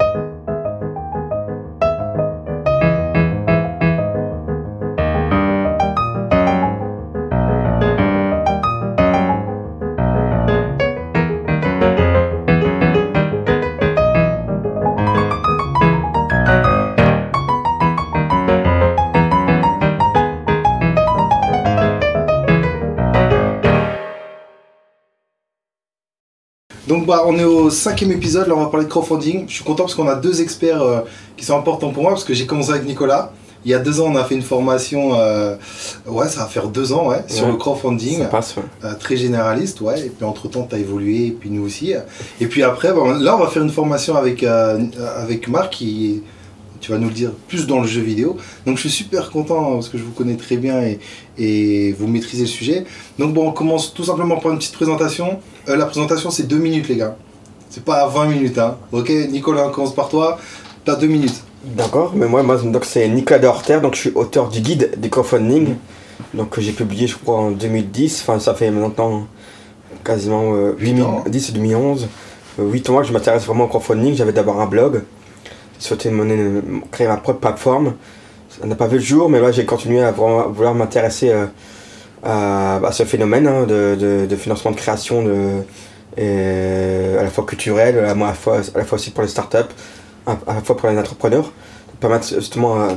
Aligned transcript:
you 0.00 0.33
Donc 27.04 27.14
bah 27.14 27.24
on 27.26 27.38
est 27.38 27.44
au 27.44 27.68
cinquième 27.68 28.12
épisode, 28.12 28.48
là 28.48 28.54
on 28.56 28.60
va 28.60 28.68
parler 28.68 28.86
de 28.86 28.90
crowdfunding. 28.90 29.44
Je 29.46 29.56
suis 29.56 29.64
content 29.64 29.82
parce 29.82 29.94
qu'on 29.94 30.08
a 30.08 30.14
deux 30.14 30.40
experts 30.40 30.80
euh, 30.80 31.00
qui 31.36 31.44
sont 31.44 31.54
importants 31.58 31.90
pour 31.90 32.02
moi 32.02 32.12
parce 32.12 32.24
que 32.24 32.32
j'ai 32.32 32.46
commencé 32.46 32.70
avec 32.70 32.86
Nicolas. 32.86 33.30
Il 33.66 33.70
y 33.70 33.74
a 33.74 33.78
deux 33.78 34.00
ans 34.00 34.06
on 34.10 34.16
a 34.16 34.24
fait 34.24 34.34
une 34.36 34.40
formation, 34.42 35.10
euh, 35.18 35.54
ouais 36.06 36.28
ça 36.30 36.40
va 36.40 36.46
faire 36.46 36.68
deux 36.68 36.94
ans 36.94 37.08
ouais, 37.08 37.22
sur 37.26 37.44
Ouais. 37.44 37.50
le 37.52 37.58
crowdfunding. 37.58 38.20
Ça 38.20 38.24
passe, 38.24 38.56
ouais. 38.56 38.62
Euh, 38.84 38.94
très 38.98 39.18
généraliste, 39.18 39.82
ouais. 39.82 40.00
Et 40.06 40.08
puis 40.08 40.24
entre 40.24 40.48
temps, 40.48 40.66
tu 40.66 40.76
as 40.76 40.78
évolué, 40.78 41.26
et 41.26 41.30
puis 41.32 41.50
nous 41.50 41.62
aussi. 41.66 41.92
Et 42.40 42.46
puis 42.46 42.62
après, 42.62 42.94
bon, 42.94 43.10
là, 43.18 43.36
on 43.36 43.40
va 43.40 43.48
faire 43.50 43.62
une 43.62 43.70
formation 43.70 44.16
avec, 44.16 44.42
avec 44.42 45.48
Marc 45.48 45.74
qui, 45.74 46.22
tu 46.80 46.90
vas 46.90 46.96
nous 46.98 47.08
le 47.08 47.14
dire, 47.14 47.32
plus 47.48 47.66
dans 47.66 47.80
le 47.80 47.86
jeu 47.86 48.00
vidéo. 48.00 48.38
Donc 48.66 48.76
je 48.76 48.88
suis 48.88 48.90
super 49.04 49.30
content 49.30 49.74
parce 49.74 49.90
que 49.90 49.98
je 49.98 50.04
vous 50.04 50.12
connais 50.12 50.36
très 50.36 50.56
bien 50.56 50.80
et, 50.82 50.98
et 51.36 51.92
vous 51.92 52.06
maîtrisez 52.06 52.42
le 52.44 52.48
sujet. 52.48 52.84
Donc 53.18 53.34
bon, 53.34 53.48
on 53.48 53.52
commence 53.52 53.92
tout 53.92 54.04
simplement 54.04 54.36
par 54.36 54.52
une 54.52 54.58
petite 54.58 54.74
présentation. 54.74 55.38
Euh, 55.68 55.76
la 55.76 55.86
présentation, 55.86 56.30
c'est 56.30 56.44
deux 56.46 56.58
minutes, 56.58 56.88
les 56.88 56.96
gars. 56.96 57.16
C'est 57.70 57.84
pas 57.84 58.06
20 58.06 58.26
minutes, 58.26 58.58
hein. 58.58 58.76
Ok, 58.92 59.10
Nicolas, 59.30 59.66
on 59.68 59.70
commence 59.70 59.94
par 59.94 60.08
toi. 60.08 60.38
T'as 60.84 60.96
deux 60.96 61.06
minutes. 61.06 61.42
D'accord, 61.64 62.12
mais 62.14 62.26
moi, 62.26 62.42
moi 62.42 62.56
donc 62.58 62.84
c'est 62.84 63.08
Nicolas 63.08 63.38
Dorter, 63.38 63.80
donc 63.80 63.94
je 63.94 64.00
suis 64.00 64.12
auteur 64.14 64.48
du 64.50 64.60
guide 64.60 64.90
des 64.98 65.08
crowdfunding, 65.08 65.76
donc 66.34 66.50
que 66.50 66.60
j'ai 66.60 66.72
publié 66.72 67.06
je 67.06 67.16
crois 67.16 67.38
en 67.38 67.50
2010, 67.52 68.20
enfin 68.20 68.38
ça 68.38 68.52
fait 68.52 68.70
maintenant 68.70 69.26
quasiment 70.04 70.54
euh, 70.54 70.74
8 70.78 70.90
Huit 70.92 71.02
ans. 71.02 71.24
10 71.26 71.52
2011, 71.54 72.06
euh, 72.60 72.70
8 72.70 72.90
mois 72.90 73.00
que 73.00 73.08
je 73.08 73.14
m'intéresse 73.14 73.46
vraiment 73.46 73.64
au 73.64 73.68
crowdfunding, 73.68 74.14
j'avais 74.14 74.34
d'abord 74.34 74.60
un 74.60 74.66
blog, 74.66 75.04
j'ai 75.80 75.86
souhaité 75.86 76.10
mener- 76.10 76.60
créer 76.90 77.08
ma 77.08 77.16
propre 77.16 77.40
plateforme, 77.40 77.94
ça 78.50 78.66
n'a 78.66 78.74
pas 78.74 78.86
vu 78.86 78.98
le 78.98 79.02
jour, 79.02 79.30
mais 79.30 79.40
là 79.40 79.50
j'ai 79.50 79.64
continué 79.64 80.02
à 80.02 80.10
vouloir 80.12 80.74
m'intéresser 80.74 81.30
euh, 81.30 81.46
à, 82.24 82.76
à 82.84 82.92
ce 82.92 83.04
phénomène 83.04 83.46
hein, 83.46 83.64
de, 83.66 83.96
de- 83.98 84.26
de 84.26 84.36
financement 84.36 84.70
de 84.70 84.76
création 84.76 85.22
de, 85.22 85.62
et 86.16 87.16
à 87.18 87.22
la 87.22 87.30
fois 87.30 87.44
culturel, 87.44 87.98
à 87.98 88.14
la, 88.14 88.32
fois, 88.34 88.58
à 88.74 88.78
la 88.78 88.84
fois 88.84 88.96
aussi 88.96 89.10
pour 89.10 89.22
les 89.22 89.28
startups, 89.28 89.56
à, 90.26 90.32
à 90.46 90.54
la 90.54 90.60
fois 90.62 90.76
pour 90.76 90.88
les 90.88 90.98
entrepreneurs, 90.98 91.44
de 91.92 91.98
permettre 92.00 92.26
justement 92.28 92.74
à, 92.80 92.88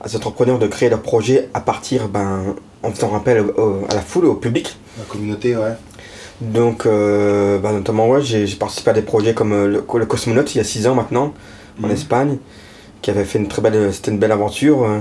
à 0.00 0.08
ces 0.08 0.16
entrepreneurs 0.16 0.58
de 0.58 0.66
créer 0.66 0.88
leur 0.88 1.02
projet 1.02 1.48
à 1.54 1.60
partir, 1.60 2.08
ben, 2.08 2.54
en 2.82 2.90
faisant 2.92 3.10
au- 3.10 3.60
au- 3.60 3.86
à 3.88 3.94
la 3.94 4.00
foule, 4.00 4.26
au 4.26 4.34
public. 4.34 4.76
La 4.98 5.04
communauté, 5.04 5.56
ouais. 5.56 5.72
Donc, 6.40 6.86
euh, 6.86 7.58
ben, 7.58 7.72
notamment, 7.72 8.08
ouais, 8.08 8.20
j'ai 8.22 8.46
participé 8.56 8.90
à 8.90 8.94
des 8.94 9.02
projets 9.02 9.34
comme 9.34 9.52
euh, 9.52 9.66
le, 9.68 9.84
le 9.98 10.06
Cosmonaute 10.06 10.54
il 10.54 10.58
y 10.58 10.60
a 10.60 10.64
6 10.64 10.86
ans 10.86 10.94
maintenant, 10.94 11.34
en 11.82 11.86
Mhm. 11.86 11.92
Espagne, 11.92 12.38
qui 13.00 13.10
avait 13.10 13.24
fait 13.24 13.38
une 13.38 13.48
très 13.48 13.62
belle, 13.62 13.92
c'était 13.92 14.10
une 14.10 14.18
belle 14.18 14.32
aventure, 14.32 14.84
euh, 14.84 14.98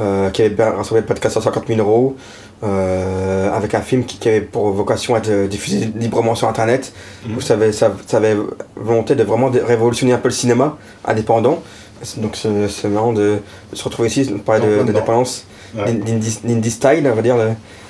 euh, 0.00 0.30
qui 0.30 0.42
avait 0.42 0.64
rassemblé 0.64 1.02
près 1.02 1.14
de 1.14 1.20
450 1.20 1.66
000 1.68 1.80
euros, 1.80 2.16
euh, 2.64 3.52
avec 3.52 3.74
un 3.74 3.80
film 3.80 4.04
qui, 4.04 4.18
qui 4.18 4.28
avait 4.28 4.40
pour 4.40 4.70
vocation 4.70 5.14
à 5.14 5.18
être 5.18 5.48
diffusé 5.48 5.90
librement 5.96 6.34
sur 6.34 6.48
Internet. 6.48 6.92
Mhm. 7.26 7.34
Vous 7.34 7.40
savez, 7.40 7.72
ça, 7.72 7.92
ça 8.06 8.18
avait 8.18 8.36
volonté 8.76 9.14
de 9.14 9.24
vraiment 9.24 9.50
révolutionner 9.50 10.12
un 10.12 10.18
peu 10.18 10.28
le 10.28 10.34
cinéma 10.34 10.76
indépendant. 11.04 11.62
Donc 12.16 12.36
c'est 12.36 12.88
marrant 12.88 13.12
de, 13.12 13.38
de 13.70 13.76
se 13.76 13.84
retrouver 13.84 14.08
ici, 14.08 14.24
de 14.26 14.34
parler 14.38 14.62
En 14.62 14.66
de, 14.66 14.74
plein 14.74 14.82
de 14.84 14.88
dedans. 14.88 14.98
dépendance, 15.00 15.46
Ouais. 15.74 15.84
l'indie 16.44 16.70
style, 16.70 17.08
on 17.10 17.14
va 17.14 17.22
dire, 17.22 17.34
le- 17.36 17.44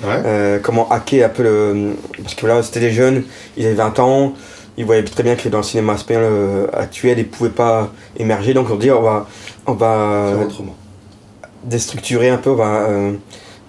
Ouais. 0.07 0.21
euh, 0.25 0.59
comment 0.63 0.87
hacker 0.89 1.25
un 1.25 1.29
peu 1.29 1.43
le... 1.43 1.95
Parce 2.21 2.33
que 2.33 2.47
là, 2.47 2.63
c'était 2.63 2.79
des 2.79 2.91
jeunes, 2.91 3.23
ils 3.57 3.65
avaient 3.65 3.75
20 3.75 3.99
ans, 3.99 4.33
ils 4.77 4.85
voyaient 4.85 5.03
très 5.03 5.21
bien 5.23 5.35
que 5.35 5.49
dans 5.49 5.57
le 5.57 5.63
cinéma 5.65 5.95
espagnol 5.95 6.23
euh, 6.25 6.67
actuel, 6.71 7.19
ils 7.19 7.23
ne 7.25 7.27
pouvaient 7.29 7.49
pas 7.49 7.91
émerger, 8.17 8.53
donc 8.53 8.67
on 8.71 8.75
dit 8.77 8.89
on 8.89 9.01
va, 9.01 9.27
on 9.67 9.73
va 9.73 10.29
Faire 10.37 10.47
autrement. 10.47 10.75
Déstructurer 11.63 12.29
un 12.29 12.37
peu 12.37 12.55
euh, 12.59 13.11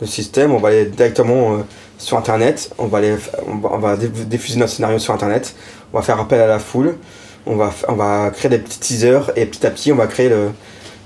le 0.00 0.06
système, 0.06 0.52
on 0.52 0.58
va 0.58 0.68
aller 0.68 0.86
directement 0.86 1.54
euh, 1.54 1.56
sur 1.98 2.16
Internet, 2.18 2.70
on 2.78 2.86
va, 2.86 2.98
aller, 2.98 3.14
on 3.46 3.56
va, 3.56 3.70
on 3.72 3.78
va 3.78 3.96
dé- 3.96 4.08
diffuser 4.08 4.58
notre 4.58 4.72
scénario 4.72 4.98
sur 4.98 5.14
Internet, 5.14 5.54
on 5.92 5.98
va 5.98 6.02
faire 6.02 6.18
appel 6.18 6.40
à 6.40 6.46
la 6.46 6.58
foule, 6.58 6.96
on 7.46 7.56
va, 7.56 7.72
on 7.88 7.94
va 7.94 8.30
créer 8.30 8.50
des 8.50 8.58
petits 8.58 8.78
teasers 8.80 9.30
et 9.36 9.46
petit 9.46 9.66
à 9.66 9.70
petit 9.70 9.92
on 9.92 9.96
va 9.96 10.06
créer 10.06 10.28
le- 10.28 10.50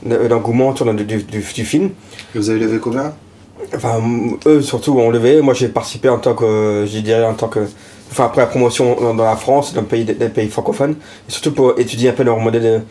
le- 0.07 0.29
l'engouement 0.29 0.69
autour 0.71 0.93
du, 0.95 1.05
du, 1.05 1.23
du- 1.23 1.41
du 1.55 1.65
film. 1.65 1.91
Et 2.35 2.39
vous 2.39 2.51
avez 2.51 2.61
levé 2.61 2.79
combien? 2.79 3.13
Enfin, 3.75 4.01
eux 4.47 4.63
surtout 4.63 4.97
ont 4.99 5.11
levé. 5.11 5.43
Moi, 5.43 5.53
j'ai 5.53 5.69
participé 5.69 6.09
en 6.09 6.19
tant 6.19 6.35
que, 6.35 6.87
je 6.91 6.99
dirais, 7.01 7.25
en 7.25 7.35
tant 7.35 7.49
que, 7.49 7.61
enfin 8.11 8.27
après 8.27 8.41
la 8.41 8.47
promotion 8.47 8.97
dans, 9.01 9.15
dans 9.15 9.25
la 9.25 9.37
France, 9.37 9.75
dans 9.75 9.81
le 9.83 9.87
pays, 9.89 10.05
des 10.05 10.15
pays 10.29 10.49
francophones, 10.49 10.95
et 11.29 11.33
surtout 11.33 11.53
pour 11.53 11.79
étudier 11.79 12.11
un 12.11 12.13
peu 12.13 12.23
leur 12.23 12.39
modèle 12.39 12.85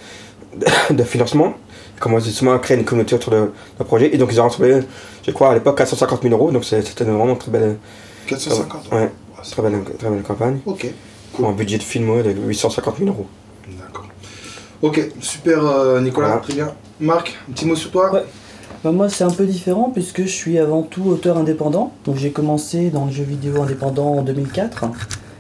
de 0.90 1.04
financement, 1.04 1.54
comment 2.00 2.20
justement 2.20 2.58
créer 2.60 2.78
une 2.78 2.86
communauté 2.86 3.16
autour 3.16 3.32
de 3.32 3.38
leur 3.78 3.88
projet. 3.88 4.14
Et 4.14 4.18
donc 4.18 4.30
ils 4.32 4.40
ont 4.40 4.44
rassemblé, 4.44 4.80
je 5.26 5.32
crois 5.32 5.52
à 5.52 5.54
l'époque 5.54 5.78
450 5.78 6.22
000 6.24 6.34
euros. 6.34 6.52
Donc 6.52 6.66
c'était 6.66 7.04
vraiment 7.04 7.30
une 7.30 7.38
très 7.38 7.52
belle, 7.52 7.78
450 8.28 8.92
ouais, 8.92 9.00
Ouais, 9.00 9.12
très 9.50 9.62
belle, 9.62 9.84
très 9.98 10.10
belle 10.10 10.24
campagne. 10.24 10.60
Ok. 10.66 10.88
Pour 11.34 11.48
un 11.48 11.52
budget 11.54 11.78
de 11.78 11.84
film 11.84 12.10
ouais, 12.10 12.24
de 12.24 12.32
850 12.32 12.98
000 12.98 13.10
euros. 13.10 13.28
D'accord. 13.80 14.06
Ok, 14.82 15.10
super 15.20 15.66
euh, 15.66 16.00
Nicolas, 16.02 16.28
Voilà. 16.28 16.42
très 16.42 16.54
bien. 16.54 16.72
Marc, 17.00 17.38
un 17.50 17.54
petit 17.54 17.66
mot 17.66 17.76
sur 17.76 17.92
toi? 17.92 18.12
Ouais. 18.14 18.24
Bah, 18.84 18.92
moi, 18.92 19.10
c'est 19.10 19.24
un 19.24 19.32
peu 19.32 19.46
différent 19.46 19.92
puisque 19.94 20.22
je 20.22 20.28
suis 20.28 20.60
avant 20.60 20.84
tout 20.84 21.04
auteur 21.04 21.38
indépendant. 21.38 21.94
Donc, 22.06 22.16
j'ai 22.18 22.32
commencé 22.32 22.90
dans 22.90 23.06
le 23.06 23.12
jeu 23.12 23.24
vidéo 23.24 23.62
indépendant 23.62 24.14
en 24.16 24.22
2004. 24.22 24.86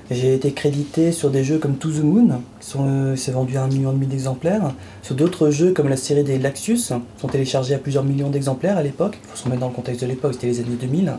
J'ai 0.09 0.33
été 0.33 0.51
crédité 0.53 1.11
sur 1.11 1.29
des 1.29 1.43
jeux 1.43 1.57
comme 1.57 1.75
To 1.75 1.89
the 1.89 2.01
Moon, 2.01 2.41
qui 2.61 2.77
euh, 2.79 3.15
s'est 3.17 3.31
vendu 3.33 3.57
à 3.57 3.63
un 3.63 3.67
million 3.67 3.91
et 3.91 3.93
demi 3.93 4.07
d'exemplaires. 4.07 4.71
Sur 5.01 5.15
d'autres 5.15 5.49
jeux 5.49 5.73
comme 5.73 5.89
la 5.89 5.97
série 5.97 6.23
des 6.23 6.39
Laxius, 6.39 6.87
qui 7.15 7.21
sont 7.21 7.27
téléchargés 7.27 7.73
à 7.75 7.77
plusieurs 7.77 8.05
millions 8.05 8.29
d'exemplaires 8.29 8.77
à 8.77 8.83
l'époque. 8.83 9.17
Il 9.21 9.29
faut 9.31 9.35
se 9.37 9.43
remettre 9.43 9.61
dans 9.61 9.67
le 9.67 9.73
contexte 9.73 10.01
de 10.03 10.07
l'époque, 10.07 10.33
c'était 10.35 10.47
les 10.47 10.59
années 10.61 10.77
2000. 10.79 11.13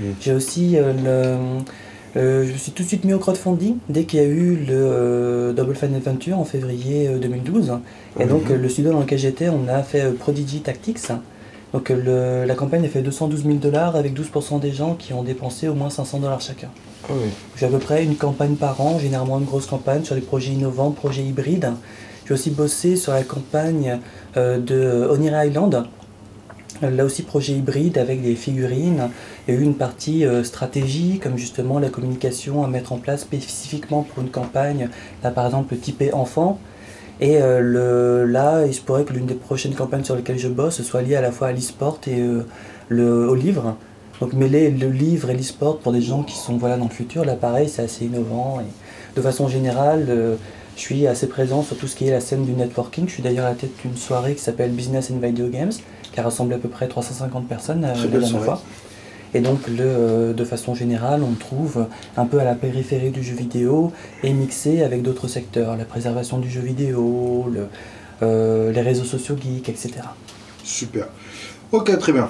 Mm. 0.00 0.04
J'ai 0.22 0.32
aussi 0.32 0.76
euh, 0.78 0.92
le. 0.94 2.18
euh, 2.20 2.46
je 2.46 2.52
me 2.52 2.56
suis 2.56 2.72
tout 2.72 2.82
de 2.82 2.88
suite 2.88 3.04
mis 3.04 3.12
au 3.12 3.18
crowdfunding 3.18 3.76
dès 3.90 4.04
qu'il 4.04 4.18
y 4.20 4.22
a 4.22 4.26
eu 4.26 4.56
le 4.56 4.66
euh, 4.70 5.52
Double 5.52 5.74
Fine 5.74 5.94
Adventure 5.94 6.38
en 6.38 6.44
février 6.44 7.08
euh, 7.08 7.18
2012. 7.18 7.72
Et 8.18 8.24
donc, 8.24 8.44
Mhm. 8.48 8.52
euh, 8.52 8.56
le 8.56 8.68
studio 8.70 8.92
dans 8.92 9.00
lequel 9.00 9.18
j'étais, 9.18 9.50
on 9.50 9.68
a 9.68 9.82
fait 9.82 10.10
Prodigy 10.12 10.60
Tactics. 10.60 11.08
Donc, 11.74 11.90
le- 11.90 12.44
la 12.46 12.54
campagne 12.54 12.84
a 12.86 12.88
fait 12.88 13.02
212 13.02 13.42
000 13.44 13.56
dollars 13.56 13.96
avec 13.96 14.14
12% 14.14 14.58
des 14.60 14.72
gens 14.72 14.94
qui 14.94 15.12
ont 15.12 15.22
dépensé 15.22 15.68
au 15.68 15.74
moins 15.74 15.90
500 15.90 16.20
dollars 16.20 16.40
chacun. 16.40 16.68
Ah. 17.08 17.12
J'ai 17.56 17.66
à 17.66 17.68
peu 17.68 17.78
près 17.78 18.04
une 18.04 18.16
campagne 18.16 18.54
par 18.54 18.80
an, 18.80 18.98
généralement 18.98 19.38
une 19.38 19.44
grosse 19.44 19.66
campagne 19.66 20.04
sur 20.04 20.14
des 20.14 20.20
projets 20.20 20.52
innovants, 20.52 20.90
projets 20.90 21.22
hybrides. 21.22 21.72
J'ai 22.26 22.34
aussi 22.34 22.50
bossé 22.50 22.96
sur 22.96 23.12
la 23.12 23.22
campagne 23.22 23.98
euh, 24.36 24.58
de 24.58 25.08
Oniry 25.10 25.48
Island. 25.48 25.84
Là 26.82 27.04
aussi, 27.04 27.22
projet 27.24 27.52
hybride 27.52 27.98
avec 27.98 28.22
des 28.22 28.34
figurines. 28.34 29.10
Eu 29.48 29.60
une 29.60 29.74
partie 29.74 30.24
euh, 30.24 30.44
stratégie, 30.44 31.18
comme 31.18 31.36
justement 31.36 31.78
la 31.78 31.90
communication 31.90 32.64
à 32.64 32.68
mettre 32.68 32.92
en 32.92 32.98
place 32.98 33.22
spécifiquement 33.22 34.02
pour 34.02 34.22
une 34.22 34.30
campagne. 34.30 34.88
Là, 35.22 35.30
par 35.30 35.44
exemple, 35.44 35.76
typé 35.76 36.14
enfant. 36.14 36.58
Et 37.20 37.42
euh, 37.42 37.60
le, 37.60 38.24
là, 38.24 38.64
il 38.64 38.72
se 38.72 38.80
pourrait 38.80 39.04
que 39.04 39.12
l'une 39.12 39.26
des 39.26 39.34
prochaines 39.34 39.74
campagnes 39.74 40.04
sur 40.04 40.16
lesquelles 40.16 40.38
je 40.38 40.48
bosse 40.48 40.80
soit 40.82 41.02
liée 41.02 41.16
à 41.16 41.20
la 41.20 41.32
fois 41.32 41.48
à 41.48 41.52
l'e-sport 41.52 42.00
et 42.06 42.22
le, 42.88 43.28
au 43.28 43.34
livre. 43.34 43.76
Donc 44.20 44.32
mêler 44.34 44.70
le 44.70 44.88
livre 44.88 45.30
et 45.30 45.34
l'e-sport 45.34 45.78
pour 45.78 45.92
des 45.92 46.02
gens 46.02 46.22
qui 46.22 46.36
sont 46.36 46.56
voilà, 46.56 46.76
dans 46.76 46.84
le 46.84 46.90
futur, 46.90 47.24
là 47.24 47.34
pareil, 47.34 47.68
c'est 47.68 47.82
assez 47.82 48.04
innovant. 48.04 48.60
Et 48.60 49.16
de 49.16 49.22
façon 49.22 49.48
générale, 49.48 50.06
euh, 50.08 50.36
je 50.76 50.80
suis 50.82 51.06
assez 51.06 51.26
présent 51.26 51.62
sur 51.62 51.76
tout 51.76 51.86
ce 51.86 51.96
qui 51.96 52.06
est 52.06 52.10
la 52.10 52.20
scène 52.20 52.44
du 52.44 52.52
networking. 52.52 53.06
Je 53.06 53.12
suis 53.12 53.22
d'ailleurs 53.22 53.46
à 53.46 53.50
la 53.50 53.54
tête 53.54 53.72
d'une 53.82 53.96
soirée 53.96 54.34
qui 54.34 54.42
s'appelle 54.42 54.70
Business 54.72 55.10
and 55.10 55.26
Video 55.26 55.48
Games, 55.48 55.72
qui 56.12 56.20
a 56.20 56.22
rassemblé 56.22 56.56
à 56.56 56.58
peu 56.58 56.68
près 56.68 56.88
350 56.88 57.48
personnes 57.48 57.84
euh, 57.84 57.94
la 57.94 58.06
dernière 58.06 58.42
fois. 58.42 58.62
Et 59.32 59.40
donc, 59.40 59.68
le, 59.68 59.76
euh, 59.80 60.32
de 60.32 60.44
façon 60.44 60.74
générale, 60.74 61.22
on 61.22 61.30
me 61.30 61.36
trouve 61.36 61.86
un 62.16 62.26
peu 62.26 62.40
à 62.40 62.44
la 62.44 62.54
périphérie 62.54 63.10
du 63.10 63.22
jeu 63.22 63.34
vidéo 63.34 63.92
et 64.22 64.32
mixé 64.32 64.82
avec 64.82 65.02
d'autres 65.02 65.28
secteurs, 65.28 65.76
la 65.76 65.84
préservation 65.84 66.38
du 66.38 66.50
jeu 66.50 66.60
vidéo, 66.60 67.46
le, 67.52 67.68
euh, 68.22 68.72
les 68.72 68.80
réseaux 68.80 69.04
sociaux 69.04 69.36
geeks, 69.40 69.68
etc. 69.68 69.92
Super. 70.64 71.08
Ok, 71.72 71.96
très 71.98 72.12
bien. 72.12 72.28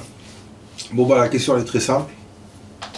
Bon, 0.93 1.07
bah 1.07 1.19
la 1.19 1.29
question 1.29 1.55
elle 1.57 1.63
est 1.63 1.67
très 1.67 1.81
simple. 1.81 2.13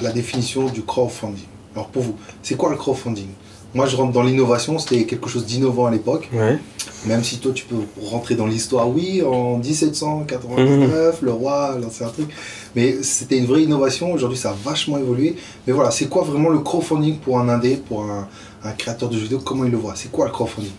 La 0.00 0.12
définition 0.12 0.66
du 0.66 0.82
crowdfunding. 0.82 1.44
Alors 1.74 1.88
pour 1.88 2.02
vous, 2.02 2.16
c'est 2.42 2.56
quoi 2.56 2.70
le 2.70 2.76
crowdfunding? 2.76 3.28
Moi 3.74 3.86
je 3.86 3.96
rentre 3.96 4.12
dans 4.12 4.22
l'innovation, 4.22 4.78
c'était 4.78 5.04
quelque 5.04 5.28
chose 5.28 5.46
d'innovant 5.46 5.86
à 5.86 5.90
l'époque. 5.90 6.28
Ouais. 6.32 6.58
Même 7.06 7.24
si 7.24 7.38
toi 7.38 7.52
tu 7.52 7.64
peux 7.64 7.76
rentrer 8.04 8.34
dans 8.34 8.46
l'histoire, 8.46 8.88
oui, 8.88 9.22
en 9.22 9.56
1799, 9.58 11.22
le 11.22 11.32
roi 11.32 11.76
lançait 11.80 12.04
un 12.04 12.08
truc. 12.08 12.28
Mais 12.76 13.02
c'était 13.02 13.38
une 13.38 13.46
vraie 13.46 13.62
innovation, 13.62 14.12
aujourd'hui 14.12 14.38
ça 14.38 14.50
a 14.50 14.56
vachement 14.64 14.98
évolué. 14.98 15.36
Mais 15.66 15.72
voilà, 15.72 15.90
c'est 15.90 16.06
quoi 16.06 16.22
vraiment 16.22 16.50
le 16.50 16.60
crowdfunding 16.60 17.18
pour 17.18 17.38
un 17.40 17.48
indé, 17.48 17.76
pour 17.76 18.04
un, 18.04 18.28
un 18.64 18.72
créateur 18.72 19.08
de 19.08 19.16
jeux 19.16 19.22
vidéo? 19.24 19.40
Comment 19.44 19.64
il 19.64 19.70
le 19.70 19.78
voit? 19.78 19.94
C'est 19.96 20.10
quoi 20.10 20.26
le 20.26 20.32
crowdfunding? 20.32 20.72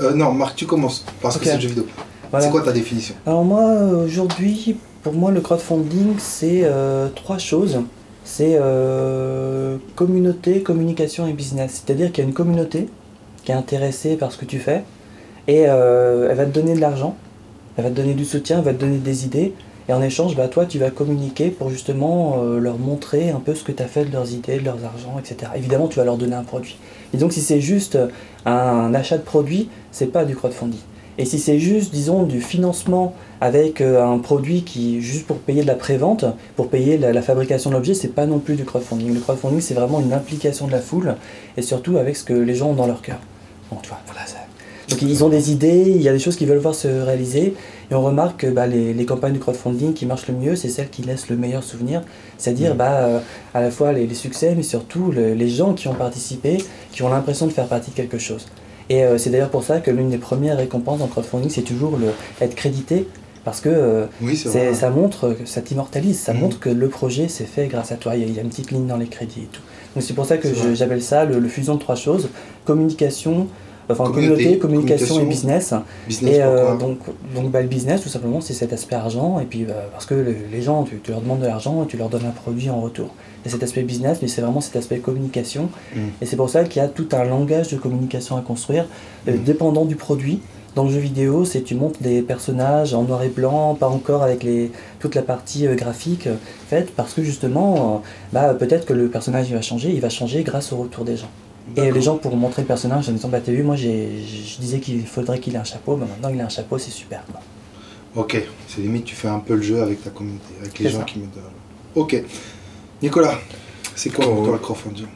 Euh, 0.00 0.14
non, 0.14 0.32
Marc, 0.32 0.56
tu 0.56 0.66
commences 0.66 1.04
parce 1.20 1.38
que 1.38 1.44
c'est 1.44 1.54
le 1.54 1.60
jeu 1.60 1.68
vidéo. 1.68 1.86
Voilà. 2.30 2.46
C'est 2.46 2.50
quoi 2.50 2.62
ta 2.62 2.72
définition? 2.72 3.14
Alors 3.26 3.44
moi, 3.44 3.62
aujourd'hui, 4.04 4.76
pour 5.02 5.12
moi, 5.12 5.32
le 5.32 5.40
crowdfunding, 5.40 6.14
c'est 6.18 6.60
euh, 6.62 7.08
trois 7.14 7.38
choses. 7.38 7.80
C'est 8.24 8.56
euh, 8.60 9.76
communauté, 9.96 10.62
communication 10.62 11.26
et 11.26 11.32
business. 11.32 11.82
C'est-à-dire 11.84 12.12
qu'il 12.12 12.22
y 12.22 12.26
a 12.26 12.28
une 12.28 12.34
communauté 12.34 12.88
qui 13.44 13.50
est 13.50 13.54
intéressée 13.54 14.16
par 14.16 14.30
ce 14.30 14.38
que 14.38 14.44
tu 14.44 14.60
fais 14.60 14.84
et 15.48 15.64
euh, 15.66 16.28
elle 16.30 16.36
va 16.36 16.44
te 16.44 16.50
donner 16.50 16.74
de 16.74 16.80
l'argent, 16.80 17.16
elle 17.76 17.82
va 17.82 17.90
te 17.90 17.96
donner 17.96 18.14
du 18.14 18.24
soutien, 18.24 18.58
elle 18.58 18.64
va 18.64 18.72
te 18.72 18.78
donner 18.80 18.98
des 18.98 19.24
idées. 19.24 19.54
Et 19.88 19.92
en 19.92 20.00
échange, 20.00 20.36
bah, 20.36 20.46
toi, 20.46 20.66
tu 20.66 20.78
vas 20.78 20.90
communiquer 20.90 21.50
pour 21.50 21.68
justement 21.68 22.40
leur 22.40 22.78
montrer 22.78 23.30
un 23.30 23.40
peu 23.40 23.56
ce 23.56 23.64
que 23.64 23.72
tu 23.72 23.82
as 23.82 23.88
fait 23.88 24.04
de 24.04 24.12
leurs 24.12 24.32
idées, 24.32 24.60
de 24.60 24.64
leurs 24.64 24.84
argent, 24.84 25.18
etc. 25.18 25.50
Évidemment, 25.56 25.88
tu 25.88 25.98
vas 25.98 26.04
leur 26.04 26.16
donner 26.16 26.36
un 26.36 26.44
produit. 26.44 26.78
Et 27.12 27.16
donc, 27.16 27.32
si 27.32 27.40
c'est 27.40 27.60
juste 27.60 27.98
un 28.46 28.94
achat 28.94 29.18
de 29.18 29.24
produit, 29.24 29.68
c'est 29.90 30.06
pas 30.06 30.24
du 30.24 30.36
crowdfunding. 30.36 30.78
Et 31.22 31.24
si 31.24 31.38
c'est 31.38 31.60
juste, 31.60 31.92
disons, 31.94 32.24
du 32.24 32.40
financement 32.40 33.14
avec 33.40 33.80
euh, 33.80 34.04
un 34.04 34.18
produit 34.18 34.62
qui 34.64 35.00
juste 35.00 35.24
pour 35.24 35.36
payer 35.36 35.62
de 35.62 35.68
la 35.68 35.76
prévente, 35.76 36.24
pour 36.56 36.66
payer 36.68 36.98
la, 36.98 37.12
la 37.12 37.22
fabrication 37.22 37.70
de 37.70 37.76
l'objet, 37.76 37.94
c'est 37.94 38.08
pas 38.08 38.26
non 38.26 38.40
plus 38.40 38.56
du 38.56 38.64
crowdfunding. 38.64 39.14
Le 39.14 39.20
crowdfunding, 39.20 39.60
c'est 39.60 39.74
vraiment 39.74 40.00
une 40.00 40.12
implication 40.12 40.66
de 40.66 40.72
la 40.72 40.80
foule 40.80 41.14
et 41.56 41.62
surtout 41.62 41.96
avec 41.96 42.16
ce 42.16 42.24
que 42.24 42.32
les 42.32 42.56
gens 42.56 42.70
ont 42.70 42.74
dans 42.74 42.88
leur 42.88 43.02
cœur. 43.02 43.18
Bon, 43.70 43.78
tu 43.80 43.88
vois, 43.88 44.00
voilà, 44.06 44.26
ça- 44.26 44.38
Donc 44.90 45.00
ils 45.00 45.22
ont 45.22 45.28
des 45.28 45.52
idées, 45.52 45.84
il 45.94 46.02
y 46.02 46.08
a 46.08 46.12
des 46.12 46.18
choses 46.18 46.34
qu'ils 46.36 46.48
veulent 46.48 46.58
voir 46.58 46.74
se 46.74 46.88
réaliser 46.88 47.54
et 47.90 47.94
on 47.94 48.02
remarque 48.02 48.40
que 48.40 48.48
bah, 48.48 48.66
les, 48.66 48.92
les 48.92 49.04
campagnes 49.06 49.34
de 49.34 49.38
crowdfunding 49.38 49.94
qui 49.94 50.06
marchent 50.06 50.26
le 50.26 50.34
mieux, 50.34 50.56
c'est 50.56 50.68
celles 50.68 50.90
qui 50.90 51.02
laissent 51.02 51.28
le 51.28 51.36
meilleur 51.36 51.62
souvenir, 51.62 52.02
c'est-à-dire 52.36 52.72
Mhm. 52.72 52.76
bah, 52.78 52.92
euh, 53.04 53.18
à 53.54 53.60
la 53.60 53.70
fois 53.70 53.92
les, 53.92 54.08
les 54.08 54.14
succès, 54.16 54.54
mais 54.56 54.64
surtout 54.64 55.12
le- 55.12 55.34
les 55.34 55.48
gens 55.48 55.72
qui 55.74 55.86
ont 55.86 55.94
participé, 55.94 56.58
qui 56.90 57.02
ont 57.04 57.08
l'impression 57.10 57.46
de 57.46 57.52
faire 57.52 57.68
partie 57.68 57.92
de 57.92 57.96
quelque 57.96 58.18
chose. 58.18 58.48
Et 58.90 59.04
euh, 59.04 59.18
c'est 59.18 59.30
d'ailleurs 59.30 59.50
pour 59.50 59.64
ça 59.64 59.80
que 59.80 59.90
l'une 59.90 60.10
des 60.10 60.18
premières 60.18 60.56
récompenses 60.56 61.00
en 61.00 61.06
crowdfunding, 61.06 61.50
c'est 61.50 61.62
toujours 61.62 61.96
le, 61.96 62.08
être 62.40 62.54
crédité, 62.54 63.06
parce 63.44 63.60
que 63.60 63.68
euh, 63.70 64.06
Oui, 64.20 64.36
ça 64.36 64.90
montre, 64.90 65.36
ça 65.44 65.60
t'immortalise, 65.62 66.18
ça 66.18 66.32
Mhm. 66.32 66.40
montre 66.40 66.60
que 66.60 66.68
le 66.70 66.88
projet 66.88 67.28
s'est 67.28 67.44
fait 67.44 67.66
grâce 67.66 67.90
à 67.92 67.96
toi. 67.96 68.14
Il 68.16 68.20
y, 68.22 68.24
a, 68.24 68.26
il 68.28 68.34
y 68.34 68.38
a 68.38 68.42
une 68.42 68.48
petite 68.50 68.70
ligne 68.70 68.86
dans 68.86 68.96
les 68.96 69.06
crédits 69.06 69.42
et 69.42 69.48
tout. 69.52 69.62
Donc 69.94 70.02
c'est 70.04 70.14
pour 70.14 70.24
ça 70.26 70.36
que 70.38 70.48
j'appelle 70.74 71.02
ça 71.02 71.24
le, 71.24 71.38
le 71.38 71.48
fusion 71.48 71.74
de 71.74 71.80
trois 71.80 71.96
choses 71.96 72.28
communication, 72.64 73.48
enfin 73.90 74.04
Communauté, 74.04 74.58
communauté, 74.58 74.58
communication, 74.58 75.06
communication, 75.06 75.20
et 75.20 75.24
business. 75.28 75.74
Business, 76.06 76.36
Et 76.36 76.42
euh, 76.42 76.76
donc, 76.76 76.98
donc 77.34 77.50
bah, 77.50 77.60
le 77.60 77.68
business, 77.68 78.00
tout 78.00 78.08
simplement, 78.08 78.40
c'est 78.40 78.54
cet 78.54 78.72
aspect 78.72 78.94
argent. 78.94 79.38
Et 79.40 79.44
puis, 79.44 79.64
bah, 79.64 79.74
parce 79.92 80.06
que 80.06 80.14
le- 80.14 80.34
les 80.50 80.62
gens, 80.62 80.84
tu, 80.84 80.98
tu 81.02 81.10
leur 81.10 81.20
demandes 81.20 81.40
de 81.40 81.46
l'argent 81.46 81.82
et 81.84 81.86
tu 81.86 81.96
leur 81.96 82.08
donnes 82.08 82.24
un 82.26 82.30
produit 82.30 82.70
en 82.70 82.80
retour. 82.80 83.08
Il 83.44 83.46
y 83.46 83.48
a 83.48 83.52
cet 83.52 83.62
aspect 83.62 83.82
business, 83.82 84.18
mais 84.22 84.28
c'est 84.28 84.40
vraiment 84.40 84.60
cet 84.60 84.76
aspect 84.76 84.98
communication. 84.98 85.68
Mm. 85.94 85.98
Et 86.20 86.26
c'est 86.26 86.36
pour 86.36 86.48
ça 86.48 86.64
qu'il 86.64 86.80
y 86.80 86.84
a 86.84 86.88
tout 86.88 87.08
un 87.12 87.24
langage 87.24 87.68
de 87.70 87.76
communication 87.76 88.36
à 88.36 88.40
construire, 88.40 88.86
euh, 89.28 89.32
Mm. 89.36 89.42
dépendant 89.44 89.84
du 89.84 89.96
produit. 89.96 90.40
Dans 90.74 90.84
le 90.84 90.90
jeu 90.90 91.00
vidéo, 91.00 91.44
c'est 91.44 91.60
tu 91.62 91.74
montes 91.74 92.00
des 92.02 92.22
personnages 92.22 92.94
en 92.94 93.02
noir 93.02 93.22
et 93.22 93.28
blanc, 93.28 93.74
pas 93.74 93.88
encore 93.88 94.22
avec 94.22 94.42
les, 94.42 94.70
toute 95.00 95.14
la 95.14 95.20
partie 95.22 95.66
euh, 95.66 95.74
graphique 95.74 96.26
euh, 96.28 96.36
faite, 96.68 96.92
parce 96.96 97.12
que 97.12 97.22
justement, 97.22 98.02
bah, 98.32 98.54
peut-être 98.54 98.86
que 98.86 98.94
le 98.94 99.08
personnage 99.08 99.48
il 99.50 99.54
va 99.54 99.60
changer, 99.60 99.90
il 99.90 100.00
va 100.00 100.08
changer 100.08 100.42
grâce 100.44 100.72
au 100.72 100.76
retour 100.78 101.04
des 101.04 101.16
gens. 101.18 101.28
Et 101.76 101.90
les 101.92 102.00
gens 102.02 102.16
pourront 102.16 102.36
montrer 102.36 102.62
le 102.62 102.68
personnage 102.68 103.08
en 103.08 103.12
disant 103.12 103.28
Bah, 103.28 103.40
t'as 103.44 103.52
vu, 103.52 103.62
moi 103.62 103.76
je 103.76 103.88
disais 104.60 104.80
qu'il 104.80 105.06
faudrait 105.06 105.38
qu'il 105.40 105.54
ait 105.54 105.58
un 105.58 105.64
chapeau, 105.64 105.96
bah, 105.96 106.06
maintenant 106.08 106.30
il 106.34 106.40
a 106.40 106.46
un 106.46 106.48
chapeau, 106.48 106.78
c'est 106.78 106.90
super. 106.90 107.22
quoi. 107.30 107.40
Ok, 108.14 108.42
c'est 108.68 108.80
limite, 108.80 109.04
tu 109.04 109.14
fais 109.14 109.28
un 109.28 109.38
peu 109.40 109.54
le 109.56 109.62
jeu 109.62 109.80
avec 109.82 110.02
ta 110.02 110.10
communauté, 110.10 110.44
avec 110.60 110.78
les 110.78 110.88
gens 110.90 110.98
ça. 111.00 111.04
qui 111.04 111.18
mettent. 111.18 111.38
Ok. 111.94 112.22
Nicolas, 113.02 113.38
c'est 113.94 114.10
quoi 114.10 114.24
pour 114.24 114.38
Oh. 114.40 114.44
toi 114.44 114.52
le 114.54 114.58
crowdfunding? 114.58 115.06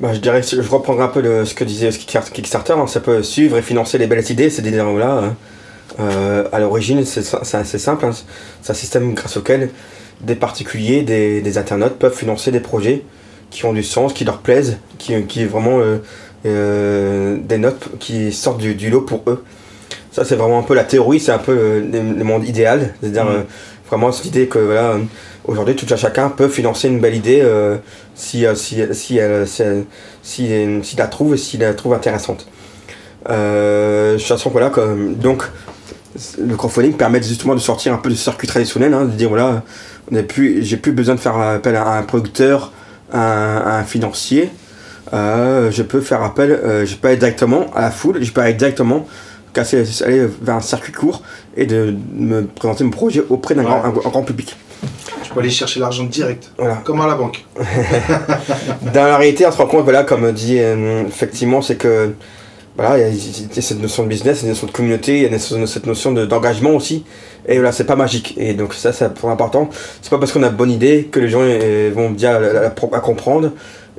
Bah, 0.00 0.12
je 0.12 0.18
dirais, 0.20 0.42
je 0.42 0.60
reprendrai 0.68 1.04
un 1.04 1.08
peu 1.08 1.20
le- 1.22 1.44
ce 1.46 1.54
que 1.54 1.64
disait 1.64 1.88
Kickstarter, 1.88 2.74
hein, 2.74 2.86
ça 2.86 3.00
peut 3.00 3.22
suivre 3.22 3.56
et 3.56 3.62
financer 3.62 3.96
les 3.96 4.06
belles 4.06 4.30
idées, 4.30 4.50
ces 4.50 4.60
idées-là. 4.60 4.84
hein. 5.24 5.34
Euh, 6.00 6.44
à 6.52 6.58
l'origine, 6.58 7.04
c'est 7.06 7.22
assez 7.54 7.78
simple, 7.78 8.04
hein. 8.04 8.10
c'est 8.60 8.70
un 8.72 8.74
système 8.74 9.14
grâce 9.14 9.36
auquel 9.38 9.70
des 10.20 10.34
particuliers, 10.34 11.02
des, 11.02 11.40
des 11.40 11.58
internautes 11.58 11.98
peuvent 11.98 12.14
financer 12.14 12.50
des 12.50 12.60
projets 12.60 13.02
qui 13.50 13.64
ont 13.64 13.72
du 13.72 13.82
sens, 13.82 14.12
qui 14.12 14.24
leur 14.24 14.38
plaisent, 14.38 14.76
qui, 14.98 15.14
qui 15.24 15.42
est 15.42 15.46
vraiment 15.46 15.78
euh, 15.80 15.98
euh, 16.44 17.38
des 17.40 17.56
notes 17.56 17.88
qui 17.98 18.32
sortent 18.32 18.58
du, 18.58 18.74
du 18.74 18.90
lot 18.90 19.00
pour 19.02 19.22
eux. 19.28 19.42
Ça, 20.12 20.24
c'est 20.24 20.36
vraiment 20.36 20.58
un 20.58 20.62
peu 20.62 20.74
la 20.74 20.84
théorie, 20.84 21.20
c'est 21.20 21.32
un 21.32 21.38
peu 21.38 21.80
le, 21.80 22.24
monde 22.24 22.46
idéal, 22.46 22.94
c'est-à-dire 23.00 23.24
Mhm. 23.24 23.44
Vraiment 23.88 24.12
cette 24.12 24.26
idée 24.26 24.46
que 24.46 24.58
voilà, 24.58 24.96
aujourd'hui, 25.44 25.76
tout 25.76 25.86
à 25.92 25.96
chacun 25.96 26.28
peut 26.28 26.48
financer 26.48 26.88
une 26.88 27.00
belle 27.00 27.14
idée 27.14 27.40
euh, 27.42 27.76
si, 28.14 28.46
euh, 28.46 28.54
si, 28.54 28.80
si, 28.92 29.16
elle, 29.16 29.46
si, 29.46 30.50
si, 30.82 30.96
la 30.96 31.06
trouve 31.06 31.34
et 31.34 31.36
s'il 31.36 31.60
la 31.60 31.74
trouve 31.74 31.94
intéressante. 31.94 32.46
Euh, 33.28 34.18
façon, 34.18 34.50
voilà, 34.50 34.70
comme, 34.70 35.14
donc 35.14 35.44
le 36.38 36.56
crowdfunding 36.56 36.96
permet 36.96 37.22
justement 37.22 37.54
de 37.54 37.60
sortir 37.60 37.92
un 37.92 37.98
peu 37.98 38.08
du 38.08 38.16
circuit 38.16 38.48
traditionnel, 38.48 38.94
hein, 38.94 39.04
de 39.04 39.10
dire 39.10 39.28
voilà, 39.28 39.62
j'ai 40.12 40.76
plus 40.76 40.92
besoin 40.92 41.14
de 41.14 41.20
faire 41.20 41.36
appel 41.36 41.76
à 41.76 41.96
un 41.96 42.02
producteur, 42.02 42.72
à 43.12 43.78
un, 43.78 43.84
financier. 43.84 44.50
Euh, 45.12 45.70
je 45.70 45.82
peux 45.82 46.00
faire 46.00 46.22
appel, 46.22 46.58
je 46.84 46.96
peux 46.96 47.08
aller 47.08 47.16
directement 47.16 47.66
à 47.74 47.82
la 47.82 47.90
foule, 47.90 48.22
je 48.22 48.32
peux 48.32 48.40
aller 48.40 48.54
directement 48.54 49.06
casser, 49.56 49.84
aller 50.04 50.26
vers 50.42 50.54
un 50.56 50.60
circuit 50.60 50.92
court 50.92 51.22
et 51.56 51.66
de 51.66 51.94
me 52.14 52.42
présenter 52.46 52.84
mon 52.84 52.90
projet 52.90 53.22
auprès 53.28 53.54
d'un 53.54 53.62
Ouais. 53.62 53.68
grand, 53.70 53.84
un- 53.84 53.88
un 53.88 54.10
grand 54.10 54.22
public. 54.22 54.54
Tu 55.22 55.32
peux 55.32 55.40
aller 55.40 55.50
chercher 55.50 55.80
l'argent 55.80 56.04
direct, 56.04 56.52
Voilà. 56.58 56.76
comme 56.84 57.00
à 57.00 57.06
la 57.06 57.14
banque. 57.14 57.44
Dans 58.94 59.04
la 59.04 59.16
réalité, 59.16 59.46
on 59.46 59.50
se 59.52 59.56
rend 59.56 59.66
compte, 59.66 59.84
voilà, 59.84 60.04
comme 60.04 60.30
dit 60.32 60.58
euh, 60.60 61.04
effectivement, 61.06 61.62
c'est 61.62 61.76
que 61.76 62.12
voilà, 62.76 62.98
il 63.08 63.14
y 63.16 63.58
a- 63.58 63.62
cette 63.62 63.80
notion 63.80 64.02
de 64.04 64.08
business, 64.08 64.38
cette 64.40 64.48
notion 64.48 64.66
de 64.66 64.72
communauté, 64.72 65.16
il 65.22 65.32
y 65.32 65.34
a 65.34 65.38
cette- 65.38 65.86
notion 65.86 66.12
de- 66.12 66.26
d'engagement 66.26 66.70
aussi. 66.74 67.04
Et 67.48 67.54
voilà, 67.54 67.72
c'est 67.72 67.84
pas 67.84 67.96
magique. 67.96 68.34
Et 68.36 68.54
donc 68.54 68.74
ça, 68.74 68.92
c'est 68.92 69.04
important. 69.24 69.70
C'est 70.02 70.10
pas 70.10 70.18
parce 70.18 70.32
qu'on 70.32 70.42
a 70.42 70.50
bonne 70.50 70.70
idée 70.70 71.08
que 71.10 71.20
les 71.20 71.28
gens 71.28 71.40
euh, 71.42 71.90
vont 71.94 72.10
bien 72.10 72.38
la- 72.38 72.52
la- 72.52 72.66
à 72.66 73.00
comprendre. 73.00 73.52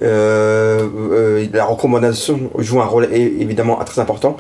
Euh, 0.04 0.86
euh, 1.12 1.48
la 1.52 1.66
recommandation 1.66 2.52
joue 2.60 2.82
un 2.82 2.86
rôle 2.86 3.08
évidemment 3.12 3.78
très 3.86 4.00
important. 4.02 4.38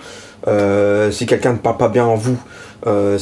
Euh, 0.48 1.10
si 1.10 1.26
quelqu'un 1.26 1.54
ne 1.54 1.58
parle 1.58 1.78
pas 1.78 1.88
bien 1.90 2.06
en 2.06 2.16
vous, 2.16 2.38
euh, 2.86 3.18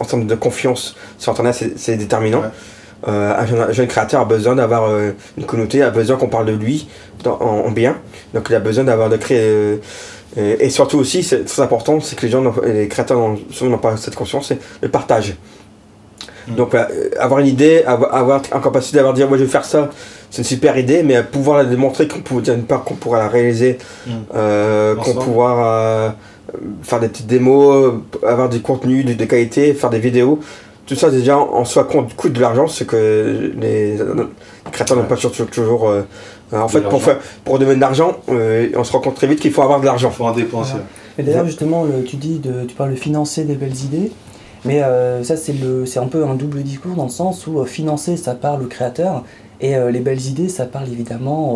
en 0.00 0.04
termes 0.04 0.26
de 0.26 0.34
confiance 0.34 0.94
sur 1.18 1.32
Internet, 1.32 1.54
c'est- 1.76 1.96
déterminant. 1.96 2.42
Euh, 3.08 3.34
un, 3.36 3.46
jeune, 3.46 3.60
un 3.60 3.72
jeune 3.72 3.88
créateur 3.88 4.20
a 4.20 4.24
besoin 4.24 4.54
d'avoir 4.54 4.84
euh, 4.88 5.10
une 5.36 5.44
communauté, 5.44 5.82
a 5.82 5.90
besoin 5.90 6.16
qu'on 6.16 6.28
parle 6.28 6.46
de 6.46 6.52
lui 6.52 6.88
dans- 7.24 7.38
en, 7.40 7.66
en 7.66 7.70
bien. 7.72 7.96
Donc 8.32 8.46
il 8.48 8.54
a 8.54 8.60
besoin 8.60 8.84
d'avoir 8.84 9.08
de 9.10 9.16
créer. 9.16 9.40
euh, 9.40 9.76
et 10.36 10.70
surtout 10.70 10.98
aussi, 10.98 11.22
c'est 11.24 11.44
très 11.44 11.62
important, 11.62 11.98
c'est 12.00 12.14
que 12.16 12.22
les 12.26 12.30
gens, 12.32 12.42
les 12.64 12.86
créateurs 12.88 13.18
n'ont 13.18 13.38
souvent 13.50 13.70
n'ont 13.72 13.78
pas 13.78 13.96
cette 13.96 14.14
conscience, 14.14 14.46
c'est 14.48 14.58
le 14.80 14.88
partage. 14.88 15.34
Mm. 16.48 16.54
Donc 16.54 16.74
euh, 16.74 16.84
avoir 17.18 17.40
une 17.40 17.46
idée, 17.48 17.82
avoir, 17.84 18.14
avoir 18.14 18.42
en 18.52 18.60
capacité 18.60 18.96
d'avoir 18.96 19.14
dire 19.14 19.28
moi 19.28 19.36
je 19.36 19.44
vais 19.44 19.50
faire 19.50 19.64
ça, 19.64 19.90
c'est 20.30 20.38
une 20.38 20.44
super 20.44 20.78
idée, 20.78 21.02
mais 21.02 21.22
pouvoir 21.22 21.58
la 21.58 21.64
démontrer 21.64 22.06
qu'on 22.08 22.20
peut, 22.20 22.40
d'une 22.40 22.62
part 22.64 22.84
qu'on 22.84 22.94
pourra 22.94 23.18
la 23.18 23.28
réaliser, 23.28 23.78
Mm. 24.06 24.10
euh, 24.36 24.94
qu'on 24.94 25.14
pourra 25.14 25.66
euh, 25.66 26.10
faire 26.82 27.00
des 27.00 27.08
petites 27.08 27.26
démos, 27.26 27.94
avoir 28.26 28.48
du 28.48 28.60
contenu 28.60 29.02
de, 29.04 29.12
de 29.14 29.24
qualité, 29.24 29.74
faire 29.74 29.90
des 29.90 29.98
vidéos. 30.00 30.38
Tout 30.92 30.98
ça 30.98 31.10
déjà 31.10 31.38
en 31.38 31.64
soi 31.64 31.84
compte, 31.84 32.14
coûte 32.14 32.34
de 32.34 32.40
l'argent, 32.42 32.66
c'est 32.66 32.86
que 32.86 33.50
les, 33.58 33.96
créateurs 34.70 34.94
n'ont 34.98 35.04
pas 35.04 35.16
toujours. 35.16 35.46
toujours 35.46 35.88
euh, 35.88 36.02
euh, 36.52 36.60
en 36.60 36.68
fait, 36.68 36.82
pour, 36.82 37.02
faire, 37.02 37.18
pour 37.46 37.58
devenir 37.58 37.76
de 37.76 37.80
l'argent, 37.80 38.18
euh, 38.28 38.68
on 38.76 38.84
se 38.84 38.92
rend 38.92 38.98
compte 39.00 39.14
très 39.14 39.26
vite 39.26 39.40
qu'il 39.40 39.52
faut 39.52 39.62
avoir 39.62 39.78
de 39.80 39.84
Il 39.84 39.86
l'argent. 39.86 40.10
faut 40.10 40.26
en 40.26 40.32
dépenser. 40.32 40.72
Voilà. 40.72 40.84
Et 41.16 41.22
d'ailleurs, 41.22 41.46
justement, 41.46 41.84
le- 41.84 42.04
tu 42.04 42.16
dis, 42.16 42.40
de, 42.40 42.64
tu 42.68 42.74
parles 42.74 42.90
de 42.90 42.96
financer 42.96 43.44
des 43.44 43.54
belles 43.54 43.74
idées, 43.84 44.12
mais 44.66 44.82
euh, 44.82 45.24
ça, 45.24 45.38
c'est 45.38 45.54
le- 45.54 45.86
c'est 45.86 45.98
un 45.98 46.08
peu 46.08 46.26
un 46.26 46.34
double 46.34 46.62
discours 46.62 46.94
dans 46.94 47.04
le 47.04 47.08
sens 47.10 47.46
où 47.46 47.58
euh, 47.60 47.64
financer, 47.64 48.18
ça 48.18 48.34
parle 48.34 48.62
au 48.64 48.66
créateur, 48.66 49.24
et 49.62 49.74
euh, 49.76 49.90
les 49.90 50.00
belles 50.00 50.20
idées, 50.26 50.50
ça 50.50 50.66
parle 50.66 50.88
évidemment 50.88 51.54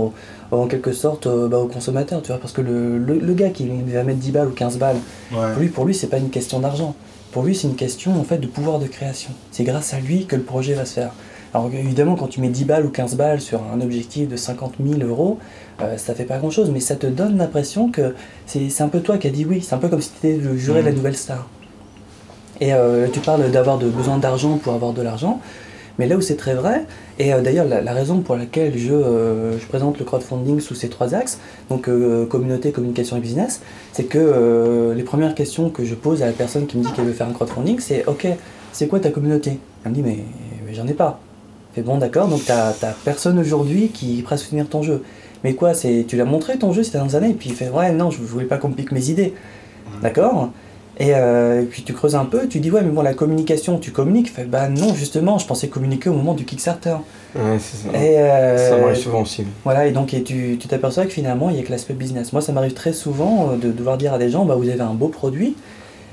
au- 0.50 0.56
en 0.56 0.66
quelque 0.66 0.92
sorte 0.92 1.26
euh, 1.26 1.46
bah, 1.46 1.58
au 1.58 1.66
consommateur, 1.66 2.22
tu 2.22 2.28
vois, 2.28 2.38
parce 2.40 2.54
que 2.54 2.62
le, 2.62 2.96
le, 2.96 3.18
le 3.18 3.34
gars 3.34 3.50
qui 3.50 3.68
va 3.92 4.02
mettre 4.02 4.18
10 4.20 4.30
balles 4.30 4.48
ou 4.48 4.52
15 4.52 4.78
balles, 4.78 4.96
Ouais. 5.30 5.38
pour 5.52 5.60
lui, 5.60 5.68
pour 5.68 5.84
lui 5.84 5.94
c'est 5.94 6.06
pas 6.06 6.16
une 6.16 6.30
question 6.30 6.58
d'argent. 6.58 6.94
Pour 7.36 7.44
lui, 7.44 7.54
c'est 7.54 7.68
une 7.68 7.76
question 7.76 8.18
en 8.18 8.24
fait 8.24 8.38
de 8.38 8.46
pouvoir 8.46 8.78
de 8.78 8.86
création. 8.86 9.28
C'est 9.52 9.62
grâce 9.62 9.92
à 9.92 10.00
lui 10.00 10.24
que 10.24 10.36
le 10.36 10.42
projet 10.42 10.72
va 10.72 10.86
se 10.86 10.94
faire. 10.94 11.10
Alors 11.52 11.68
évidemment, 11.70 12.14
quand 12.14 12.28
tu 12.28 12.40
mets 12.40 12.48
10 12.48 12.64
balles 12.64 12.86
ou 12.86 12.88
15 12.88 13.14
balles 13.16 13.42
sur 13.42 13.60
un 13.62 13.78
objectif 13.82 14.26
de 14.26 14.36
50 14.36 14.76
000 14.82 15.06
euros, 15.06 15.38
euh, 15.82 15.98
ça 15.98 16.14
fait 16.14 16.24
pas 16.24 16.38
grand 16.38 16.48
chose, 16.48 16.70
mais 16.70 16.80
ça 16.80 16.96
te 16.96 17.06
donne 17.06 17.36
l'impression 17.36 17.90
que 17.90 18.14
c'est 18.46 18.80
un 18.80 18.88
peu 18.88 19.00
toi 19.00 19.18
qui 19.18 19.26
as 19.26 19.30
dit 19.30 19.44
oui. 19.44 19.60
C'est 19.60 19.74
un 19.74 19.78
peu 19.78 19.88
comme 19.88 20.00
si 20.00 20.12
tu 20.18 20.26
étais 20.28 20.38
le 20.42 20.56
juré 20.56 20.80
de 20.80 20.86
la 20.86 20.92
Mhm. 20.92 20.96
nouvelle 20.96 21.16
star. 21.18 21.46
Et 22.62 22.72
euh, 22.72 23.06
tu 23.12 23.20
parles 23.20 23.50
d'avoir 23.50 23.76
besoin 23.76 24.16
d'argent 24.16 24.56
pour 24.56 24.72
avoir 24.72 24.94
de 24.94 25.02
l'argent, 25.02 25.38
mais 25.98 26.06
là 26.06 26.16
où 26.16 26.20
c'est 26.20 26.36
très 26.36 26.54
vrai, 26.54 26.84
et 27.18 27.32
euh, 27.32 27.40
d'ailleurs 27.40 27.66
la, 27.66 27.92
raison 27.92 28.20
pour 28.20 28.36
laquelle 28.36 28.76
je, 28.76 28.92
euh, 28.92 29.58
je 29.58 29.66
présente 29.66 29.98
le 29.98 30.04
crowdfunding 30.04 30.60
sous 30.60 30.74
ces 30.74 30.88
trois 30.88 31.14
axes, 31.14 31.38
donc 31.70 31.88
euh, 31.88 32.26
communauté, 32.26 32.72
communication 32.72 33.16
et 33.16 33.20
business, 33.20 33.62
c'est 33.92 34.04
que 34.04 34.92
les 34.94 35.02
premières 35.02 35.34
questions 35.34 35.70
que 35.70 35.84
je 35.84 35.94
pose 35.94 36.22
à 36.22 36.26
la 36.26 36.32
personne 36.32 36.66
qui 36.66 36.76
me 36.78 36.84
dit 36.84 36.92
qu'elle 36.92 37.06
veut 37.06 37.12
faire 37.12 37.28
un 37.28 37.32
crowdfunding, 37.32 37.80
c'est 37.80 38.06
ok, 38.06 38.26
c'est 38.72 38.88
quoi 38.88 39.00
ta 39.00 39.10
communauté? 39.10 39.58
Elle 39.84 39.92
me 39.92 39.96
dit 39.96 40.02
mais, 40.02 40.18
j'en 40.72 40.86
ai 40.86 40.94
pas. 40.94 41.20
Fais 41.74 41.82
bon 41.82 41.98
d'accord, 41.98 42.28
donc 42.28 42.42
t'as 42.44 42.72
personne 43.04 43.38
aujourd'hui 43.38 43.88
qui 43.88 44.24
à 44.28 44.36
soutenir 44.36 44.68
ton 44.68 44.82
jeu. 44.82 45.02
Mais 45.44 45.54
quoi, 45.54 45.74
c'est 45.74 46.06
tu 46.08 46.16
l'as 46.16 46.24
montré 46.24 46.58
ton 46.58 46.72
jeu 46.72 46.82
ces 46.82 46.92
dernières 46.92 47.14
années, 47.14 47.30
et 47.30 47.34
puis 47.34 47.50
il 47.50 47.54
fait 47.54 47.68
ouais 47.68 47.92
non, 47.92 48.10
je, 48.10 48.18
je 48.18 48.22
voulais 48.22 48.46
pas 48.46 48.56
qu'on 48.58 48.68
me 48.68 48.74
pique 48.74 48.92
mes 48.92 49.10
idées. 49.10 49.34
D'accord? 50.02 50.50
Et, 50.98 51.14
euh, 51.14 51.62
et 51.62 51.64
puis 51.64 51.82
tu 51.82 51.92
creuses 51.92 52.14
un 52.14 52.24
peu, 52.24 52.48
tu 52.48 52.60
dis 52.60 52.70
ouais 52.70 52.82
mais 52.82 52.90
bon 52.90 53.02
la 53.02 53.14
communication, 53.14 53.78
tu 53.78 53.90
communiques 53.92 54.30
Fait, 54.32 54.44
Bah 54.44 54.68
non 54.68 54.94
justement, 54.94 55.38
je 55.38 55.46
pensais 55.46 55.68
communiquer 55.68 56.08
au 56.10 56.14
moment 56.14 56.34
du 56.34 56.44
Kickstarter. 56.44 56.96
Ouais, 57.34 57.58
c'est 57.58 57.76
ça. 57.88 57.98
Et, 57.98 58.18
euh, 58.18 58.70
Ça 58.70 58.78
m'arrive 58.78 58.96
souvent 58.96 59.22
aussi. 59.22 59.44
Voilà, 59.64 59.86
et 59.86 59.92
donc 59.92 60.14
et 60.14 60.22
tu 60.22 60.56
tu 60.58 60.68
t'aperçois 60.68 61.04
que 61.04 61.12
finalement 61.12 61.50
il 61.50 61.56
y 61.56 61.60
a 61.60 61.62
que 61.62 61.70
l'aspect 61.70 61.94
business. 61.94 62.32
Moi 62.32 62.40
ça 62.40 62.52
m'arrive 62.52 62.72
très 62.72 62.92
souvent 62.94 63.50
euh, 63.52 63.56
de 63.56 63.72
devoir 63.72 63.98
dire 63.98 64.14
à 64.14 64.18
des 64.18 64.30
gens 64.30 64.44
bah 64.46 64.54
vous 64.54 64.68
avez 64.68 64.80
un 64.80 64.94
beau 64.94 65.08
produit, 65.08 65.54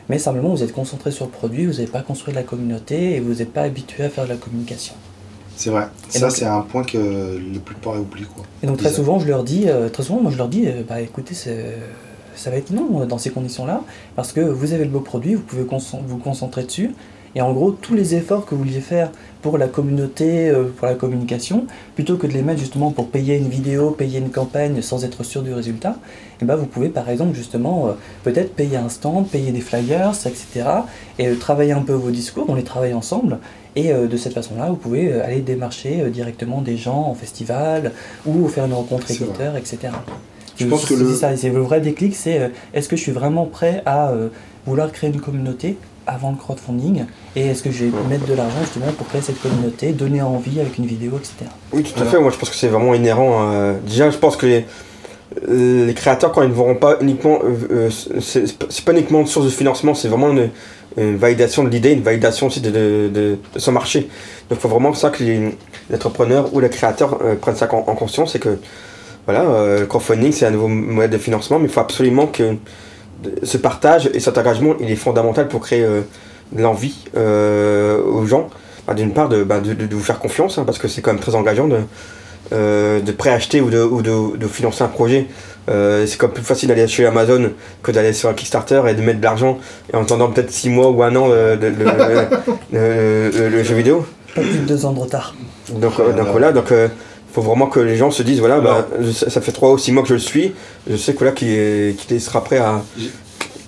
mais 0.09 0.19
simplement 0.19 0.49
vous 0.49 0.63
êtes 0.63 0.73
concentré 0.73 1.11
sur 1.11 1.25
le 1.25 1.31
produit, 1.31 1.65
vous 1.65 1.73
n'avez 1.73 1.87
pas 1.87 2.01
construit 2.01 2.33
de 2.33 2.37
la 2.39 2.43
communauté 2.43 3.15
et 3.15 3.19
vous 3.21 3.35
n'êtes 3.35 3.53
pas 3.53 3.61
habitué 3.61 4.03
à 4.03 4.09
faire 4.09 4.25
de 4.25 4.29
la 4.29 4.35
communication. 4.35 4.95
C'est 5.55 5.69
vrai. 5.69 5.83
Et 6.13 6.17
ça, 6.17 6.31
c'est 6.31 6.45
un 6.45 6.61
point 6.61 6.83
que 6.83 6.97
le 6.97 7.59
plupart 7.59 7.93
oublient. 8.01 8.25
Quoi. 8.25 8.43
Et 8.63 8.67
donc 8.67 8.77
très 8.77 8.89
souvent, 8.91 9.19
je 9.19 9.27
leur 9.27 9.43
dis, 9.43 9.65
euh, 9.67 9.87
très 9.87 10.01
souvent, 10.01 10.19
moi 10.19 10.31
je 10.31 10.37
leur 10.37 10.47
dis, 10.49 10.63
euh, 10.67 10.81
bah 10.87 10.99
écoutez, 10.99 11.35
c'est- 11.35 11.77
ça 12.35 12.49
va 12.49 12.57
être 12.57 12.71
non 12.71 13.01
euh, 13.01 13.05
dans 13.05 13.17
ces 13.17 13.29
conditions-là, 13.29 13.81
parce 14.15 14.31
que 14.31 14.41
vous 14.41 14.73
avez 14.73 14.85
le 14.85 14.89
beau 14.89 14.99
produit, 14.99 15.35
vous 15.35 15.41
pouvez 15.41 15.63
vous 15.63 16.17
concentrer 16.17 16.63
dessus, 16.63 16.91
et 17.35 17.41
en 17.41 17.51
gros, 17.51 17.71
tous 17.71 17.95
les 17.95 18.13
efforts 18.13 18.45
que 18.45 18.53
vous 18.53 18.63
vouliez 18.63 18.79
faire 18.79 19.11
pour 19.41 19.57
la 19.57 19.67
communauté, 19.67 20.49
euh, 20.49 20.65
pour 20.65 20.87
la 20.87 20.93
communication, 20.93 21.65
plutôt 21.95 22.15
que 22.17 22.27
de 22.27 22.33
les 22.33 22.43
mettre 22.43 22.59
justement 22.59 22.91
pour 22.91 23.09
payer 23.09 23.37
une 23.37 23.49
vidéo, 23.49 23.91
payer 23.91 24.19
une 24.19 24.29
campagne 24.29 24.81
sans 24.81 25.03
être 25.03 25.23
sûr 25.23 25.41
du 25.41 25.51
résultat, 25.51 25.97
et 26.41 26.45
ben 26.45 26.55
vous 26.55 26.67
pouvez 26.67 26.89
par 26.89 27.09
exemple 27.09 27.35
justement 27.35 27.87
euh, 27.87 27.91
peut-être 28.23 28.53
payer 28.55 28.77
un 28.77 28.89
stand, 28.89 29.27
payer 29.27 29.51
des 29.51 29.61
flyers, 29.61 30.13
etc. 30.27 30.69
Et 31.17 31.27
euh, 31.27 31.35
travailler 31.35 31.71
un 31.71 31.81
peu 31.81 31.93
vos 31.93 32.11
discours, 32.11 32.45
on 32.47 32.55
les 32.55 32.63
travaille 32.63 32.93
ensemble. 32.93 33.39
Et 33.75 33.91
de 33.91 34.17
cette 34.17 34.33
façon-là, 34.33 34.69
vous 34.69 34.75
pouvez 34.75 35.19
aller 35.19 35.41
démarcher 35.41 36.07
directement 36.11 36.61
des 36.61 36.77
gens 36.77 37.07
en 37.07 37.15
festival 37.15 37.91
ou 38.23 38.47
faire 38.47 38.65
une 38.65 38.73
rencontre 38.73 39.09
éditeur, 39.09 39.57
etc. 39.57 39.89
Je 40.57 40.65
pense 40.67 40.85
que 40.85 40.95
C'est 40.95 41.03
le- 41.03 41.15
ça, 41.15 41.35
c'est 41.37 41.49
le 41.49 41.61
vrai 41.61 41.81
déclic, 41.81 42.15
c'est 42.15 42.39
euh, 42.39 42.47
est-ce 42.73 42.87
que 42.89 42.95
je 42.95 43.01
suis 43.01 43.11
vraiment 43.11 43.45
prêt 43.45 43.81
à 43.85 44.09
euh, 44.09 44.29
vouloir 44.67 44.91
créer 44.91 45.09
une 45.09 45.19
communauté 45.21 45.77
avant 46.05 46.31
le 46.31 46.37
crowdfunding 46.37 47.05
et 47.35 47.47
est-ce 47.47 47.63
que 47.63 47.71
je 47.71 47.85
vais 47.85 47.91
mettre 48.09 48.25
de 48.27 48.33
l'argent 48.33 48.57
justement 48.61 48.91
pour 48.97 49.07
créer 49.07 49.21
cette 49.21 49.41
communauté, 49.41 49.93
donner 49.93 50.21
envie 50.21 50.59
avec 50.59 50.77
une 50.77 50.85
vidéo, 50.85 51.13
etc. 51.17 51.49
Oui, 51.71 51.81
tout 51.83 52.01
à 52.01 52.05
fait. 52.05 52.19
Moi, 52.19 52.29
je 52.31 52.37
pense 52.37 52.49
que 52.49 52.55
c'est 52.55 52.67
vraiment 52.67 52.93
inhérent. 52.93 53.41
à- 53.49 53.73
Déjà, 53.87 54.09
je 54.09 54.17
pense 54.17 54.35
que 54.35 54.45
les, 54.45 54.65
les 55.47 55.93
créateurs, 55.93 56.31
quand 56.31 56.43
ils 56.43 56.49
ne 56.49 56.53
verront 56.53 56.75
pas 56.75 56.97
uniquement. 57.01 57.39
euh, 57.43 57.89
euh, 57.89 58.19
c'est 58.21 58.85
pas 58.85 58.91
uniquement 58.91 59.21
une 59.21 59.27
source 59.27 59.45
de 59.45 59.51
financement, 59.51 59.93
c'est 59.95 60.07
vraiment 60.07 60.29
une, 60.31 60.49
une 60.97 61.15
validation 61.17 61.63
de 61.63 61.69
l'idée, 61.69 61.93
une 61.93 62.03
validation 62.03 62.47
aussi 62.47 62.61
de, 62.61 62.69
de, 62.69 63.09
de- 63.13 63.37
de 63.53 63.59
son 63.59 63.71
marché. 63.71 64.01
Donc, 64.49 64.59
il 64.59 64.61
faut 64.61 64.69
vraiment 64.69 64.91
que 64.91 64.97
ça 64.97 65.09
que 65.09 65.23
les, 65.23 65.39
les 65.89 65.95
entrepreneurs 65.95 66.53
ou 66.53 66.59
les 66.59 66.69
créateurs 66.69 67.19
euh, 67.23 67.35
prennent 67.35 67.55
ça 67.55 67.67
en, 67.73 67.77
en 67.87 67.95
conscience. 67.95 68.33
C'est 68.33 68.39
que, 68.39 68.57
voilà, 69.25 69.41
euh, 69.41 69.79
le 69.81 69.85
crowdfunding, 69.85 70.31
c'est 70.31 70.45
un 70.45 70.51
nouveau 70.51 70.67
modèle 70.67 71.09
de 71.11 71.17
financement, 71.17 71.59
mais 71.59 71.65
il 71.65 71.71
faut 71.71 71.79
absolument 71.79 72.27
que 72.27 72.55
ce 73.43 73.57
partage 73.57 74.09
et 74.13 74.19
cet 74.19 74.37
engagement, 74.37 74.75
il 74.79 74.91
est 74.91 74.95
fondamental 74.97 75.47
pour 75.47 75.61
créer 75.61 75.83
euh, 75.83 76.01
de 76.51 76.61
l'envie 76.61 77.05
euh, 77.15 78.01
aux 78.03 78.25
gens. 78.25 78.49
Bah, 78.85 78.93
D'une 78.93 79.13
part, 79.13 79.29
de, 79.29 79.43
bah, 79.43 79.59
de, 79.61 79.73
de- 79.73 79.85
de 79.85 79.95
vous 79.95 80.03
faire 80.03 80.19
confiance, 80.19 80.57
hein, 80.57 80.63
parce 80.65 80.77
que 80.77 80.89
c'est 80.89 81.01
quand 81.01 81.11
même 81.13 81.21
très 81.21 81.35
engageant 81.35 81.67
de, 81.69 81.77
euh, 82.51 82.99
de 82.99 83.11
préacheter 83.13 83.61
ou 83.61 83.69
de, 83.69 83.81
ou 83.81 84.01
de, 84.01 84.37
de 84.37 84.47
financer 84.47 84.83
un 84.83 84.87
projet. 84.89 85.27
Euh, 85.69 86.05
c'est 86.05 86.17
comme 86.17 86.31
plus 86.31 86.43
facile 86.43 86.67
d'aller 86.67 86.85
chez 86.89 87.05
Amazon 87.05 87.51
que 87.81 87.93
d'aller 87.93 88.11
sur 88.11 88.27
un 88.27 88.33
Kickstarter 88.33 88.81
et 88.89 88.93
de 88.93 89.01
mettre 89.01 89.19
de 89.19 89.23
l'argent 89.23 89.57
et 89.93 89.95
en 89.95 90.01
attendant 90.01 90.29
peut-être 90.29 90.51
6 90.51 90.69
mois 90.69 90.89
ou 90.89 91.01
un 91.01 91.15
an 91.15 91.29
le, 91.29 91.55
le- 91.55 91.69
le- 91.69 91.85
le- 92.73 93.29
le- 93.33 93.49
le 93.49 93.63
jeu 93.63 93.75
vidéo. 93.75 94.05
Pas 94.35 94.41
plus 94.41 94.57
de 94.59 94.65
deux 94.65 94.85
ans 94.85 94.91
de 94.91 94.99
retard. 94.99 95.33
Donc, 95.71 95.93
euh, 95.99 96.11
donc 96.11 96.27
voilà, 96.31 96.51
donc 96.51 96.73
euh, 96.73 96.89
faut 97.33 97.41
vraiment 97.41 97.67
que 97.67 97.79
les 97.79 97.95
gens 97.97 98.11
se 98.11 98.23
disent 98.23 98.39
voilà, 98.39 98.59
bah, 98.61 98.87
ça 99.11 99.41
fait 99.41 99.51
3 99.51 99.71
ou 99.71 99.77
6 99.77 99.91
mois 99.91 100.03
que 100.03 100.09
je 100.09 100.13
le 100.13 100.19
suis, 100.19 100.53
je 100.89 100.95
sais 100.95 101.13
que 101.15 101.25
là 101.25 101.31
qu'il 101.31 101.95
qu'il 101.95 102.21
sera 102.21 102.43
prêt 102.43 102.57
à. 102.59 102.81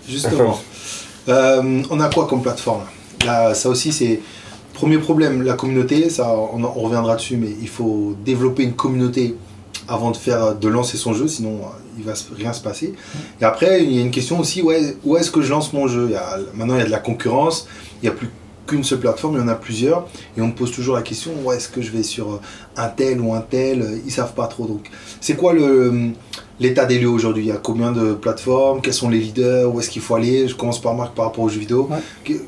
Justement. 0.07 0.60
Euh, 1.27 1.81
on 1.89 2.00
a 2.00 2.10
quoi 2.10 2.27
comme 2.27 2.41
plateforme? 2.41 2.84
Là 3.25 3.53
Ça 3.53 3.69
aussi, 3.69 3.91
c'est. 3.91 4.19
Premier 4.74 4.98
problème, 4.98 5.41
la 5.41 5.53
communauté, 5.53 6.10
ça, 6.10 6.36
on, 6.53 6.62
en- 6.63 6.74
on 6.75 6.81
reviendra 6.81 7.15
dessus, 7.15 7.38
mais 7.38 7.48
il 7.62 7.69
faut 7.69 8.13
développer 8.25 8.63
une 8.63 8.74
communauté 8.74 9.36
avant 9.88 10.12
de 10.12 10.17
faire 10.17 10.53
de 10.53 10.67
lancer 10.67 10.98
son 10.98 11.13
jeu, 11.13 11.29
sinon 11.29 11.62
euh, 11.63 11.67
il 11.98 12.03
va 12.03 12.12
rien 12.36 12.51
se 12.51 12.62
passer. 12.62 12.93
Et 13.39 13.45
après, 13.45 13.81
il 13.86 13.93
y 13.93 14.00
a 14.00 14.01
une 14.01 14.12
question 14.12 14.38
aussi, 14.38 14.62
ouais, 14.62 14.98
où 15.05 15.15
est-ce 15.15 15.31
que 15.31 15.41
je 15.41 15.50
lance 15.50 15.72
mon 15.72 15.88
jeu? 15.88 16.07
Il 16.10 16.12
y 16.12 16.15
a- 16.17 16.39
Maintenant, 16.53 16.75
il 16.75 16.79
y 16.79 16.81
a 16.81 16.86
de 16.86 16.91
la 16.91 17.00
concurrence, 17.00 17.67
il 18.03 18.10
n'y 18.10 18.13
a 18.13 18.17
plus 18.17 18.29
qu'une 18.67 18.84
seule 18.84 19.00
plateforme, 19.00 19.36
il 19.36 19.39
y 19.41 19.43
en 19.43 19.48
a 19.48 19.55
plusieurs, 19.55 20.07
et 20.38 20.41
on 20.41 20.48
me 20.48 20.53
pose 20.53 20.72
toujours 20.72 20.95
la 20.95 21.01
question, 21.01 21.31
où 21.43 21.51
est-ce 21.51 21.69
que 21.69 21.81
je 21.81 21.91
vais 21.91 22.03
sur 22.03 22.31
euh, 22.34 22.39
un 22.77 22.88
tel 22.88 23.22
ou 23.22 23.34
un 23.34 23.41
tel 23.41 23.81
euh, 23.81 23.98
Ils 24.05 24.12
savent 24.12 24.34
pas 24.34 24.48
trop. 24.48 24.65
Donc, 24.65 24.89
c'est 25.22 25.36
quoi 25.36 25.53
le 25.53 26.12
l'état 26.60 26.86
des 26.86 26.98
lieux 27.00 27.10
aujourd'hui? 27.10 27.43
Il 27.43 27.48
y 27.50 27.51
a 27.51 27.57
combien 27.57 27.91
de 27.91 28.13
plateformes? 28.13 28.81
Quels 28.81 28.93
sont 28.93 29.10
les 29.10 29.19
leaders? 29.19 29.74
Où 29.74 29.79
est-ce 29.79 29.89
qu'il 29.89 30.01
faut 30.01 30.15
aller? 30.15 30.48
Je 30.48 30.55
commence 30.55 30.81
par 30.81 30.93
Marc 30.95 31.13
par 31.13 31.25
rapport 31.25 31.43
aux 31.43 31.50
jeux 31.50 31.60
vidéo. 31.60 31.88
Ouais. 31.91 31.98
Que- 32.24 32.41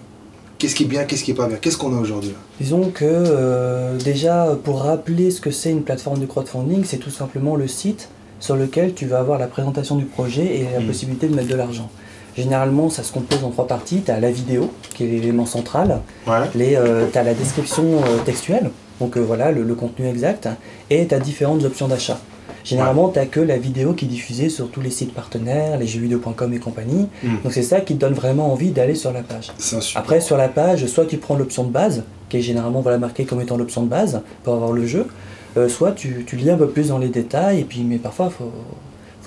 Qu'est-ce 0.58 0.74
qui 0.74 0.84
est 0.84 0.88
bien 0.88 1.04
Qu'est-ce 1.04 1.24
qui 1.24 1.30
est 1.30 1.36
pas 1.36 1.46
bien? 1.48 1.58
Qu'est-ce 1.58 1.78
qu'on 1.78 1.96
a 1.96 2.02
aujourd'hui 2.02 2.34
Disons 2.60 2.90
que 2.90 3.06
euh, 3.06 3.96
déjà, 4.00 4.58
pour 4.64 4.82
rappeler 4.82 5.30
ce 5.30 5.40
que 5.40 5.52
c'est 5.52 5.70
une 5.70 5.84
plateforme 5.84 6.18
de 6.20 6.26
crowdfunding, 6.26 6.84
c'est 6.84 6.98
tout 6.98 7.12
simplement 7.12 7.56
le 7.56 7.68
site 7.68 8.10
sur 8.40 8.56
lequel 8.56 8.96
tu 8.96 9.06
vas 9.06 9.20
avoir 9.20 9.38
la 9.38 9.46
présentation 9.46 9.98
du 9.98 10.06
projet 10.06 10.46
et 10.58 10.68
la 10.74 10.80
Mm. 10.80 10.88
possibilité 10.88 11.28
de 11.28 11.36
mettre 11.36 11.50
de 11.50 11.56
l'argent. 11.56 11.92
Généralement, 12.38 12.90
ça 12.90 13.04
se 13.04 13.12
compose 13.12 13.44
en 13.44 13.50
trois 13.50 13.68
parties. 13.68 14.02
Tu 14.06 14.12
as 14.12 14.20
la 14.20 14.30
vidéo, 14.30 14.72
qui 14.94 15.04
est 15.04 15.08
l'élément 15.08 15.46
central. 15.46 16.02
Ouais. 16.28 16.48
tu 16.54 17.18
as 17.18 17.24
la 17.24 17.34
description 17.34 17.84
euh, 17.84 18.18
textuelle, 18.26 18.70
donc 19.00 19.18
euh, 19.18 19.22
voilà 19.22 19.52
le, 19.52 19.64
le 19.64 19.76
contenu 19.76 20.08
exact, 20.08 20.48
et 20.90 21.08
tu 21.08 21.16
as 21.16 21.20
différentes 21.20 21.64
options 21.64 21.88
d'achat. 21.88 22.20
Généralement, 22.64 23.10
tu 23.10 23.26
que 23.28 23.40
la 23.40 23.58
vidéo 23.58 23.94
qui 23.94 24.06
est 24.06 24.08
diffusée 24.10 24.50
sur 24.50 24.70
tous 24.70 24.82
les 24.82 24.90
sites 24.90 25.14
partenaires, 25.14 25.80
les 25.80 25.88
jeuxvideo.com 25.88 26.54
et 26.54 26.60
compagnie. 26.60 27.08
Mm. 27.24 27.28
Donc 27.44 27.54
c'est 27.54 27.64
ça 27.64 27.80
qui 27.80 27.96
te 27.96 28.02
donne 28.02 28.14
vraiment 28.14 28.52
envie 28.52 28.72
d'aller 28.72 28.96
sur 28.96 29.14
la 29.14 29.22
page. 29.22 29.52
Après, 29.96 30.20
sur 30.20 30.36
la 30.36 30.50
page, 30.50 30.86
soit 30.88 31.06
tu 31.06 31.18
prends 31.18 31.36
l'option 31.36 31.64
de 31.64 31.72
base, 31.72 32.04
qui 32.30 32.38
est 32.38 32.42
généralement 32.42 32.82
voilà, 32.82 32.98
marquée 32.98 33.24
comme 33.24 33.40
étant 33.40 33.56
l'option 33.56 33.84
de 33.84 33.88
base 33.90 34.22
pour 34.44 34.54
avoir 34.56 34.74
le 34.74 34.86
jeu, 34.86 35.08
euh, 35.56 35.70
soit 35.70 35.94
tu, 35.94 36.26
tu 36.28 36.36
lis 36.36 36.52
un 36.52 36.58
peu 36.58 36.68
plus 36.68 36.90
dans 36.90 36.98
les 36.98 37.08
détails, 37.08 37.62
et 37.62 37.64
puis, 37.64 37.84
mais 37.84 37.98
parfois, 37.98 38.30
il 38.32 38.36
faut, 38.36 38.52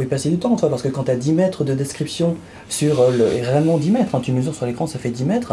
faut 0.01 0.07
y 0.07 0.09
passer 0.09 0.31
du 0.31 0.39
temps, 0.39 0.57
toi, 0.57 0.71
parce 0.71 0.83
que 0.83 0.89
quand 0.89 1.05
tu 1.05 1.11
as 1.11 1.17
10 1.17 1.33
mètres 1.33 1.65
de 1.65 1.75
description 1.75 2.37
sur 2.69 3.01
euh, 3.01 3.11
le. 3.11 3.33
et 3.35 3.43
réellement 3.43 3.77
10 3.77 3.91
mètres, 3.91 4.15
hein, 4.15 4.21
tu 4.23 4.33
mesures 4.33 4.55
sur 4.55 4.65
l'écran, 4.67 4.87
ça 4.87 4.99
fait 4.99 5.11
10 5.11 5.25
mètres, 5.25 5.53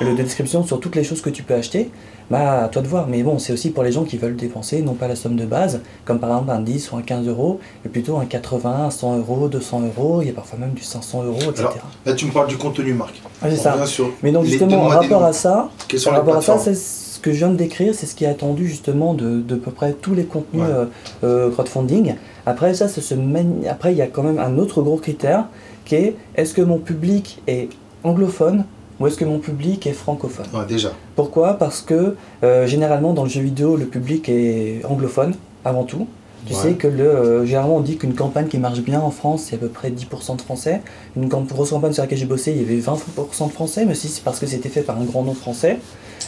le 0.00 0.12
de 0.12 0.22
description 0.22 0.64
sur 0.64 0.80
toutes 0.80 0.96
les 0.96 1.04
choses 1.04 1.20
que 1.20 1.30
tu 1.30 1.42
peux 1.42 1.54
acheter, 1.54 1.90
bah 2.30 2.64
à 2.64 2.68
toi 2.68 2.80
de 2.82 2.88
voir. 2.88 3.06
Mais 3.08 3.22
bon, 3.22 3.38
c'est 3.38 3.52
aussi 3.52 3.70
pour 3.70 3.82
les 3.82 3.92
gens 3.92 4.04
qui 4.04 4.16
veulent 4.16 4.34
dépenser, 4.36 4.80
non 4.82 4.94
pas 4.94 5.06
la 5.08 5.16
somme 5.16 5.36
de 5.36 5.44
base, 5.44 5.80
comme 6.04 6.18
par 6.18 6.30
exemple 6.30 6.50
un 6.50 6.60
10 6.60 6.90
ou 6.92 6.96
un 6.96 7.02
15 7.02 7.28
euros, 7.28 7.60
mais 7.84 7.90
plutôt 7.90 8.16
un 8.16 8.24
80, 8.24 8.86
un 8.86 8.90
100 8.90 9.18
euros, 9.18 9.48
200 9.48 9.82
euros, 9.82 10.22
il 10.22 10.28
y 10.28 10.30
a 10.30 10.34
parfois 10.34 10.58
même 10.58 10.72
du 10.72 10.82
500 10.82 11.24
euros, 11.24 11.38
etc. 11.50 11.64
Alors, 11.64 11.76
Là, 12.06 12.14
tu 12.14 12.26
me 12.26 12.32
parles 12.32 12.48
du 12.48 12.56
contenu, 12.56 12.94
Marc. 12.94 13.20
Ah, 13.42 13.46
c'est 13.50 13.58
On 13.58 13.62
ça. 13.62 13.72
revient 13.74 13.86
sur 13.86 14.10
Mais 14.22 14.32
donc 14.32 14.44
justement, 14.46 14.84
en 14.84 14.88
rapport 14.88 15.24
à 15.24 15.32
ça, 15.32 15.70
par 16.04 16.14
rapport 16.14 16.36
à 16.36 16.40
ça, 16.40 16.58
c'est 16.58 16.74
ce 16.74 17.01
que 17.22 17.32
je 17.32 17.38
viens 17.38 17.50
de 17.50 17.56
décrire, 17.56 17.94
c'est 17.94 18.06
ce 18.06 18.14
qui 18.14 18.24
est 18.24 18.28
attendu 18.28 18.66
justement 18.68 19.14
de, 19.14 19.40
de 19.40 19.54
peu 19.54 19.70
près 19.70 19.92
tous 19.92 20.14
les 20.14 20.24
contenus 20.24 20.62
Ouais. 20.62 20.68
euh, 20.68 20.84
euh, 21.24 21.50
crowdfunding. 21.50 22.14
Après 22.44 22.74
ça, 22.74 22.88
ce 22.88 23.14
mani- 23.14 23.66
après 23.68 23.92
il 23.92 23.98
y 23.98 24.02
a 24.02 24.06
quand 24.08 24.22
même 24.24 24.38
un 24.38 24.58
autre 24.58 24.82
gros 24.82 24.96
critère 24.96 25.46
qui 25.84 25.94
est 25.94 26.16
est-ce 26.34 26.52
que 26.54 26.62
mon 26.62 26.78
public 26.78 27.40
est 27.46 27.68
anglophone 28.04 28.64
ou 29.00 29.06
est-ce 29.06 29.16
que 29.16 29.24
mon 29.24 29.38
public 29.38 29.86
est 29.86 29.92
francophone? 29.92 30.46
Ouais, 30.52 30.66
déjà. 30.66 30.90
Pourquoi? 31.16 31.54
Parce 31.54 31.80
que 31.80 32.16
euh, 32.42 32.66
généralement 32.66 33.12
dans 33.14 33.24
le 33.24 33.30
jeu 33.30 33.40
vidéo, 33.40 33.76
le 33.76 33.86
public 33.86 34.28
est 34.28 34.82
anglophone 34.84 35.34
avant 35.64 35.84
tout. 35.84 36.06
Tu 36.44 36.54
Ouais. 36.54 36.58
sais 36.60 36.72
que 36.72 36.88
le, 36.88 37.04
euh, 37.08 37.46
généralement 37.46 37.76
on 37.76 37.80
dit 37.80 37.96
qu'une 37.98 38.14
campagne 38.14 38.48
qui 38.48 38.58
marche 38.58 38.80
bien 38.80 39.00
en 39.00 39.12
France, 39.12 39.44
c'est 39.48 39.54
à 39.54 39.58
peu 39.58 39.68
près 39.68 39.90
10% 39.90 40.34
de 40.36 40.40
français. 40.42 40.80
Une 41.16 41.28
grosse 41.28 41.70
campagne 41.70 41.92
sur 41.92 42.02
laquelle 42.02 42.18
j'ai 42.18 42.26
bossé, 42.26 42.50
il 42.50 42.60
y 42.60 42.64
avait 42.64 42.80
20% 42.80 43.46
de 43.46 43.52
français, 43.52 43.84
mais 43.84 43.92
aussi 43.92 44.08
c'est 44.08 44.24
parce 44.24 44.40
que 44.40 44.46
c'était 44.46 44.68
fait 44.68 44.82
par 44.82 45.00
un 45.00 45.04
grand 45.04 45.22
nom 45.22 45.34
français. 45.34 45.78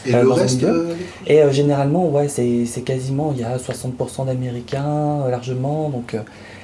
Et 0.06 0.14
Euh, 0.14 0.22
le 0.22 0.32
reste 0.32 0.62
euh, 0.62 0.94
Et 1.26 1.42
euh, 1.42 1.52
généralement, 1.52 2.08
ouais, 2.08 2.28
c'est 2.28 2.82
quasiment, 2.84 3.32
il 3.34 3.40
y 3.40 3.44
a 3.44 3.56
60% 3.56 4.26
d'Américains 4.26 5.28
largement. 5.28 5.88
Donc, 5.88 6.16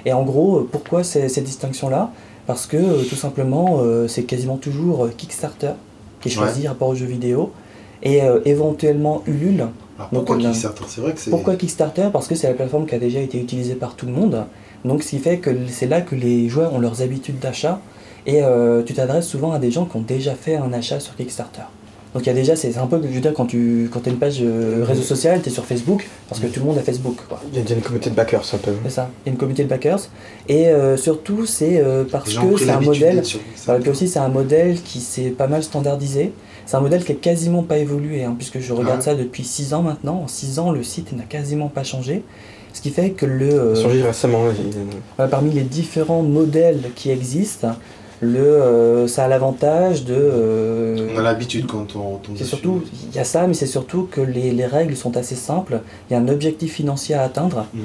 et 0.06 0.12
en 0.12 0.22
gros, 0.22 0.68
pourquoi 0.70 1.04
cette 1.04 1.44
distinction-là 1.44 2.10
Parce 2.46 2.66
que 2.66 3.04
tout 3.08 3.16
simplement, 3.16 3.82
c'est 4.08 4.24
quasiment 4.24 4.56
toujours 4.56 5.08
Kickstarter 5.16 5.72
qui 6.20 6.28
est 6.28 6.32
choisi 6.32 6.66
rapport 6.66 6.88
aux 6.88 6.94
jeux 6.94 7.06
vidéo. 7.06 7.52
Et 8.02 8.20
éventuellement 8.46 9.22
Ulule. 9.26 9.66
Alors, 9.98 10.08
pourquoi 10.10 10.38
Kickstarter? 10.38 10.84
C'est 10.88 11.00
vrai 11.02 11.12
que 11.12 11.20
c'est. 11.20 11.30
Pourquoi 11.30 11.56
Kickstarter? 11.56 12.08
Parce 12.12 12.28
que 12.28 12.34
c'est 12.34 12.48
la 12.48 12.54
plateforme 12.54 12.86
qui 12.86 12.94
a 12.94 12.98
déjà 12.98 13.20
été 13.20 13.38
utilisée 13.38 13.74
par 13.74 13.94
tout 13.94 14.06
le 14.06 14.12
monde. 14.12 14.44
Donc 14.84 15.02
ce 15.02 15.10
qui 15.10 15.18
fait 15.18 15.38
que 15.38 15.50
c'est 15.68 15.86
là 15.86 16.00
que 16.00 16.14
les 16.14 16.48
joueurs 16.48 16.72
ont 16.72 16.78
leurs 16.78 17.02
habitudes 17.02 17.38
d'achat. 17.38 17.80
Et 18.26 18.42
euh, 18.42 18.82
tu 18.82 18.94
t'adresses 18.94 19.26
souvent 19.26 19.52
à 19.52 19.58
des 19.58 19.70
gens 19.70 19.86
qui 19.86 19.96
ont 19.96 20.02
déjà 20.02 20.34
fait 20.34 20.56
un 20.56 20.72
achat 20.72 21.00
sur 21.00 21.16
Kickstarter. 21.16 21.62
Donc 22.12 22.24
il 22.24 22.26
y 22.26 22.30
a 22.30 22.34
déjà, 22.34 22.56
c'est 22.56 22.72
c'est 22.72 22.78
un 22.78 22.86
peu, 22.88 23.00
je 23.02 23.08
veux 23.14 23.20
dire, 23.20 23.32
quand 23.34 23.46
tu 23.46 23.88
quand 23.92 24.04
as 24.06 24.10
une 24.10 24.18
page 24.18 24.38
euh, 24.42 24.84
réseau 24.86 25.02
social, 25.02 25.40
tu 25.42 25.48
es 25.48 25.52
sur 25.52 25.64
Facebook, 25.64 26.08
parce 26.28 26.40
que 26.40 26.48
tout 26.48 26.58
le 26.60 26.66
monde 26.66 26.78
a 26.78 26.82
Facebook. 26.82 27.16
Quoi. 27.28 27.40
Il 27.52 27.56
y 27.58 27.60
a 27.60 27.62
déjà 27.62 27.74
une 27.76 27.82
communauté 27.82 28.10
de 28.10 28.14
backers 28.16 28.42
un 28.52 28.58
peu. 28.58 28.72
C'est 28.84 28.90
ça, 28.90 29.10
il 29.24 29.28
y 29.28 29.30
a 29.30 29.32
une 29.32 29.38
communauté 29.38 29.62
de 29.62 29.68
backers. 29.68 30.00
Et 30.48 30.68
euh, 30.68 30.96
surtout, 30.96 31.46
c'est 31.46 31.80
euh, 31.80 32.04
parce 32.10 32.34
que 32.34 32.56
c'est 32.58 32.70
un 32.70 32.80
modèle 32.80 33.22
Kickstarter. 33.22 33.82
puis 33.82 33.90
aussi, 33.90 34.08
c'est 34.08 34.18
un 34.18 34.28
modèle 34.28 34.80
qui 34.82 35.00
s'est 35.00 35.30
pas 35.30 35.46
mal 35.46 35.62
standardisé. 35.62 36.32
C'est 36.66 36.76
un 36.76 36.80
modèle 36.80 37.04
qui 37.04 37.12
a 37.12 37.16
quasiment 37.16 37.62
pas 37.62 37.78
évolué, 37.78 38.24
hein, 38.24 38.34
puisque 38.36 38.60
je 38.60 38.72
regarde 38.72 38.98
Ouais. 38.98 39.04
ça 39.04 39.14
depuis 39.14 39.44
6 39.44 39.74
ans 39.74 39.82
maintenant. 39.82 40.22
En 40.24 40.28
6 40.28 40.58
ans, 40.58 40.70
le 40.72 40.82
site 40.82 41.12
n'a 41.16 41.24
quasiment 41.24 41.68
pas 41.68 41.82
changé. 41.84 42.22
Ce 42.72 42.80
qui 42.80 42.90
fait 42.90 43.10
que 43.10 43.26
le, 43.26 43.50
euh, 43.52 43.74
Changé 43.82 44.02
récemment. 44.02 44.44
il- 44.50 44.70
voilà, 45.16 45.28
parmi 45.28 45.50
les 45.52 45.62
différents 45.62 46.22
modèles 46.22 46.90
qui 46.94 47.10
existent, 47.10 47.74
le, 48.20 48.38
euh, 48.40 49.06
ça 49.08 49.24
a 49.24 49.28
l'avantage 49.28 50.04
de. 50.04 50.14
euh, 50.14 51.08
On 51.14 51.18
a 51.18 51.22
l'habitude 51.22 51.66
quand 51.66 51.96
on 51.96 52.16
tombe 52.16 52.36
c'est 52.36 52.44
surtout, 52.44 52.82
il 53.10 53.16
y 53.16 53.18
a 53.18 53.24
ça, 53.24 53.46
mais 53.46 53.54
c'est 53.54 53.66
surtout 53.66 54.08
que 54.10 54.20
les, 54.20 54.50
les 54.52 54.66
règles 54.66 54.94
sont 54.96 55.16
assez 55.16 55.34
simples. 55.34 55.80
Il 56.08 56.12
y 56.12 56.16
a 56.16 56.20
un 56.20 56.28
objectif 56.28 56.74
financier 56.74 57.14
à 57.14 57.22
atteindre. 57.22 57.66
Mm. 57.72 57.78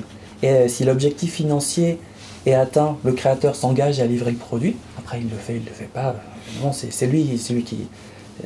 Et 0.43 0.49
euh, 0.49 0.67
si 0.67 0.83
l'objectif 0.83 1.33
financier 1.33 1.99
est 2.45 2.53
atteint, 2.53 2.97
le 3.05 3.13
créateur 3.13 3.55
s'engage 3.55 3.99
à 4.01 4.05
livrer 4.05 4.31
le 4.31 4.37
produit. 4.37 4.75
Après, 4.99 5.19
il 5.21 5.29
le 5.29 5.37
fait, 5.37 5.53
il 5.55 5.65
le 5.65 5.71
fait 5.71 5.89
pas. 5.91 6.15
Non, 6.61 6.71
c'est 6.73 6.91
c'est 6.91 7.07
lui, 7.07 7.37
c'est 7.37 7.53
lui 7.53 7.63
qui. 7.63 7.87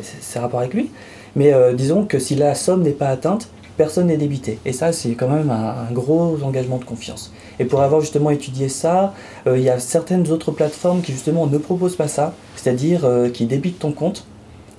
C'est 0.01 0.17
c'est 0.21 0.39
rapport 0.39 0.59
avec 0.59 0.73
lui. 0.73 0.91
Mais 1.35 1.53
euh, 1.53 1.73
disons 1.73 2.05
que 2.05 2.19
si 2.19 2.35
la 2.35 2.53
somme 2.55 2.83
n'est 2.83 2.91
pas 2.91 3.09
atteinte, 3.09 3.49
personne 3.79 4.07
n'est 4.07 4.17
débité. 4.17 4.59
Et 4.65 4.73
ça, 4.73 4.91
c'est 4.91 5.11
quand 5.11 5.29
même 5.29 5.49
un, 5.49 5.89
gros 5.93 6.37
engagement 6.43 6.79
de 6.79 6.83
confiance. 6.83 7.31
Et 7.59 7.65
pour 7.65 7.81
avoir 7.81 8.01
justement 8.01 8.29
étudié 8.29 8.67
ça, 8.67 9.13
euh, 9.47 9.57
il 9.57 9.63
y 9.63 9.69
a 9.69 9.79
certaines 9.79 10.29
autres 10.31 10.51
plateformes 10.51 11.01
qui 11.01 11.13
justement 11.13 11.47
ne 11.47 11.57
proposent 11.57 11.95
pas 11.95 12.09
ça, 12.09 12.33
c'est-à-dire 12.57 13.05
euh, 13.05 13.29
qui 13.29 13.45
débitent 13.45 13.79
ton 13.79 13.93
compte. 13.93 14.25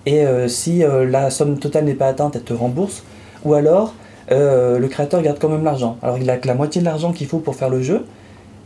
Et 0.05 0.27
euh, 0.27 0.49
si 0.49 0.83
la 1.17 1.31
somme 1.31 1.59
totale 1.59 1.87
n'est 1.87 1.95
pas 1.95 2.09
atteinte, 2.09 2.37
elle 2.37 2.43
te 2.43 2.53
rembourse. 2.53 3.03
Ou 3.47 3.55
alors, 3.55 3.95
le 4.29 4.87
créateur 4.87 5.23
garde 5.23 5.39
quand 5.41 5.49
même 5.49 5.65
l'argent. 5.65 5.97
Alors 6.03 6.19
il 6.19 6.29
a 6.29 6.37
que 6.37 6.47
la 6.47 6.55
moitié 6.55 6.83
de 6.83 6.87
l'argent 6.87 7.13
qu'il 7.13 7.27
faut 7.27 7.39
pour 7.39 7.57
faire 7.57 7.71
le 7.71 7.81
jeu, 7.81 8.05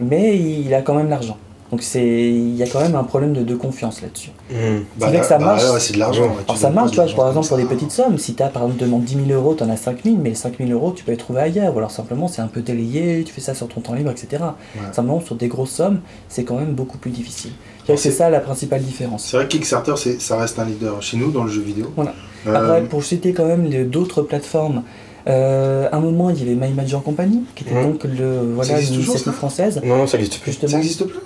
mais 0.01 0.37
il 0.37 0.75
a 0.75 0.83
quand 0.83 0.95
même 0.95 1.11
l'argent. 1.11 1.39
Donc 1.75 1.83
c'est, 1.83 2.07
il 2.07 2.55
y 2.55 2.63
a 2.63 2.69
quand 2.69 2.79
même 2.79 2.95
un 2.95 3.03
problème 3.03 3.33
de, 3.33 3.43
de 3.43 3.57
confiance 3.57 4.01
là-dessus. 4.01 4.31
Hmm. 4.49 4.83
Bah, 4.97 5.11
que 5.11 5.25
ça 5.27 5.39
bah, 5.39 5.47
marche. 5.47 5.65
là, 5.65 5.81
c'est 5.81 5.95
de 5.95 5.99
l'argent. 5.99 6.23
Ouais. 6.23 6.29
ouais, 6.29 6.35
Alors 6.47 6.57
ça 6.57 6.71
marche, 6.71 6.91
tu 6.93 6.97
vois, 7.01 7.07
par 7.17 7.27
exemple 7.27 7.49
pour 7.49 7.57
des 7.57 7.65
petites 7.65 7.91
sommes, 7.91 8.17
si 8.17 8.35
tu 8.37 8.45
as 8.45 8.47
par 8.49 8.63
exemple 8.63 8.81
demandes 8.81 9.03
10 9.03 9.27
000 9.27 9.31
euros, 9.31 9.57
tu 9.57 9.65
en 9.65 9.71
as 9.71 9.77
5 9.77 10.05
000, 10.05 10.17
mais 10.23 10.29
les 10.29 10.35
5 10.37 10.55
000 10.59 10.71
euros, 10.71 10.93
tu 10.95 11.03
peux 11.03 11.11
les 11.11 11.17
trouver 11.17 11.41
ailleurs, 11.41 11.75
ou 11.75 11.79
alors 11.79 11.91
simplement 11.91 12.29
c'est 12.29 12.43
un 12.43 12.47
peu 12.47 12.61
délayé, 12.61 13.25
tu 13.27 13.33
fais 13.33 13.41
ça 13.41 13.55
sur 13.55 13.67
ton 13.67 13.81
temps 13.81 13.95
libre, 13.95 14.13
etc. 14.13 14.41
Ouais. 14.77 14.83
Simplement 14.93 15.21
sur 15.21 15.35
des 15.35 15.49
grosses 15.49 15.73
sommes, 15.73 15.99
c'est 16.29 16.45
quand 16.45 16.55
même 16.61 16.75
beaucoup 16.75 16.97
plus 16.99 17.11
difficile. 17.11 17.51
C'est- 17.97 18.13
ça 18.13 18.31
la 18.31 18.39
principale 18.39 18.83
différence. 18.83 19.25
C'est 19.25 19.37
vrai 19.37 19.47
que 19.47 19.51
Kickstarter, 19.51 19.95
ça 20.21 20.37
reste 20.37 20.61
un 20.61 20.65
leader 20.67 21.03
chez 21.03 21.17
nous 21.17 21.33
dans 21.33 21.43
le 21.43 21.51
jeu 21.51 21.61
vidéo. 21.63 21.87
Voilà. 21.97 22.15
Euh, 22.47 22.55
Après, 22.55 22.83
pour 22.85 23.03
citer 23.03 23.33
quand 23.33 23.47
même 23.47 23.69
d'autres 23.89 24.23
plateformes, 24.23 24.85
euh, 25.27 25.89
à 25.91 25.97
un 25.97 26.01
moment 26.01 26.29
il 26.29 26.39
y 26.39 26.43
avait 26.43 26.55
My 26.55 26.73
Magic 26.75 27.03
Company, 27.03 27.43
qui 27.55 27.65
était 27.65 27.75
Mhm. 27.75 27.93
donc 27.93 28.05
le, 28.05 28.53
voilà, 28.55 28.79
une 28.81 28.95
initiative 28.95 29.25
ça? 29.25 29.33
française. 29.33 29.81
Non, 29.83 29.97
non, 29.97 30.07
ça 30.07 30.19
existe 30.19 30.39
plus. 30.41 30.53
ça 30.53 30.67
n'existe 30.77 31.05
plus? 31.07 31.19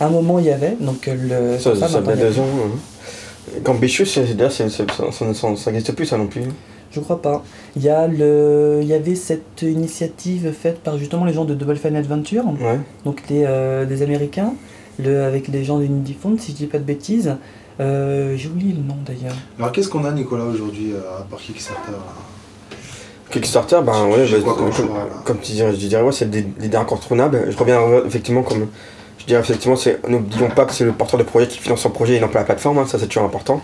À 0.00 0.06
un 0.06 0.10
moment 0.10 0.38
il 0.38 0.46
y 0.46 0.50
avait, 0.50 0.76
donc 0.80 1.06
euh, 1.08 1.52
le. 1.54 1.58
Ça, 1.58 1.74
ça, 1.76 1.88
ça, 1.88 1.98
a 1.98 2.00
deux 2.02 2.38
ans. 2.38 2.44
hein. 2.64 2.70
Ça 4.50 4.68
ça- 4.68 5.34
ça- 5.34 5.56
ça 5.56 5.70
n'existe 5.72 5.92
plus, 5.94 6.06
ça 6.06 6.16
non 6.18 6.26
plus. 6.26 6.42
Je 6.90 7.00
crois 7.00 7.20
pas. 7.20 7.42
Il 7.76 7.82
y, 7.82 7.88
a 7.90 8.06
le... 8.06 8.78
il 8.82 8.88
y 8.88 8.94
avait 8.94 9.14
cette 9.14 9.60
initiative 9.62 10.52
faite 10.58 10.78
par 10.80 10.96
justement 10.98 11.24
les 11.26 11.32
gens 11.34 11.44
de 11.44 11.54
Double 11.54 11.76
Fine 11.76 11.96
Adventure, 11.96 12.44
Ouais. 12.46 12.78
donc 13.04 13.22
les, 13.28 13.44
euh, 13.46 13.84
des 13.84 14.02
Américains, 14.02 14.54
le, 14.98 15.22
avec 15.24 15.48
les 15.48 15.64
gens 15.64 15.78
d'Unity 15.78 16.14
Fund, 16.20 16.38
si 16.40 16.52
je 16.52 16.56
dis 16.56 16.66
pas 16.66 16.78
de 16.78 16.84
bêtises. 16.84 17.36
Euh, 17.80 18.34
J'ai 18.36 18.48
oublié 18.48 18.72
le 18.72 18.82
nom 18.82 18.96
d'ailleurs. 19.06 19.36
Alors 19.58 19.70
qu'est-ce 19.70 19.88
qu'on 19.88 20.04
a, 20.04 20.10
Nicolas, 20.12 20.44
aujourd'hui, 20.44 20.92
euh, 20.94 21.20
à 21.20 21.22
part 21.22 21.38
Kickstarter 21.40 21.92
Kickstarter, 23.30 23.80
ben 23.84 24.06
ouais, 24.06 24.26
bah, 24.30 24.38
quoi 24.42 24.54
comme 24.56 24.70
comme, 25.24 25.38
tu 25.40 25.52
dirais, 25.52 25.72
je 25.78 25.86
dirais, 25.86 26.02
ouais, 26.02 26.12
c'est 26.12 26.32
le 26.34 26.42
leader 26.58 26.80
incontournable. 26.80 27.46
Je 27.50 27.56
reviens 27.58 27.80
euh, 27.82 28.06
effectivement 28.06 28.42
comme. 28.42 28.68
Dirais 29.28 29.40
effectivement, 29.40 29.76
c'est, 29.76 30.00
n'oublions 30.08 30.48
pas 30.48 30.64
que 30.64 30.72
c'est 30.72 30.84
le 30.84 30.92
porteur 30.92 31.18
de 31.18 31.24
projet 31.24 31.46
qui 31.46 31.58
finance 31.58 31.82
son 31.82 31.90
projet 31.90 32.16
et 32.16 32.20
non 32.20 32.28
pas 32.28 32.38
la 32.40 32.44
plateforme, 32.46 32.78
hein, 32.78 32.86
ça 32.86 32.98
c'est 32.98 33.06
toujours 33.06 33.24
important. 33.24 33.62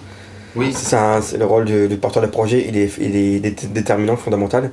Oui, 0.56 0.72
C'est, 0.72 0.96
c'est 1.22 1.38
le 1.38 1.46
rôle 1.46 1.64
du, 1.64 1.88
du 1.88 1.96
porteur 1.96 2.22
de 2.22 2.28
projet, 2.28 2.66
il 2.68 2.76
est, 2.76 2.90
il 3.00 3.16
est 3.16 3.40
dé- 3.40 3.56
déterminant, 3.68 4.16
fondamental. 4.16 4.70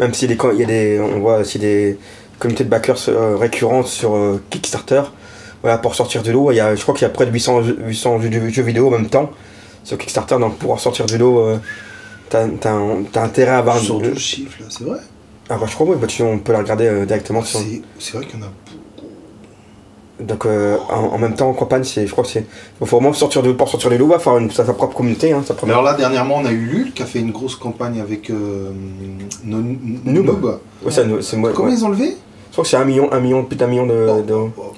Même 0.00 0.12
s'il 0.14 0.30
il 0.30 0.58
y 0.58 0.62
a 0.64 0.66
des, 0.66 0.98
on 1.00 1.20
voit 1.20 1.38
aussi 1.38 1.58
des 1.58 1.98
communautés 2.38 2.64
de 2.64 2.68
backers 2.70 2.98
euh, 3.08 3.36
récurrentes 3.36 3.86
sur 3.86 4.16
euh, 4.16 4.42
Kickstarter, 4.50 5.02
voilà, 5.62 5.78
pour 5.78 5.94
sortir 5.94 6.22
de 6.22 6.32
l'eau. 6.32 6.50
Il 6.50 6.56
y 6.56 6.60
a, 6.60 6.74
je 6.74 6.82
crois 6.82 6.94
qu'il 6.94 7.02
y 7.02 7.10
a 7.10 7.10
près 7.10 7.26
de 7.26 7.30
800, 7.30 7.62
jeux- 7.62 7.78
800 7.86 8.20
jeux, 8.22 8.48
jeux 8.50 8.62
vidéo 8.62 8.88
en 8.88 8.92
même 8.92 9.08
temps 9.08 9.30
sur 9.84 9.96
Kickstarter, 9.98 10.38
donc 10.40 10.56
pour 10.58 10.80
sortir 10.80 11.06
de 11.06 11.16
l'eau, 11.16 11.40
euh, 11.40 11.58
t'as, 12.30 12.48
t'as, 12.48 12.78
t'as 13.12 13.22
intérêt 13.22 13.52
à 13.52 13.58
avoir 13.58 13.78
sur 13.78 14.00
12 14.00 14.18
chiffres, 14.18 14.56
là, 14.60 14.66
c'est 14.70 14.84
vrai. 14.84 14.98
ah 15.50 15.56
bah 15.60 15.66
je 15.68 15.74
crois 15.74 15.86
oui, 15.86 15.96
bah, 16.00 16.06
tu- 16.08 16.22
on 16.22 16.38
peut 16.38 16.52
la 16.52 16.58
regarder 16.58 16.86
euh, 16.86 17.04
directement 17.06 17.42
sur... 17.42 17.60
C'est 17.60 17.82
c'est 17.98 18.16
vrai 18.16 18.26
qu'il 18.26 18.40
y 18.40 18.42
en 18.42 18.46
a 18.46 18.50
Donc 20.20 20.46
euh, 20.46 20.76
en, 20.88 21.14
en 21.14 21.18
même 21.18 21.34
temps 21.34 21.48
en 21.50 21.52
campagne, 21.52 21.84
c'est, 21.84 22.06
je 22.06 22.12
crois 22.12 22.24
que 22.24 22.30
c'est... 22.30 22.40
Il 22.80 22.86
faut 22.86 22.96
vraiment 22.96 23.12
sortir 23.12 23.42
de 23.42 23.52
pour 23.52 23.68
sortir 23.68 23.90
les 23.90 23.98
loups, 23.98 24.12
faire 24.18 24.38
une, 24.38 24.50
sa, 24.50 24.64
sa 24.64 24.72
propre 24.72 24.96
communauté. 24.96 25.32
Hein, 25.32 25.42
sa 25.46 25.52
Mais 25.52 25.58
première... 25.58 25.78
alors 25.78 25.90
là, 25.90 25.96
dernièrement, 25.96 26.36
on 26.38 26.46
a 26.46 26.52
eu 26.52 26.64
Lul 26.64 26.92
qui 26.94 27.02
a 27.02 27.06
fait 27.06 27.18
une 27.20 27.32
grosse 27.32 27.56
campagne 27.56 28.00
avec 28.00 28.30
euh, 28.30 28.70
No- 29.44 29.58
Noob. 30.04 30.26
Noob. 30.26 30.58
Ouais, 30.84 30.90
ça, 30.90 31.02
c'est 31.20 31.36
moi, 31.36 31.52
Comment 31.54 31.68
ouais. 31.68 31.74
ils 31.74 31.84
ont 31.84 31.90
levé? 31.90 32.16
Je 32.48 32.52
crois 32.52 32.64
que 32.64 32.70
c'est 32.70 32.78
un 32.78 32.86
million, 32.86 33.12
un 33.12 33.20
million, 33.20 33.44
plus 33.44 33.56
d'un 33.56 33.66
million 33.66 33.86
de... 33.86 34.06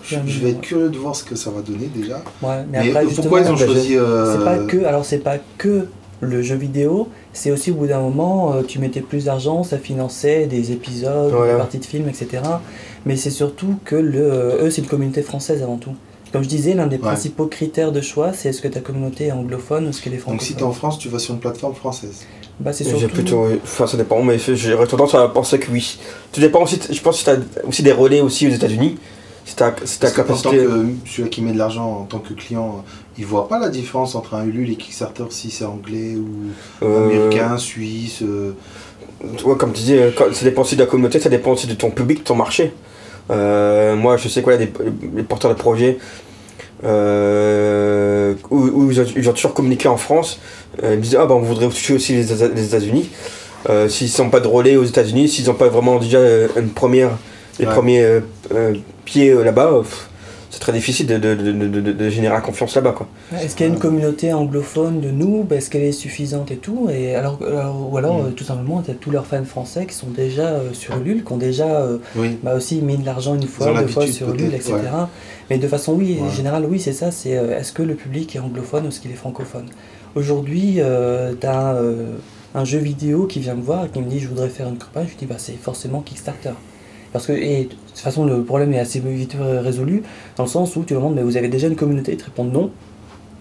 Je, 0.03 0.16
je 0.27 0.40
vais 0.40 0.51
être 0.51 0.61
curieux 0.61 0.88
de 0.88 0.98
voir 0.98 1.14
ce 1.14 1.22
que 1.22 1.37
ça 1.37 1.51
va 1.51 1.61
donner 1.61 1.88
déjà. 1.94 2.16
Ouais, 2.42 2.64
mais, 2.72 2.81
Mais 2.83 2.90
après, 2.96 3.14
pourquoi 3.14 3.40
ils 3.40 3.51
ont 3.53 3.57
choisi 3.57 3.96
euh, 3.96 4.33
C'est 4.37 4.44
pas 4.44 4.59
que, 4.59 4.85
alors 4.85 5.05
c'est 5.05 5.18
pas 5.18 5.37
que 5.59 5.87
le 6.20 6.42
jeu 6.42 6.57
vidéo, 6.57 7.07
c'est 7.33 7.53
aussi 7.53 7.70
au 7.70 7.74
bout 7.74 7.87
d'un 7.87 8.01
moment, 8.01 8.53
euh, 8.55 8.62
tu 8.66 8.81
mettais 8.81 9.03
plus 9.03 9.27
d'argent, 9.27 9.62
ça 9.62 9.79
finançait 9.79 10.46
des 10.46 10.72
épisodes, 10.72 11.31
des 11.31 11.57
parties 11.57 11.79
de 11.79 11.85
films, 11.85 12.09
etc. 12.09 12.42
Mais 13.06 13.16
c'est 13.16 13.30
surtout 13.30 13.76
que 13.84 13.96
le, 13.96 14.18
euh, 14.20 14.64
eux, 14.66 14.70
c'est 14.70 14.82
une 14.82 14.88
communauté 14.88 15.22
française 15.22 15.62
avant 15.62 15.76
tout. 15.76 15.94
Comme 16.32 16.42
je 16.42 16.48
disais, 16.48 16.74
l'un 16.74 16.87
des 16.87 16.96
Ouais. 16.96 17.02
principaux 17.02 17.46
critères 17.46 17.90
de 17.90 18.00
choix, 18.02 18.32
c'est 18.34 18.50
est-ce 18.50 18.61
que 18.61 18.68
ta 18.68 18.80
communauté 18.80 19.26
est 19.26 19.32
anglophone 19.32 19.87
ou 19.87 19.90
est-ce 19.90 20.02
qu'elle 20.02 20.12
est 20.12 20.16
Donc 20.16 20.42
si 20.42 20.52
francophone. 20.52 20.56
t'es 20.56 20.62
en 20.64 20.72
France, 20.72 20.98
tu 20.98 21.08
vas 21.08 21.18
sur 21.18 21.32
une 21.34 21.40
plateforme 21.40 21.74
française. 21.74 22.26
Bah, 22.61 22.72
c'est 22.72 22.84
J'ai 22.84 22.98
surtout. 22.98 23.14
plutôt... 23.14 23.46
Enfin 23.62 23.87
ça 23.87 23.96
dépend, 23.96 24.22
mais 24.22 24.37
j'ai 24.38 24.76
tendance 24.88 25.14
à 25.14 25.26
penser 25.28 25.58
que 25.58 25.70
oui. 25.70 25.98
Tout 26.32 26.40
dépend 26.40 26.62
aussi, 26.64 26.78
je 26.90 27.00
pense 27.00 27.22
que 27.22 27.24
tu 27.24 27.30
as 27.30 27.66
aussi 27.66 27.82
des 27.82 27.92
relais 27.92 28.20
aussi 28.20 28.46
aux 28.46 28.50
états 28.50 28.68
unis 28.68 28.98
Si 29.48 29.56
t'as 29.56 29.72
si 29.84 29.98
tant 29.98 30.11
capacité... 30.11 30.58
que 30.58 30.84
celui 31.06 31.30
qui 31.30 31.40
met 31.40 31.52
de 31.52 31.58
l'argent 31.58 32.00
en 32.02 32.04
tant 32.04 32.18
que 32.18 32.34
client, 32.34 32.84
il 33.16 33.24
voit 33.24 33.48
pas 33.48 33.58
la 33.58 33.70
différence 33.70 34.14
entre 34.14 34.34
un 34.34 34.44
Ulule 34.44 34.70
et 34.70 34.76
Kickstarter 34.76 35.24
si 35.30 35.50
c'est 35.50 35.64
anglais 35.64 36.16
ou 36.16 36.84
euh, 36.84 37.06
américain, 37.06 37.56
suisse. 37.56 38.20
euh, 38.22 38.52
Ouais, 39.44 39.56
comme 39.56 39.72
tu 39.72 39.80
disais, 39.80 40.12
quand- 40.16 40.32
ça 40.34 40.44
dépend 40.44 40.62
aussi 40.62 40.76
de 40.76 40.80
la 40.82 40.87
communauté, 40.87 41.18
ça 41.18 41.28
dépend 41.30 41.52
aussi 41.52 41.66
de 41.66 41.72
ton 41.74 41.90
public, 41.90 42.18
de 42.18 42.24
ton 42.24 42.34
marché. 42.37 42.72
Euh, 43.30 43.96
moi, 43.96 44.16
je 44.18 44.28
sais 44.28 44.42
quoi, 44.42 44.56
les, 44.56 44.70
les 45.16 45.22
porteurs 45.22 45.50
de 45.50 45.58
projets, 45.58 45.98
euh, 46.84 48.34
où, 48.50 48.58
où 48.58 48.90
ils, 48.90 49.00
ont, 49.00 49.04
ils 49.16 49.28
ont 49.28 49.32
toujours 49.32 49.54
communiqué 49.54 49.88
en 49.88 49.96
France, 49.96 50.38
euh, 50.82 50.92
ils 50.92 50.98
me 50.98 51.02
disaient, 51.02 51.16
ah 51.20 51.26
ben 51.26 51.34
on 51.34 51.40
voudrait 51.40 51.68
toucher 51.68 51.94
aussi 51.94 52.12
les, 52.14 52.22
les 52.54 52.64
États-Unis. 52.66 53.08
Euh, 53.68 53.88
s'ils 53.88 54.11
n'ont 54.22 54.30
pas 54.30 54.40
de 54.40 54.46
relais 54.46 54.76
aux 54.76 54.84
États-Unis, 54.84 55.28
s'ils 55.28 55.46
n'ont 55.46 55.54
pas 55.54 55.68
vraiment 55.68 55.98
déjà 55.98 56.18
euh, 56.18 56.48
une 56.56 56.68
première, 56.70 57.11
les 57.59 57.66
Ouais. 57.66 57.73
premiers 57.73 58.03
euh, 58.03 58.21
euh, 58.55 58.75
pieds 59.05 59.31
euh, 59.31 59.42
là-bas, 59.44 59.83
c'est 60.51 60.61
très 60.61 60.73
difficile 60.73 61.07
de, 61.07 61.18
de, 61.18 61.35
de, 61.35 61.92
de, 61.92 62.11
générer 62.11 62.33
la 62.35 62.40
confiance 62.40 62.75
là-bas. 62.75 62.92
Quoi. 62.92 63.07
Est-ce 63.38 63.55
qu'il 63.55 63.66
y 63.66 63.68
a 63.68 63.73
une 63.73 63.79
communauté 63.79 64.33
anglophone 64.33 65.01
de 65.01 65.11
nous? 65.11 65.47
Est-ce 65.51 65.68
qu'elle 65.68 65.83
est 65.83 65.92
suffisante 65.92 66.51
et 66.51 66.57
tout? 66.57 66.88
Et 66.90 67.14
alors, 67.14 67.38
alors- 67.47 67.92
Ou 67.92 67.97
alors, 67.99 68.23
Mm. 68.23 68.33
tout 68.33 68.44
simplement, 68.44 68.81
tu 68.81 68.90
as 68.90 68.94
tous 68.94 69.11
leurs 69.11 69.27
fans 69.27 69.44
français 69.44 69.85
qui 69.87 69.94
sont 69.94 70.07
déjà 70.09 70.55
sur 70.73 70.97
Ulule, 70.97 71.23
qui 71.23 71.33
ont 71.33 71.37
déjà 71.37 71.87
Oui. 72.16 72.38
bah 72.42 72.55
aussi 72.55 72.81
mis 72.81 72.97
de 72.97 73.05
l'argent 73.05 73.35
une 73.35 73.47
fois, 73.47 73.79
deux 73.79 73.87
fois 73.88 74.07
sur 74.07 74.31
Ulule, 74.35 74.55
etc. 74.55 74.75
Mais 75.51 75.59
de 75.59 75.68
façon, 75.68 75.92
oui, 75.92 76.16
en 76.21 76.25
Ouais. 76.25 76.31
général, 76.35 76.64
oui, 76.68 76.81
c'est 76.81 76.92
ça, 76.94 77.11
c'est 77.11 77.31
est-ce 77.31 77.73
que 77.73 77.83
le 77.83 77.94
public 77.94 78.35
est 78.35 78.38
anglophone 78.38 78.87
ou 78.87 78.88
est-ce 78.88 79.01
qu'il 79.01 79.11
est 79.11 79.14
francophone? 79.14 79.66
Aujourd'hui, 80.14 80.79
tu 81.40 81.47
as 81.47 81.77
un 82.55 82.64
jeu 82.64 82.79
vidéo 82.79 83.27
qui 83.27 83.40
vient 83.40 83.55
me 83.55 83.62
voir 83.62 83.85
et 83.85 83.88
qui 83.90 84.01
me 84.01 84.09
dit 84.09 84.18
je 84.18 84.29
voudrais 84.29 84.49
faire 84.49 84.66
une 84.68 84.79
campagne, 84.79 85.05
je 85.05 85.11
lui 85.11 85.16
dis 85.18 85.27
bah 85.27 85.35
c'est 85.37 85.53
forcément 85.61 86.01
Kickstarter. 86.01 86.53
Parce 87.12 87.27
que, 87.27 87.33
et 87.33 87.64
de 87.64 87.68
toute 87.68 87.99
façon, 87.99 88.25
le 88.25 88.42
problème 88.42 88.73
est 88.75 88.79
assez 88.79 89.01
vite 89.01 89.35
résolu, 89.40 90.03
dans 90.37 90.44
le 90.44 90.49
sens 90.49 90.77
où 90.77 90.83
tu 90.85 90.92
leur 90.94 91.03
demandes 91.03 91.16
mais 91.16 91.23
vous 91.23 91.37
avez 91.37 91.49
déjà 91.49 91.66
une 91.68 91.77
communauté, 91.77 92.12
ils 92.12 92.18
te 92.18 92.25
répondent 92.25 92.53
non. 92.53 92.71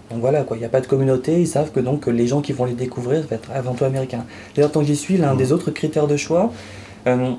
Donc 0.09 0.21
voilà, 0.21 0.43
quoi, 0.43 0.55
il 0.55 0.61
n'y 0.61 0.65
a 0.65 0.69
pas 0.69 0.79
de 0.79 0.87
communauté, 0.87 1.41
ils 1.41 1.47
savent 1.47 1.71
que 1.71 1.81
donc 1.81 2.07
les 2.07 2.27
gens 2.27 2.39
qui 2.39 2.53
vont 2.53 2.63
les 2.63 2.71
découvrir 2.73 3.21
ça 3.23 3.27
va 3.29 3.35
être 3.35 3.49
avant 3.53 3.73
tout 3.73 3.83
américain. 3.83 4.23
D'ailleurs, 4.55 4.71
tant 4.71 4.79
que 4.79 4.85
j'y 4.85 4.95
suis, 4.95 5.17
l'un 5.17 5.33
Mhm. 5.33 5.37
des 5.37 5.51
autres 5.51 5.69
critères 5.71 6.07
de 6.07 6.15
choix, 6.15 6.53
euh, 7.07 7.31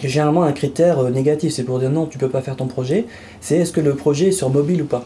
qui 0.00 0.06
est 0.06 0.08
généralement 0.08 0.42
un 0.42 0.52
critère 0.52 0.98
euh, 0.98 1.10
négatif, 1.10 1.52
c'est 1.52 1.62
pour 1.62 1.78
dire 1.78 1.90
non, 1.90 2.06
tu 2.06 2.18
peux 2.18 2.28
pas 2.28 2.40
faire 2.40 2.56
ton 2.56 2.66
projet, 2.66 3.06
c'est 3.40 3.58
est-ce 3.58 3.70
que 3.72 3.80
le 3.80 3.94
projet 3.94 4.28
est 4.28 4.32
sur 4.32 4.50
mobile 4.50 4.82
ou 4.82 4.86
pas? 4.86 5.04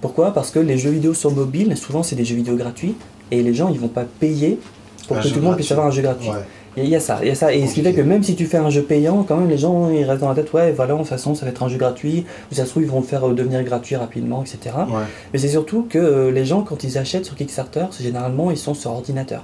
Pourquoi? 0.00 0.32
Parce 0.32 0.50
que 0.50 0.58
les 0.58 0.78
jeux 0.78 0.90
vidéo 0.90 1.14
sur 1.14 1.30
mobile, 1.30 1.76
souvent 1.76 2.02
c'est 2.02 2.16
des 2.16 2.24
jeux 2.24 2.34
vidéo 2.34 2.56
gratuits, 2.56 2.96
et 3.30 3.40
les 3.42 3.54
gens 3.54 3.68
ils 3.68 3.78
vont 3.78 3.86
pas 3.88 4.04
payer 4.18 4.58
pour 5.06 5.16
Un 5.16 5.20
que 5.20 5.28
tout 5.28 5.36
le 5.36 5.42
monde 5.42 5.54
puisse 5.56 5.70
avoir 5.70 5.86
un 5.86 5.90
jeu 5.92 6.02
gratuit. 6.02 6.30
Ouais. 6.30 6.36
Il 6.76 6.86
y 6.88 6.94
a 6.94 7.00
ça, 7.00 7.18
il 7.22 7.28
y 7.28 7.30
a 7.30 7.34
ça. 7.34 7.52
Et 7.52 7.66
ce 7.66 7.74
qui 7.74 7.82
fait 7.82 7.92
que 7.92 8.00
même 8.00 8.22
si 8.22 8.36
tu 8.36 8.46
fais 8.46 8.56
un 8.58 8.70
jeu 8.70 8.82
payant, 8.82 9.24
quand 9.26 9.36
même 9.36 9.48
les 9.48 9.58
gens 9.58 9.90
ils 9.90 10.04
restent 10.04 10.20
dans 10.20 10.28
la 10.28 10.36
tête, 10.36 10.52
ouais 10.52 10.70
voilà, 10.72 10.92
de 10.94 10.98
toute 10.98 11.08
façon 11.08 11.34
ça 11.34 11.44
va 11.44 11.50
être 11.50 11.62
un 11.64 11.68
jeu 11.68 11.76
gratuit, 11.78 12.24
ou 12.50 12.54
ça 12.54 12.64
se 12.64 12.70
trouve 12.70 12.84
ils 12.84 12.88
vont 12.88 13.00
le 13.00 13.06
faire 13.06 13.28
euh, 13.28 13.34
devenir 13.34 13.62
gratuit 13.64 13.96
rapidement, 13.96 14.42
etc. 14.42 14.76
Ouais. 14.88 15.02
Mais 15.32 15.38
c'est 15.40 15.48
surtout 15.48 15.86
que 15.90 15.98
euh, 15.98 16.30
les 16.30 16.44
gens 16.44 16.62
quand 16.62 16.84
ils 16.84 16.96
achètent 16.96 17.24
sur 17.26 17.34
Kickstarter, 17.34 17.86
généralement 18.00 18.50
ils 18.52 18.56
sont 18.56 18.74
sur 18.74 18.92
ordinateur. 18.92 19.42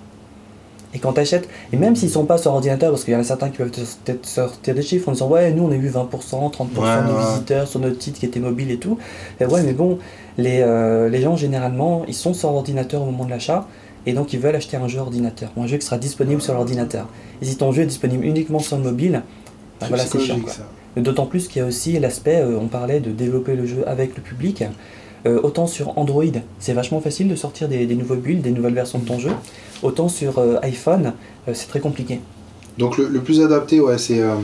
Et 0.95 0.99
quand 0.99 1.12
tu 1.15 1.21
achètes, 1.21 1.49
et 1.73 1.77
même 1.77 1.95
s'ils 1.97 2.09
sont 2.09 2.25
pas 2.25 2.39
sur 2.39 2.53
ordinateur, 2.53 2.91
parce 2.91 3.05
qu'il 3.05 3.12
y 3.12 3.17
en 3.17 3.21
a 3.21 3.25
certains 3.25 3.51
qui 3.51 3.59
peuvent 3.59 3.71
peut-être 3.71 4.25
sortir 4.25 4.75
des 4.75 4.83
chiffres 4.83 5.09
en 5.09 5.12
disant 5.12 5.29
ouais 5.29 5.51
nous 5.53 5.65
on 5.65 5.71
a 5.71 5.75
eu 5.75 5.91
20%, 5.91 5.93
30% 5.93 5.99
Ouais, 5.99 6.49
de 7.09 7.12
ouais. 7.12 7.25
visiteurs 7.33 7.67
sur 7.67 7.81
notre 7.81 8.01
site 8.01 8.19
qui 8.19 8.25
était 8.25 8.41
mobile 8.41 8.71
et 8.71 8.79
tout. 8.79 8.97
Et 9.41 9.47
ouais 9.47 9.62
mais 9.65 9.73
bon, 9.73 9.99
les, 10.39 10.61
euh, 10.62 11.09
les 11.11 11.21
gens 11.21 11.37
généralement 11.37 12.05
ils 12.07 12.15
sont 12.15 12.33
sur 12.33 12.51
ordinateur 12.51 13.03
au 13.03 13.07
moment 13.07 13.25
de 13.25 13.31
l'achat, 13.31 13.67
et 14.07 14.12
donc 14.12 14.33
ils 14.33 14.40
veulent 14.40 14.57
acheter 14.57 14.77
un 14.77 14.88
jeu 14.88 14.99
ordinateur, 15.01 15.51
ou 15.57 15.62
un 15.62 15.66
jeu 15.66 15.77
qui 15.77 15.85
sera 15.87 15.99
disponible 15.99 16.40
sur 16.40 16.55
l'ordinateur. 16.55 17.07
Et 17.42 17.45
si 17.45 17.57
ton 17.57 17.73
jeu 17.73 17.83
est 17.83 17.87
disponible 17.87 18.25
uniquement 18.25 18.59
sur 18.61 18.79
mobile, 18.79 19.23
bah 19.81 19.81
C'est 19.81 19.88
voilà 19.88 20.07
c'est 20.07 20.21
chiant. 20.21 20.38
ça. 20.47 20.69
D'autant 20.97 21.27
plus 21.27 21.49
qu'il 21.49 21.61
y 21.61 21.64
a 21.64 21.69
aussi 21.69 21.99
l'aspect, 21.99 22.40
euh, 22.40 22.59
on 22.59 22.69
parlait 22.69 23.01
de 23.01 23.11
développer 23.11 23.55
le 23.55 23.66
jeu 23.66 23.87
avec 23.87 24.16
le 24.16 24.23
public. 24.23 24.64
Euh, 25.27 25.40
autant 25.42 25.66
sur 25.66 25.99
Android, 25.99 26.25
c'est 26.59 26.73
vachement 26.73 27.01
facile 27.01 27.29
de 27.29 27.35
sortir 27.37 27.69
des, 27.69 27.85
des 27.87 27.97
nouveaux 27.97 28.14
builds, 28.16 28.42
des 28.42 28.53
nouvelles 28.53 28.75
versions 28.75 28.99
de 29.01 29.05
ton 29.05 29.19
jeu. 29.19 29.33
Autant 29.83 30.09
sur 30.09 30.38
euh, 30.38 30.57
iPhone, 30.62 31.12
euh, 31.49 31.53
c'est 31.53 31.66
très 31.66 31.81
compliqué. 31.81 32.21
Donc 32.79 32.97
le, 32.97 33.09
le 33.09 33.21
plus 33.21 33.42
adapté, 33.42 33.81
ouais, 33.81 33.99
c'est 33.99 34.21
euh, 34.21 34.37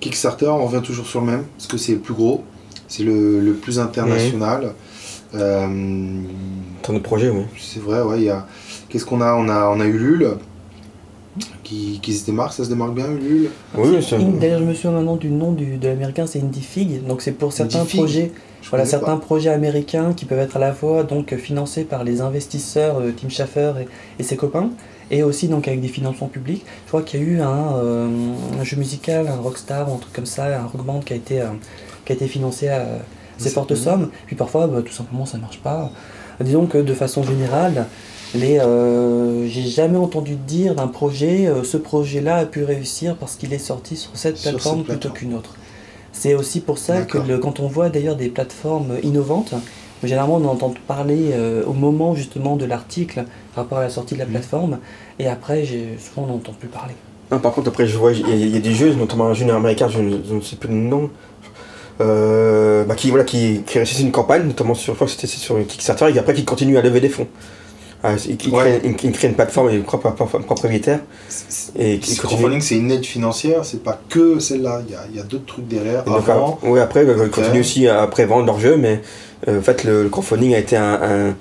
Kickstarter. 0.00 0.46
On 0.48 0.66
revient 0.66 0.82
toujours 0.84 1.06
sur 1.06 1.20
le 1.20 1.26
même 1.26 1.44
parce 1.56 1.66
que 1.66 1.78
c'est 1.78 1.92
le 1.92 1.98
plus 2.00 2.14
gros, 2.14 2.44
c'est 2.88 3.02
le, 3.04 3.40
le 3.40 3.54
plus 3.54 3.78
international. 3.80 4.74
Euh, 5.34 5.66
Dans 6.86 6.92
notre 6.92 7.02
projet, 7.04 7.30
oui. 7.30 7.42
c'est 7.58 7.80
vrai, 7.82 8.02
ouais. 8.02 8.18
Il 8.18 8.24
y 8.24 8.30
a 8.30 8.46
qu'est-ce 8.88 9.04
qu'on 9.04 9.20
a 9.20 9.34
On 9.34 9.48
a 9.48 9.68
on 9.74 9.80
a 9.80 9.84
Ulule 9.86 10.36
qui, 11.62 11.98
qui 12.02 12.14
se 12.14 12.24
démarque. 12.26 12.52
Ça 12.54 12.64
se 12.64 12.68
démarque 12.68 12.94
bien 12.94 13.06
Ulule. 13.10 13.50
Oui, 13.76 13.96
c'est- 14.02 14.16
In- 14.16 14.38
D'ailleurs, 14.40 14.60
je 14.60 14.64
me 14.64 14.74
souviens 14.74 14.92
maintenant 14.92 15.16
du 15.16 15.30
nom 15.30 15.52
du, 15.52 15.76
de 15.76 15.88
l'américain, 15.88 16.26
c'est 16.26 16.40
IndieFig. 16.40 17.06
Donc 17.06 17.22
c'est 17.22 17.32
pour 17.32 17.52
certains 17.52 17.80
IndieFig 17.80 17.96
projets, 17.98 18.32
Je 18.62 18.70
voilà, 18.70 18.84
certains 18.86 19.16
pas. 19.16 19.20
projets 19.26 19.50
américains 19.50 20.12
qui 20.14 20.24
peuvent 20.24 20.38
être 20.38 20.56
à 20.56 20.60
la 20.60 20.72
fois 20.72 21.02
donc 21.02 21.34
financés 21.36 21.84
par 21.84 22.04
les 22.04 22.20
investisseurs, 22.20 22.98
euh, 23.00 23.12
Tim 23.16 23.28
Schafer 23.28 23.72
et, 23.82 23.88
et 24.18 24.22
ses 24.22 24.36
copains, 24.36 24.70
et 25.10 25.22
aussi 25.22 25.48
donc 25.48 25.68
avec 25.68 25.80
des 25.80 25.88
financements 25.88 26.28
publics. 26.28 26.64
Je 26.84 26.88
crois 26.88 27.02
qu'il 27.02 27.20
y 27.20 27.22
a 27.22 27.26
eu 27.26 27.40
un, 27.40 27.74
euh, 27.76 28.08
un 28.60 28.64
jeu 28.64 28.76
musical, 28.76 29.28
un 29.28 29.36
rockstar 29.36 29.88
un 29.92 29.96
truc 29.98 30.12
comme 30.12 30.26
ça, 30.26 30.46
un 30.60 30.66
rock 30.66 30.84
band 30.84 31.00
qui 31.00 31.12
a 31.12 31.16
été, 31.16 31.40
euh, 31.42 31.46
qui 32.04 32.12
a 32.12 32.14
été 32.14 32.26
financé 32.28 32.68
à 32.68 32.86
ces 33.38 33.48
C'est 33.48 33.54
fortes 33.54 33.74
sommes. 33.74 34.08
Puis 34.26 34.36
parfois, 34.36 34.66
bah, 34.68 34.80
tout 34.82 34.92
simplement, 34.92 35.26
ça 35.26 35.36
marche 35.38 35.58
pas. 35.58 35.90
Disons 36.40 36.66
que 36.66 36.78
de 36.78 36.94
façon 36.94 37.22
générale, 37.22 37.86
les, 38.34 38.58
euh, 38.58 39.46
j'ai 39.48 39.62
jamais 39.62 39.98
entendu 39.98 40.34
dire 40.36 40.74
d'un 40.74 40.88
projet, 40.88 41.46
euh, 41.46 41.62
ce 41.64 41.76
projet-là 41.76 42.36
a 42.36 42.44
pu 42.46 42.64
réussir 42.64 43.16
parce 43.16 43.36
qu'il 43.36 43.52
est 43.52 43.58
sorti 43.58 43.96
sur 43.96 44.10
cette 44.14 44.36
Sur 44.36 44.50
plateforme 44.52 44.78
cette 44.80 44.86
plutôt 44.88 45.10
qu'une 45.10 45.34
autre. 45.34 45.54
C'est 46.12 46.34
aussi 46.34 46.60
pour 46.60 46.78
ça 46.78 47.02
que 47.02 47.18
le- 47.18 47.38
quand 47.38 47.60
on 47.60 47.68
voit 47.68 47.88
d'ailleurs 47.88 48.16
des 48.16 48.28
plateformes 48.28 48.94
innovantes, 49.02 49.54
généralement 50.02 50.36
on 50.36 50.44
entend 50.48 50.72
parler 50.86 51.30
euh, 51.32 51.64
au 51.66 51.72
moment 51.72 52.14
justement 52.14 52.56
de 52.56 52.64
l'article 52.64 53.24
par 53.54 53.64
rapport 53.64 53.78
à 53.78 53.82
la 53.82 53.90
sortie 53.90 54.14
de 54.14 54.18
la 54.20 54.24
Mhm. 54.26 54.32
plateforme, 54.32 54.78
et 55.18 55.26
après 55.28 55.64
j'ai- 55.64 55.96
souvent 55.98 56.26
on 56.26 56.32
n'entend 56.32 56.52
plus 56.52 56.68
parler. 56.68 56.94
Non, 57.30 57.38
par 57.40 57.52
contre, 57.52 57.68
après, 57.70 57.86
je 57.88 57.96
vois, 57.98 58.12
il 58.12 58.20
y, 58.20 58.32
a- 58.32 58.36
il 58.36 58.54
y 58.54 58.56
a 58.56 58.60
des 58.60 58.72
jeux, 58.72 58.94
notamment 58.94 59.26
un 59.26 59.34
jeu 59.34 59.50
américain, 59.52 59.88
je, 59.88 59.98
je 60.28 60.34
ne 60.34 60.40
sais 60.40 60.54
plus 60.54 60.68
le 60.68 60.76
nom, 60.76 61.10
euh, 62.00 62.84
bah, 62.84 62.94
qui, 62.94 63.10
voilà, 63.10 63.24
qui, 63.24 63.62
qui 63.66 63.78
réussit 63.78 63.98
une 64.00 64.12
campagne, 64.12 64.44
notamment 64.46 64.74
sur, 64.74 64.92
je 64.92 64.96
crois 64.96 65.06
que 65.08 65.12
c'était 65.12 65.26
sur 65.26 65.56
Kickstarter, 65.66 66.06
et 66.14 66.18
après 66.18 66.34
qui 66.34 66.44
continue 66.44 66.76
à 66.78 66.82
lever 66.82 67.00
des 67.00 67.08
fonds. 67.08 67.26
Ah, 68.08 68.14
il, 68.28 68.36
il 68.42 68.54
Ouais. 68.54 68.80
crée, 69.16 69.28
une 69.28 69.34
plateforme, 69.34 69.70
une 69.70 69.82
propre, 69.82 70.10
propre, 70.10 70.38
propriétaire, 70.38 71.00
et 71.78 71.98
qui 71.98 72.16
crowdfunding, 72.16 72.60
c'est 72.60 72.76
une 72.76 72.90
aide 72.90 73.04
financière, 73.04 73.64
c'est 73.64 73.82
pas 73.82 73.98
que 74.08 74.38
celle-là. 74.38 74.82
Il 75.10 75.16
y 75.16 75.20
a, 75.20 75.22
d'autres 75.22 75.46
trucs 75.46 75.66
derrière. 75.68 76.02
Et 76.06 76.10
donc, 76.10 76.28
avant, 76.28 76.58
euh, 76.64 76.68
ouais, 76.68 76.80
après, 76.80 77.04
euh, 77.04 77.14
ils 77.16 77.22
Ok. 77.22 77.30
continuent 77.30 77.60
aussi 77.60 77.88
à 77.88 78.02
après 78.02 78.26
vendre 78.26 78.46
leur 78.46 78.60
jeu, 78.60 78.76
mais 78.76 79.00
euh, 79.48 79.58
en 79.58 79.62
fait, 79.62 79.84
le, 79.84 80.02
le 80.04 80.08
crowdfunding 80.08 80.54
a 80.54 80.58
été 80.58 80.76
un, 80.76 80.94
un, 81.02 81.34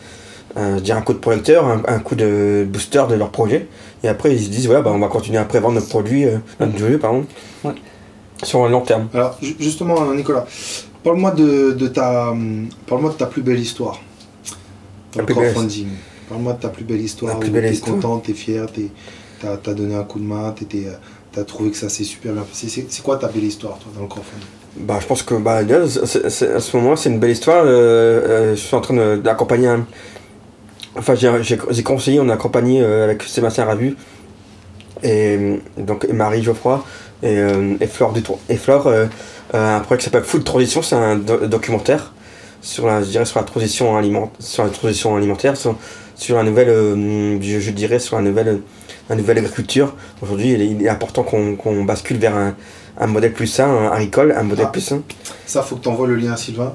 un- 0.55 0.77
je 0.77 0.81
dirais 0.83 0.97
un 0.97 1.01
coup 1.01 1.13
de 1.13 1.19
projecteur, 1.19 1.65
un, 1.65 1.81
un 1.87 1.99
coup 1.99 2.15
de 2.15 2.65
booster 2.67 3.03
de 3.09 3.15
leur 3.15 3.29
projet. 3.29 3.67
Et 4.03 4.07
après, 4.07 4.33
ils 4.33 4.43
se 4.43 4.49
disent, 4.49 4.65
voilà, 4.67 4.81
bah, 4.81 4.91
on 4.93 4.99
va 4.99 5.07
continuer 5.07 5.37
à 5.39 5.45
prévendre 5.45 5.75
notre 5.75 5.89
produit, 5.89 6.25
euh, 6.25 6.37
notre 6.59 6.77
jeu, 6.77 6.97
pardon, 6.97 7.25
Ouais. 7.63 7.73
sur 8.43 8.63
un 8.65 8.69
long 8.69 8.81
terme. 8.81 9.07
Alors, 9.13 9.37
ju- 9.41 9.55
justement, 9.59 10.13
Nicolas, 10.13 10.45
parle-moi 11.03 11.31
de, 11.31 11.71
de 11.71 11.87
ta, 11.87 12.29
hum, 12.31 12.67
parle-moi 12.87 13.11
de 13.11 13.15
ta 13.15 13.25
plus 13.27 13.41
belle 13.41 13.59
histoire. 13.59 13.99
Le 15.17 15.23
plus 15.25 15.33
belle- 15.35 15.51
crowdfunding. 15.53 15.87
Parle-moi 16.29 16.53
de 16.53 16.59
ta 16.61 16.69
plus 16.69 16.83
belle 16.85 17.01
histoire. 17.01 17.39
Histoire. 17.71 17.95
content, 17.95 18.17
t'es 18.19 18.33
fier, 18.33 18.65
t'es, 18.71 18.87
t'as, 19.41 19.57
t'as 19.57 19.73
donné 19.73 19.95
un 19.95 20.03
coup 20.03 20.19
de 20.19 20.25
main, 20.25 20.51
t'étais, 20.51 20.87
euh, 20.87 20.93
t'as 21.31 21.43
trouvé 21.43 21.69
que 21.71 21.77
ça 21.77 21.89
s'est 21.89 22.03
super 22.03 22.33
bien 22.33 22.41
passé. 22.43 22.85
C'est, 22.89 23.03
quoi 23.03 23.17
ta 23.17 23.27
belle 23.27 23.43
histoire, 23.43 23.77
toi, 23.77 23.91
dans 23.95 24.01
le 24.01 24.07
crowdfunding 24.07 24.47
Bah, 24.77 24.97
je 25.01 25.05
pense 25.05 25.21
que 25.23 25.35
bah, 25.35 25.57
à 25.57 25.87
ce 25.87 26.77
moment-là, 26.77 26.95
c'est 26.95 27.09
une 27.09 27.19
belle 27.19 27.31
histoire. 27.31 27.63
Euh, 27.65 27.69
euh, 27.69 28.55
je 28.55 28.59
suis 28.61 28.75
en 28.75 28.81
train 28.81 29.17
d'accompagner 29.17 29.67
un. 29.67 29.85
Enfin, 30.97 31.13
j'ai, 31.15 31.83
conseillé, 31.83 32.19
on 32.19 32.29
a 32.29 32.33
accompagné 32.33 32.81
euh, 32.81 33.03
avec 33.03 33.21
Sébastien 33.23 33.65
Rabu 33.65 33.97
et, 35.03 35.59
donc, 35.77 36.05
et 36.09 36.13
Marie 36.13 36.41
Geoffroy 36.41 36.83
et, 37.21 37.37
euh, 37.37 37.75
et 37.81 37.87
Flore 37.87 38.13
Dutour. 38.13 38.39
Et 38.49 38.55
Flore, 38.55 38.91
un 39.53 39.79
projet 39.81 39.99
qui 39.99 40.05
s'appelle 40.05 40.23
Food 40.23 40.43
Transition, 40.43 40.81
c'est 40.81 40.95
un 40.95 41.17
do- 41.17 41.45
documentaire 41.47 42.13
sur 42.61 42.87
la, 42.87 43.03
je 43.03 43.09
dirais, 43.09 43.25
sur 43.25 43.39
la 43.39 43.45
transition, 43.45 43.95
aliment, 43.97 44.31
sur 44.39 44.63
la 44.63 44.69
transition 44.69 45.15
alimentaire, 45.15 45.55
sur, 45.57 45.75
sur 46.15 46.35
la 46.37 46.43
nouvelle, 46.43 46.69
euh, 46.69 47.41
je, 47.41 47.59
je 47.59 47.71
dirais, 47.71 47.99
sur 47.99 48.15
la 48.17 48.21
nouvelle, 48.23 48.59
la 49.09 49.15
nouvelle 49.15 49.37
agriculture. 49.37 49.93
Aujourd'hui, 50.21 50.53
il 50.53 50.61
est, 50.61 50.67
il 50.67 50.85
est 50.85 50.89
important 50.89 51.23
qu'on, 51.23 51.55
qu'on 51.55 51.83
bascule 51.83 52.17
vers 52.17 52.35
un, 52.35 52.55
un 52.99 53.07
modèle 53.07 53.33
plus 53.33 53.47
sain, 53.47 53.67
un 53.67 53.91
agricole, 53.91 54.33
un 54.37 54.43
modèle 54.43 54.65
Ah. 54.69 54.71
plus 54.71 54.81
sain. 54.81 55.01
Ça, 55.45 55.61
faut 55.61 55.75
que 55.75 55.83
t'envoies 55.83 56.07
le 56.07 56.15
lien 56.15 56.33
à 56.33 56.37
Sylvain. 56.37 56.73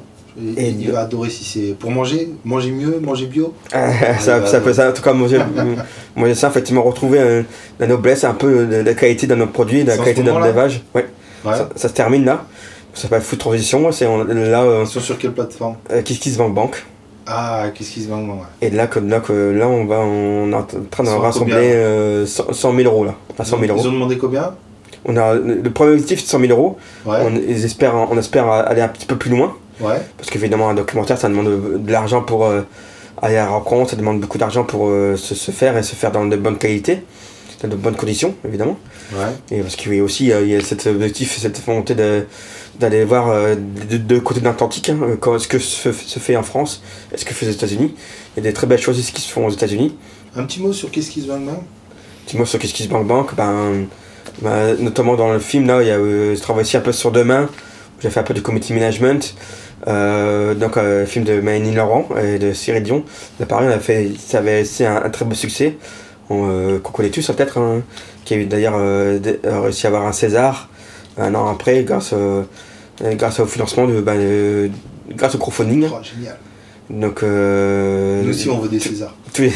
Et, 0.56 0.62
Et 0.62 0.68
il 0.68 0.86
de- 0.86 0.92
va 0.92 1.00
adorer 1.00 1.28
si 1.28 1.42
c'est 1.44 1.74
pour 1.74 1.90
manger, 1.90 2.30
manger 2.44 2.70
mieux, 2.70 3.00
manger 3.00 3.26
bio. 3.26 3.52
Ça, 4.20 4.46
ça 4.46 4.60
peut 4.60 4.72
ça, 4.72 4.90
en 4.90 4.92
tout 4.92 5.02
cas, 5.02 5.12
moi, 5.12 5.26
j'ai 5.28 6.34
ça, 6.34 6.48
effectivement, 6.48 6.82
retrouver 6.82 7.18
euh, 7.18 7.42
la 7.80 7.86
noblesse, 7.88 8.22
un 8.24 8.34
peu 8.34 8.64
de 8.66 8.76
la 8.76 8.94
qualité 8.94 9.26
de 9.26 9.34
notre 9.34 9.50
produit, 9.52 9.82
de 9.82 9.88
la 9.88 9.96
qualité 9.98 10.22
de 10.22 10.30
notre 10.30 10.44
élevage. 10.46 10.82
Ouais, 10.94 11.06
Ouais. 11.44 11.54
ça, 11.56 11.68
ça 11.74 11.88
se 11.88 11.94
termine 11.94 12.24
là. 12.24 12.44
Ça 12.94 13.02
s'appelle 13.02 13.22
Food 13.22 13.38
Transition. 13.38 13.90
C'est 13.92 14.04
là, 14.04 14.62
euh, 14.62 14.84
sont 14.86 15.00
sur 15.00 15.16
quelle 15.18 15.32
plateforme? 15.32 15.76
Euh, 15.90 16.02
Kiss 16.02 16.18
Kiss 16.18 16.36
Bank 16.36 16.54
Bank. 16.54 16.84
Ah, 17.32 17.66
qu'est-ce 17.74 17.90
qui 17.92 18.02
se 18.02 18.08
vend 18.08 18.22
ouais. 18.22 18.34
Et 18.60 18.70
là, 18.70 18.86
que, 18.86 18.98
là, 18.98 19.20
que, 19.20 19.32
là, 19.52 19.68
on 19.68 19.84
va, 19.86 20.00
on 20.00 20.50
est 20.50 20.54
en 20.54 20.62
train 20.90 21.04
de 21.04 21.08
Ils 21.08 21.14
rassembler 21.14 21.52
combien 21.54 21.68
euh, 21.68 22.26
100 22.26 22.52
100 22.52 22.74
000 22.76 22.88
euros 22.92 23.04
là. 23.04 23.14
Enfin, 23.30 23.44
100 23.44 23.58
000 23.60 23.62
Ils 23.64 23.70
euros. 23.70 23.86
ont 23.88 23.92
demandé 23.92 24.18
combien? 24.18 24.54
On 25.04 25.16
a, 25.16 25.34
le 25.34 25.62
premier 25.70 25.92
objectif, 25.92 26.20
c'est 26.20 26.26
100 26.26 26.40
000 26.40 26.52
euros. 26.52 26.76
Ouais. 27.06 27.18
On, 27.22 27.34
ils 27.34 27.64
espèrent, 27.64 27.94
on 28.10 28.18
espère 28.18 28.50
aller 28.50 28.82
un 28.82 28.88
petit 28.88 29.06
peu 29.06 29.16
plus 29.16 29.30
loin. 29.30 29.54
Ouais. 29.80 30.00
Parce 30.18 30.28
qu'évidemment, 30.30 30.68
un 30.68 30.74
documentaire, 30.74 31.16
ça 31.18 31.28
demande 31.28 31.46
de, 31.46 31.78
de 31.78 31.92
l'argent 31.92 32.20
pour 32.22 32.44
euh, 32.44 32.62
aller 33.22 33.36
à 33.36 33.44
la 33.44 33.50
rencontre, 33.50 33.90
ça 33.90 33.96
demande 33.96 34.20
beaucoup 34.20 34.36
d'argent 34.38 34.64
pour 34.64 34.88
euh, 34.88 35.16
se, 35.16 35.34
se 35.34 35.50
faire 35.52 35.76
et 35.78 35.82
se 35.82 35.94
faire 35.94 36.10
dans 36.12 36.26
de 36.26 36.36
bonnes 36.36 36.58
qualités, 36.58 37.02
dans 37.62 37.68
de 37.68 37.76
bonnes 37.76 37.96
conditions, 37.96 38.34
évidemment. 38.46 38.76
Ouais. 39.14 39.56
Et 39.56 39.60
parce 39.62 39.76
qu'il 39.76 39.94
y 39.94 40.00
a 40.00 40.02
aussi 40.02 40.32
euh, 40.32 40.42
il 40.42 40.48
y 40.48 40.56
a 40.56 40.60
cet 40.60 40.86
objectif, 40.86 41.38
cette 41.38 41.64
volonté 41.64 41.94
de- 41.94 42.26
d'aller 42.78 43.04
voir 43.04 43.28
euh, 43.28 43.54
de 43.54 43.96
deux 43.96 44.20
côtés 44.20 44.40
de 44.40 44.44
l'Atlantique, 44.44 44.88
hein, 44.88 44.98
euh, 45.02 45.38
ce 45.38 45.48
que 45.48 45.58
se, 45.58 45.92
se 45.92 46.18
fait 46.18 46.36
en 46.36 46.42
France 46.42 46.82
et 47.12 47.18
ce 47.18 47.24
que 47.24 47.34
fait 47.34 47.46
aux 47.46 47.50
États-Unis. 47.50 47.94
Il 48.36 48.44
y 48.44 48.46
a 48.46 48.50
des 48.50 48.54
très 48.54 48.66
belles 48.66 48.80
choses 48.80 48.98
qui 49.10 49.20
se 49.20 49.30
font 49.30 49.46
aux 49.46 49.50
États-Unis. 49.50 49.96
Un 50.36 50.44
petit 50.44 50.60
mot 50.60 50.72
sur 50.72 50.90
qu'est-ce 50.90 51.10
qui 51.10 51.22
se 51.22 51.26
vend 51.26 51.38
maintenant 51.38 51.64
Petit 52.26 52.36
mot 52.36 52.44
sur 52.44 52.58
Qu'est-ce 52.58 52.74
qui 52.74 52.84
se 52.84 52.88
banque 52.88 53.06
banque, 53.06 53.34
ben, 53.34 53.86
ben, 54.40 54.76
notamment 54.78 55.16
dans 55.16 55.32
le 55.32 55.40
film, 55.40 55.66
là, 55.66 55.82
il 55.82 55.88
y 55.88 55.90
a, 55.90 55.96
euh, 55.96 56.36
je 56.36 56.40
travaille 56.40 56.62
aussi 56.62 56.76
un 56.76 56.80
peu 56.80 56.92
sur 56.92 57.10
Demain, 57.10 57.44
où 57.44 58.00
j'ai 58.00 58.10
fait 58.10 58.20
un 58.20 58.24
peu 58.24 58.34
de 58.34 58.40
community 58.40 58.72
management. 58.72 59.34
Euh, 59.88 60.54
donc, 60.54 60.76
un 60.76 61.06
film 61.06 61.24
de 61.24 61.40
Mélanie 61.40 61.72
Laurent 61.74 62.08
et 62.22 62.38
de 62.38 62.52
Cyril 62.52 62.82
Dion. 62.82 63.04
Là, 63.40 63.46
pareil, 63.46 63.68
on 63.68 63.72
a 63.72 63.78
fait, 63.78 64.12
ça 64.18 64.38
avait 64.38 64.62
été 64.62 64.86
un, 64.86 65.02
un 65.02 65.10
très 65.10 65.24
beau 65.24 65.34
succès, 65.34 65.76
on, 66.28 66.48
euh, 66.48 66.78
qu'on 66.78 66.92
connaît 66.92 67.10
tous, 67.10 67.28
hein, 67.28 67.34
peut-être, 67.36 67.58
hein, 67.58 67.82
qui 68.24 68.34
a 68.34 68.36
eu 68.36 68.46
d'ailleurs 68.46 68.76
euh, 68.76 69.18
réussi 69.44 69.86
à 69.86 69.88
avoir 69.88 70.06
un 70.06 70.12
César 70.12 70.68
un 71.18 71.34
an 71.34 71.48
après, 71.48 71.84
grâce, 71.84 72.10
euh, 72.12 72.42
grâce 73.00 73.40
au 73.40 73.46
financement, 73.46 73.86
de, 73.86 74.00
ben, 74.00 74.16
euh, 74.18 74.68
grâce 75.16 75.34
au 75.34 75.38
crowdfunding. 75.38 75.86
Oh, 75.90 75.96
Génial. 76.02 76.36
Donc, 76.88 77.22
euh, 77.22 78.22
Nous 78.24 78.30
aussi, 78.30 78.48
on 78.50 78.58
veut 78.58 78.68
des 78.68 78.80
Césars. 78.80 79.14
tous 79.32 79.42
les, 79.42 79.52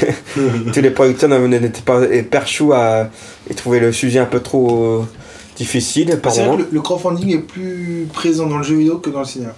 tous 0.73 0.81
les 0.81 0.91
producteurs 0.91 1.29
n'étaient 1.49 1.83
pas 1.83 2.01
perchous 2.31 2.73
à 2.73 3.09
et 3.51 3.55
trouvaient 3.55 3.81
le 3.81 3.91
sujet 3.93 4.21
un 4.21 4.25
peu 4.27 4.39
trop 4.41 4.85
euh, 4.85 5.03
difficile 5.57 6.17
par 6.23 6.33
C'est 6.33 6.45
vrai 6.45 6.57
que 6.59 6.63
le, 6.63 6.69
le 6.71 6.81
crowdfunding 6.81 7.35
est 7.35 7.39
plus 7.39 8.07
présent 8.13 8.47
dans 8.47 8.59
le 8.59 8.63
jeu 8.63 8.77
vidéo 8.77 8.99
que 8.99 9.11
dans 9.11 9.19
le 9.21 9.25
cinéma. 9.25 9.53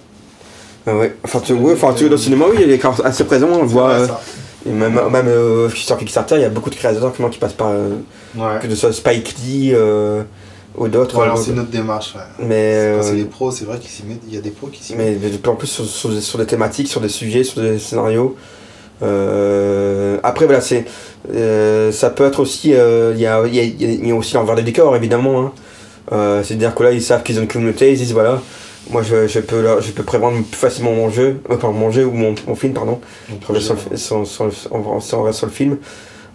Ah 0.87 0.97
ouais. 0.97 1.15
Enfin, 1.25 1.41
tu, 1.41 1.53
ouais, 1.53 1.75
enfin, 1.75 1.93
tu 1.95 2.05
dans 2.05 2.11
le 2.13 2.17
cinéma, 2.17 2.47
oui, 2.51 2.59
il 2.63 2.71
est 2.71 2.81
assez 3.05 3.25
présent. 3.25 3.49
On 3.53 3.61
le 3.63 3.67
voit. 3.67 3.89
Ouais, 3.89 3.95
euh, 4.03 4.07
ça. 4.07 4.21
et 4.67 4.71
même 4.73 4.95
même 5.11 5.27
euh, 5.29 5.69
sur 5.69 5.99
Kickstarter, 5.99 6.37
il 6.37 6.43
y 6.43 6.45
a 6.45 6.49
beaucoup 6.49 6.71
de 6.71 6.77
créateurs 6.77 7.13
qui 7.31 7.39
passent 7.39 7.53
par. 7.53 7.69
euh, 7.73 7.91
Ouais. 8.37 8.59
que 8.63 8.69
ce 8.69 8.75
soit 8.77 8.93
Spike 8.93 9.35
Lee 9.45 9.73
euh, 9.75 10.23
ou 10.77 10.89
d'autres. 10.89 11.15
Bon, 11.17 11.23
alors 11.23 11.39
euh, 11.39 11.43
c'est 11.45 11.53
notre 11.53 11.71
démarche. 11.71 12.15
ouais. 12.15 12.45
mais 12.47 13.03
c'est 13.03 13.11
euh, 13.11 13.15
les 13.15 13.25
pros, 13.25 13.51
c'est 13.51 13.65
vrai 13.65 13.79
qu'il 13.79 13.91
s'y 13.91 14.05
met. 14.05 14.19
Il 14.29 14.35
y 14.35 14.39
a 14.39 14.41
des 14.41 14.51
pros 14.51 14.67
qui 14.69 14.83
s'y 14.83 14.95
mettent. 14.95 15.19
mais 15.23 15.49
en 15.49 15.55
plus 15.55 15.67
sur, 15.69 15.85
sur, 15.85 16.09
des- 16.11 16.21
sur 16.21 16.39
des 16.39 16.47
thématiques, 16.47 16.89
sur 16.89 17.01
des 17.01 17.09
sujets, 17.09 17.45
sur 17.45 17.61
des 17.63 17.79
scénarios. 17.79 18.37
Euh, 19.03 20.19
après 20.23 20.47
voilà, 20.47 20.61
c'est 20.61 20.85
euh, 21.35 21.93
ça 21.93 22.11
peut 22.11 22.25
être 22.25 22.41
aussi 22.41 22.73
euh, 22.75 23.13
il 23.15 23.21
y, 23.21 23.27
a, 23.27 23.47
y, 23.47 23.61
a, 23.61 23.63
y 23.65 24.11
a 24.11 24.15
aussi 24.15 24.35
l'envers 24.35 24.55
des 24.55 24.63
décors 24.63 24.97
évidemment. 24.97 25.41
Hein. 25.41 25.53
Euh, 26.13 26.43
C'est-à-dire 26.43 26.75
que 26.75 26.83
là 26.83 26.93
ils 26.93 27.03
savent 27.03 27.23
qu'ils 27.23 27.39
ont 27.39 27.43
une 27.43 27.49
communauté, 27.49 27.93
ils 27.93 27.99
disent 27.99 28.13
voilà, 28.13 28.41
moi 28.91 29.03
je, 29.03 29.27
je 29.27 29.41
peux 29.41 29.61
leur- 29.61 29.81
je 29.83 29.91
peux 29.93 30.03
prévendre 30.03 30.39
plus 30.45 30.57
facilement 30.59 30.93
mon 30.93 31.11
jeu, 31.11 31.41
euh, 31.51 31.57
pardon, 31.57 31.77
mon 31.77 31.91
jeu 31.91 32.07
ou 32.07 32.13
mon, 32.13 32.35
mon 32.47 32.55
film 32.55 32.73
pardon. 32.73 33.01
Sur 33.97 34.17
on 34.71 35.23
revient 35.23 35.35
sur 35.35 35.47
le 35.47 35.53
film. 35.53 35.79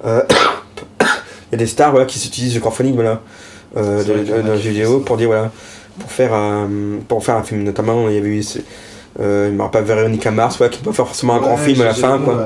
Euh, 0.05 0.21
Il 1.01 1.53
y 1.53 1.55
a 1.55 1.57
des 1.57 1.67
stars 1.67 1.91
voilà, 1.91 2.05
qui 2.05 2.25
utilisent 2.25 2.53
le 2.55 2.61
crowdfunding 2.61 2.95
voilà, 2.95 3.21
euh, 3.77 4.03
de, 4.03 4.13
vrai 4.13 4.43
de- 4.43 4.51
vidéo 4.57 4.99
pour 4.99 5.17
dire 5.17 5.27
voilà, 5.27 5.51
pour 5.99 6.11
faire, 6.11 6.33
un, 6.33 6.69
pour 7.07 7.23
faire 7.25 7.35
un 7.35 7.43
film. 7.43 7.63
Notamment, 7.63 8.09
il 8.09 8.15
y 8.15 8.17
avait 8.17 8.29
eu, 8.29 8.43
euh, 9.19 9.47
il 9.51 9.55
me 9.57 9.61
rappelle 9.63 9.83
Véronica 9.83 10.31
Mars, 10.31 10.59
ouais, 10.59 10.69
qui 10.69 10.79
peut 10.79 10.91
faire 10.91 11.05
forcément 11.07 11.35
un 11.35 11.39
grand 11.39 11.55
Ouais, 11.55 11.65
film 11.65 11.81
à 11.81 11.85
la 11.85 11.93
fin. 11.93 12.17
Quoi. 12.19 12.35
ouais. 12.35 12.43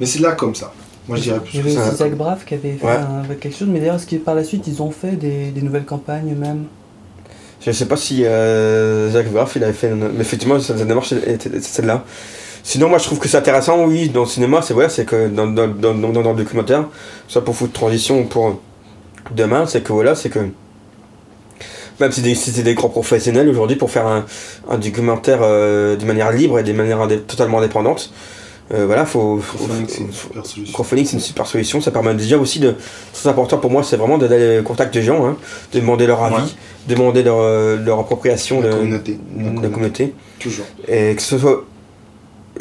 Mais 0.00 0.06
c'est 0.06 0.20
là 0.20 0.32
comme 0.32 0.54
ça. 0.54 0.72
Moi, 1.08 1.16
je 1.16 1.22
dirais 1.22 1.38
Il 1.52 1.58
y 1.58 1.62
plus 1.62 1.70
avait 1.70 1.78
aussi 1.78 1.90
ça. 1.90 1.96
Zach 1.96 2.14
Braff 2.16 2.44
qui 2.44 2.54
avait 2.54 2.72
fait 2.72 2.84
Ouais. 2.86 2.92
un- 2.92 3.20
avec 3.24 3.40
quelque 3.40 3.56
chose, 3.56 3.68
mais 3.70 3.78
d'ailleurs, 3.78 4.00
ce 4.00 4.06
qui 4.06 4.16
par 4.18 4.34
la 4.34 4.42
suite, 4.44 4.66
ils 4.66 4.82
ont 4.82 4.90
fait 4.90 5.12
des, 5.12 5.50
des 5.52 5.62
nouvelles 5.62 5.84
campagnes 5.84 6.34
même? 6.34 6.64
Je 7.60 7.72
sais 7.72 7.86
pas 7.86 7.96
si 7.96 8.24
euh, 8.24 9.10
Jacques 9.12 9.30
Braff 9.32 9.56
il 9.56 9.64
avait 9.64 9.72
fait. 9.72 9.88
une- 9.90 10.08
Mais 10.12 10.20
effectivement, 10.20 10.58
sa 10.60 10.74
démarche 10.74 11.12
était 11.12 11.60
celle-là. 11.60 12.04
Sinon, 12.62 12.88
moi, 12.88 12.98
je 12.98 13.04
trouve 13.04 13.18
que 13.20 13.28
c'est 13.28 13.36
intéressant, 13.36 13.84
oui, 13.86 14.08
dans 14.08 14.22
le 14.22 14.26
cinéma, 14.26 14.60
c'est 14.62 14.74
voilà, 14.74 14.88
c'est 14.88 15.04
que 15.04 15.28
dans, 15.28 15.46
dans, 15.46 15.68
dans, 15.68 15.94
dans, 15.94 16.10
dans 16.22 16.30
le 16.32 16.36
documentaire, 16.36 16.84
soit 17.28 17.44
pour 17.44 17.54
foutre 17.54 17.72
transition 17.72 18.20
ou 18.20 18.24
pour 18.24 18.60
demain, 19.34 19.66
c'est 19.66 19.82
que 19.82 19.92
voilà, 19.92 20.14
c'est 20.14 20.30
que 20.30 20.40
même 22.00 22.12
si 22.12 22.34
c'était 22.34 22.62
des 22.62 22.74
grands 22.74 22.90
professionnels 22.90 23.48
aujourd'hui 23.48 23.76
pour 23.76 23.90
faire 23.90 24.06
un, 24.06 24.26
un 24.68 24.76
documentaire 24.78 25.38
euh, 25.42 25.96
de 25.96 26.04
manière 26.04 26.30
libre 26.30 26.58
et 26.58 26.62
de 26.62 26.72
manière 26.72 26.98
indé- 27.00 27.20
totalement 27.20 27.58
indépendante, 27.58 28.12
euh, 28.74 28.84
voilà, 28.84 29.06
faut. 29.06 29.36
Crowdfunding, 29.36 29.86
c'est 29.88 30.00
une 30.00 30.12
super 30.12 30.44
solution. 30.44 30.84
C'est 31.06 31.12
une 31.14 31.20
super 31.20 31.46
solution. 31.46 31.80
Ça 31.80 31.90
permet 31.92 32.14
déjà 32.14 32.36
aussi 32.36 32.58
de. 32.58 32.74
C'est 33.12 33.28
important 33.28 33.58
pour 33.58 33.70
moi, 33.70 33.82
c'est 33.84 33.96
vraiment 33.96 34.18
d'aller 34.18 34.58
au 34.58 34.62
contact 34.64 34.92
des 34.92 35.02
gens, 35.02 35.24
hein, 35.24 35.36
de 35.72 35.78
demander 35.80 36.06
leur 36.06 36.22
avis, 36.22 36.34
Ouais. 36.34 36.48
demander 36.88 37.22
leur, 37.22 37.38
euh, 37.40 37.76
leur 37.76 38.00
appropriation 38.00 38.60
La 38.60 38.68
de 38.68 38.72
communauté. 38.74 39.18
de 39.36 39.62
la 39.62 39.68
communauté. 39.68 40.14
Toujours. 40.40 40.66
Et 40.88 41.14
que 41.14 41.22
ce 41.22 41.38
soit. 41.38 41.64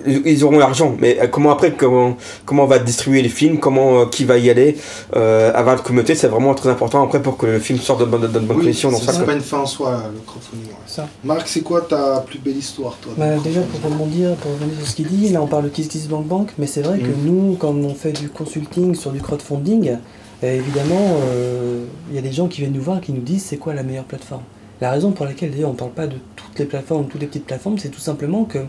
Ils 0.05 0.43
auront 0.43 0.59
l'argent, 0.59 0.95
mais 0.99 1.17
euh, 1.21 1.27
comment 1.27 1.51
après, 1.51 1.71
comment, 1.73 2.17
comment 2.45 2.63
on 2.63 2.67
va 2.67 2.79
distribuer 2.79 3.21
les 3.21 3.29
films, 3.29 3.59
comment, 3.59 4.01
euh, 4.01 4.05
qui 4.05 4.25
va 4.25 4.37
y 4.37 4.49
aller, 4.49 4.77
euh, 5.15 5.51
avoir 5.53 5.75
la 5.77 5.81
communauté, 5.81 6.15
c'est 6.15 6.27
vraiment 6.27 6.53
très 6.53 6.69
important 6.69 7.03
après 7.03 7.21
pour 7.21 7.37
que 7.37 7.45
le 7.45 7.59
film 7.59 7.79
sorte 7.79 8.01
de 8.01 8.05
bonnes 8.05 8.21
de, 8.21 8.27
bonnes 8.27 8.57
Oui, 8.57 8.63
conditions 8.65 8.91
c'est 8.95 9.11
ça. 9.11 9.23
pas 9.23 9.33
une 9.33 9.39
fin 9.41 9.59
en 9.59 9.65
soi, 9.65 10.03
le 10.13 10.19
crowdfunding. 10.25 10.67
ouais. 10.67 10.75
Ça. 10.85 11.07
Marc, 11.23 11.47
c'est 11.47 11.61
quoi 11.61 11.81
ta 11.81 12.19
plus 12.27 12.39
belle 12.39 12.57
histoire, 12.57 12.97
toi? 13.01 13.13
Bah, 13.17 13.37
déjà 13.43 13.61
pour 13.61 13.89
rebondir, 13.89 14.35
pour 14.35 14.51
revenir 14.51 14.75
sur 14.79 14.87
ce 14.87 14.95
qu'il 14.95 15.07
dit, 15.07 15.29
là 15.29 15.41
on 15.41 15.47
parle 15.47 15.63
de 15.65 15.69
Kiss 15.69 15.87
Kiss 15.87 16.07
Bank 16.07 16.25
Bank, 16.27 16.49
mais 16.57 16.67
c'est 16.67 16.81
vrai 16.81 16.99
que 16.99 17.05
Mm. 17.07 17.25
nous, 17.25 17.55
quand 17.59 17.73
on 17.73 17.93
fait 17.95 18.11
du 18.11 18.29
consulting 18.29 18.95
sur 18.95 19.11
du 19.11 19.21
crowdfunding, 19.21 19.97
euh, 20.43 20.57
évidemment, 20.57 21.17
euh, 21.31 21.85
il 22.09 22.15
y 22.15 22.19
a 22.19 22.21
des 22.21 22.31
gens 22.33 22.47
qui 22.47 22.59
viennent 22.61 22.73
nous 22.73 22.81
voir 22.81 22.99
qui 23.01 23.13
nous 23.13 23.21
disent 23.21 23.43
c'est 23.45 23.57
quoi 23.57 23.73
la 23.73 23.83
meilleure 23.83 24.03
plateforme? 24.03 24.43
La 24.81 24.91
raison 24.91 25.11
pour 25.11 25.25
laquelle 25.25 25.51
d'ailleurs 25.51 25.69
on 25.69 25.73
ne 25.73 25.77
parle 25.77 25.91
pas 25.91 26.07
de 26.07 26.17
toutes 26.35 26.59
les 26.59 26.65
plateformes, 26.65 27.05
toutes 27.07 27.21
les 27.21 27.27
petites 27.27 27.45
plateformes, 27.45 27.77
c'est 27.77 27.87
tout 27.89 28.01
simplement 28.01 28.43
que 28.43 28.59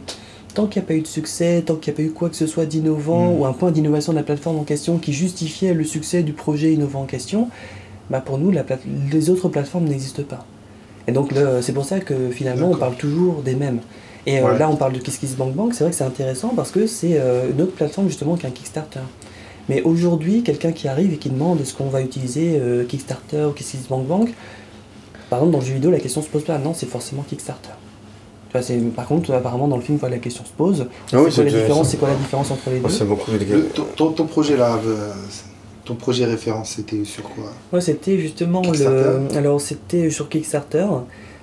tant 0.57 0.67
qu'il 0.67 0.81
n'y 0.81 0.87
a 0.87 0.89
pas 0.89 0.95
eu 0.95 1.03
de 1.03 1.07
succès, 1.07 1.63
tant 1.65 1.75
qu'il 1.77 1.93
n'y 1.93 1.97
a 1.97 1.99
pas 1.99 2.09
eu 2.09 2.13
quoi 2.13 2.29
que 2.31 2.37
ce 2.37 2.47
soit 2.47 2.67
d'innovant 2.67 3.27
Mm. 3.33 3.39
ou 3.41 3.45
un 3.47 3.53
point 3.53 3.71
d'innovation 3.71 4.13
de 4.13 4.19
la 4.19 4.25
plateforme 4.25 4.57
en 4.59 4.65
question 4.65 4.97
qui 4.99 5.13
justifiait 5.13 5.75
le 5.75 5.85
succès 5.85 6.23
du 6.23 6.33
projet 6.33 6.73
innovant 6.73 7.03
en 7.03 7.07
question, 7.07 7.49
bah 8.11 8.21
pour 8.21 8.39
nous 8.39 8.51
la 8.51 8.65
plate- 8.65 8.87
les 9.13 9.31
autres 9.31 9.49
plateformes 9.49 9.85
n'existent 9.85 10.23
pas. 10.23 10.45
Et 11.09 11.13
donc 11.13 11.31
c'est 11.61 11.73
pour 11.73 11.85
ça 11.85 12.01
que 12.01 12.31
finalement 12.31 12.71
on 12.71 12.77
parle 12.77 12.97
toujours 12.97 13.43
des 13.43 13.55
mêmes. 13.55 13.81
Et 14.29 14.41
euh, 14.41 14.59
là, 14.59 14.69
on 14.69 14.75
parle 14.75 14.93
de 14.95 14.99
KissKissBankBank, 14.99 15.73
c'est 15.73 15.85
vrai 15.85 15.91
que 15.93 15.97
c'est 15.97 16.03
intéressant 16.05 16.49
parce 16.57 16.73
que 16.73 16.89
c'est 16.89 17.15
euh, 17.21 17.51
une 17.53 17.63
autre 17.63 17.75
plateforme 17.75 18.09
justement 18.09 18.35
qu'un 18.37 18.51
Kickstarter. 18.51 18.99
Mais 19.69 19.83
aujourd'hui, 19.83 20.43
quelqu'un 20.43 20.73
qui 20.73 20.89
arrive 20.89 21.13
et 21.13 21.17
qui 21.17 21.31
demande 21.31 21.61
est-ce 21.61 21.75
qu'on 21.75 21.91
va 21.97 22.01
utiliser 22.01 22.59
euh, 22.61 22.83
Kickstarter 22.85 23.45
ou 23.45 23.53
KissKissBankBank, 23.53 24.31
par 25.31 25.39
exemple, 25.39 25.53
dans 25.53 25.61
le 25.61 25.65
jeu 25.65 25.75
vidéo, 25.75 25.91
la 25.93 26.01
question 26.01 26.23
se 26.23 26.29
pose 26.29 26.43
pas. 26.45 26.59
Non, 26.59 26.73
c'est 26.75 26.87
forcément 26.97 27.23
Kickstarter. 27.29 27.71
Tu 28.49 28.53
vois, 28.53 28.63
c'est, 28.63 28.77
par 28.95 29.07
contre, 29.07 29.33
apparemment, 29.33 29.69
dans 29.69 29.77
le 29.77 29.83
film, 29.83 29.99
la 30.03 30.19
question 30.19 30.45
se 30.45 30.53
pose. 30.53 30.87
Ah 31.13 31.17
oui, 31.21 31.31
c'est, 31.31 31.37
quoi 31.37 31.45
la 31.45 31.51
c'est- 31.51 31.57
différence, 31.63 31.89
c'est 31.89 31.97
quoi 31.97 32.09
la 32.09 32.15
différence 32.15 32.51
entre 32.51 32.71
les 32.71 32.81
Oh, 32.85 32.87
deux 32.89 32.93
c'est 32.95 33.05
beaucoup 33.05 33.31
de 33.31 33.39
Le- 33.39 33.69
ton, 33.97 34.27
projet 34.27 34.57
là, 34.57 34.79
euh, 34.87 35.13
ton 35.85 35.95
projet 35.95 36.25
référence, 36.25 36.71
c'était 36.77 37.05
sur 37.05 37.25
quoi? 37.25 37.45
Ouais, 37.73 37.81
c'était 37.81 38.19
justement 38.19 38.63
le. 38.63 39.37
Alors, 39.37 39.61
c'était 39.61 40.11
sur 40.11 40.29
Kickstarter. 40.29 40.87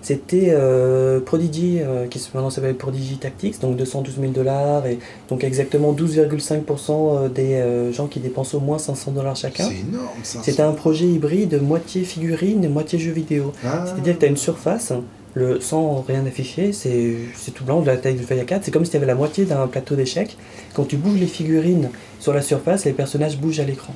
C'était 0.01 0.47
euh, 0.49 1.21
Prodigy, 1.21 1.77
euh, 1.79 2.07
qui 2.07 2.19
maintenant 2.33 2.49
s'appelle 2.49 2.75
Prodigy 2.75 3.15
Tactics, 3.19 3.61
donc 3.61 3.77
212 3.77 4.15
000 4.19 4.33
dollars, 4.33 4.85
et 4.85 4.99
donc 5.29 5.45
exactement 5.45 5.93
12,5% 5.93 7.29
des 7.29 7.53
euh, 7.53 7.93
gens 7.93 8.07
qui 8.07 8.19
dépensent 8.19 8.57
au 8.57 8.59
moins 8.59 8.77
500 8.77 9.11
dollars 9.11 9.37
chacun. 9.37 9.63
C'est 9.69 9.79
énorme 9.89 10.07
ça. 10.23 10.39
C'était 10.43 10.61
un 10.61 10.73
projet 10.73 11.05
hybride, 11.05 11.61
moitié 11.61 12.03
figurine 12.03 12.65
et 12.65 12.67
moitié 12.67 12.99
jeu 12.99 13.11
vidéo. 13.11 13.53
Ah. 13.65 13.85
C'est-à-dire 13.85 14.15
que 14.15 14.19
tu 14.19 14.25
as 14.25 14.29
une 14.29 14.35
surface, 14.37 14.91
le, 15.33 15.59
sans 15.59 16.01
rien 16.07 16.25
afficher, 16.25 16.73
c'est 16.73 17.51
tout 17.53 17.63
blanc, 17.63 17.81
de 17.81 17.87
la 17.87 17.97
taille 17.97 18.15
du 18.15 18.23
feuille 18.23 18.41
A4. 18.41 18.59
C'est 18.63 18.71
comme 18.71 18.85
si 18.85 18.91
tu 18.91 18.97
avais 18.97 19.05
la 19.05 19.15
moitié 19.15 19.45
d'un 19.45 19.67
plateau 19.67 19.95
d'échecs. 19.95 20.37
Quand 20.73 20.85
tu 20.85 20.97
bouges 20.97 21.19
les 21.19 21.27
figurines 21.27 21.89
sur 22.19 22.33
la 22.33 22.41
surface, 22.41 22.85
les 22.85 22.93
personnages 22.93 23.37
bougent 23.37 23.59
à 23.59 23.65
l'écran. 23.65 23.93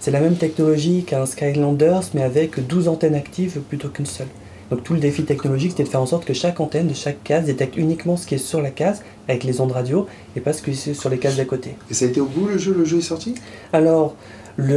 C'est 0.00 0.10
la 0.10 0.20
même 0.20 0.36
technologie 0.36 1.04
qu'un 1.04 1.26
Skylanders, 1.26 2.04
mais 2.14 2.22
avec 2.22 2.66
12 2.66 2.88
antennes 2.88 3.14
actives 3.14 3.60
plutôt 3.60 3.88
qu'une 3.88 4.06
seule. 4.06 4.28
Donc 4.70 4.84
tout 4.84 4.94
le 4.94 5.00
défi 5.00 5.24
technologique, 5.24 5.72
c'était 5.72 5.82
de 5.82 5.88
faire 5.88 6.00
en 6.00 6.06
sorte 6.06 6.24
que 6.24 6.32
chaque 6.32 6.60
antenne 6.60 6.86
de 6.86 6.94
chaque 6.94 7.22
case 7.24 7.44
détecte 7.44 7.76
uniquement 7.76 8.16
ce 8.16 8.24
qui 8.26 8.36
est 8.36 8.38
sur 8.38 8.62
la 8.62 8.70
case, 8.70 9.02
avec 9.28 9.42
les 9.42 9.60
ondes 9.60 9.72
radio, 9.72 10.06
et 10.36 10.40
pas 10.40 10.52
ce 10.52 10.62
qui 10.62 10.70
est 10.70 10.94
sur 10.94 11.10
les 11.10 11.18
cases 11.18 11.36
d'à 11.36 11.44
côté. 11.44 11.74
Et 11.90 11.94
ça 11.94 12.04
a 12.04 12.08
été 12.08 12.20
au 12.20 12.26
bout 12.26 12.46
le 12.46 12.56
jeu? 12.56 12.72
Le 12.72 12.84
jeu 12.84 12.98
est 12.98 13.02
sorti? 13.02 13.34
Alors, 13.72 14.14
le, 14.56 14.76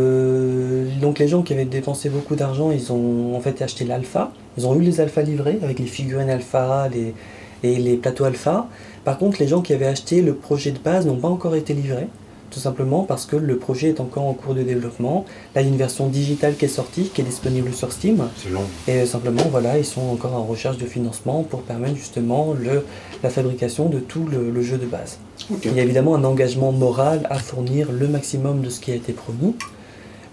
euh, 0.00 0.84
donc 1.00 1.18
les 1.18 1.28
gens 1.28 1.42
qui 1.42 1.52
avaient 1.52 1.64
dépensé 1.64 2.08
beaucoup 2.08 2.36
d'argent, 2.36 2.70
ils 2.70 2.92
ont 2.92 3.34
en 3.34 3.40
fait 3.40 3.60
acheté 3.62 3.84
l'alpha. 3.84 4.32
Ils 4.58 4.66
ont 4.66 4.74
eu 4.76 4.80
les 4.82 5.00
alphas 5.00 5.22
livrés 5.22 5.58
avec 5.62 5.78
les 5.78 5.86
figurines 5.86 6.30
alpha 6.30 6.88
les, 6.92 7.14
et 7.62 7.76
les 7.76 7.96
plateaux 7.96 8.24
alpha. 8.24 8.68
Par 9.04 9.18
contre, 9.18 9.38
les 9.40 9.48
gens 9.48 9.60
qui 9.62 9.72
avaient 9.72 9.86
acheté 9.86 10.22
le 10.22 10.34
projet 10.34 10.70
de 10.72 10.78
base 10.78 11.06
n'ont 11.06 11.16
pas 11.16 11.28
encore 11.28 11.54
été 11.56 11.74
livrés. 11.74 12.08
Tout 12.50 12.60
simplement 12.60 13.02
parce 13.02 13.26
que 13.26 13.36
le 13.36 13.56
projet 13.58 13.88
est 13.88 14.00
encore 14.00 14.24
en 14.24 14.32
cours 14.32 14.54
de 14.54 14.62
développement. 14.62 15.24
Là, 15.54 15.60
il 15.62 15.64
y 15.66 15.68
a 15.68 15.72
une 15.72 15.76
version 15.76 16.06
digitale 16.06 16.54
qui 16.56 16.64
est 16.64 16.68
sortie, 16.68 17.10
qui 17.12 17.20
est 17.20 17.24
disponible 17.24 17.72
sur 17.74 17.92
Steam. 17.92 18.22
C'est 18.36 18.50
long. 18.50 18.62
Et 18.88 19.04
simplement, 19.04 19.42
voilà, 19.50 19.76
ils 19.78 19.84
sont 19.84 20.00
encore 20.12 20.32
en 20.34 20.44
recherche 20.44 20.78
de 20.78 20.86
financement 20.86 21.42
pour 21.42 21.62
permettre 21.62 21.96
justement 21.96 22.54
le, 22.58 22.84
la 23.22 23.30
fabrication 23.30 23.88
de 23.88 23.98
tout 23.98 24.24
le- 24.30 24.50
le 24.50 24.62
jeu 24.62 24.78
de 24.78 24.86
base. 24.86 25.18
Il 25.64 25.74
y 25.74 25.80
a 25.80 25.82
évidemment 25.82 26.14
un 26.16 26.24
engagement 26.24 26.72
moral 26.72 27.26
à 27.30 27.38
fournir 27.38 27.92
le 27.92 28.08
maximum 28.08 28.62
de 28.62 28.70
ce 28.70 28.80
qui 28.80 28.90
a 28.92 28.94
été 28.94 29.12
promis. 29.12 29.54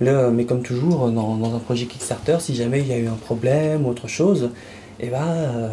Le- 0.02 0.32
mais 0.32 0.45
comme 0.45 0.63
toujours, 0.63 1.10
dans, 1.12 1.36
dans 1.36 1.56
un 1.56 1.60
projet 1.60 1.86
Kickstarter, 1.86 2.38
si 2.39 2.56
jamais 2.56 2.80
il 2.82 2.88
y 2.88 2.93
a 2.93 2.97
eu 2.97 3.08
un 3.08 3.13
problème 3.13 3.86
ou 3.86 3.89
autre 3.89 4.08
chose, 4.08 4.49
eh 4.99 5.08
ben, 5.10 5.23
euh, 5.23 5.69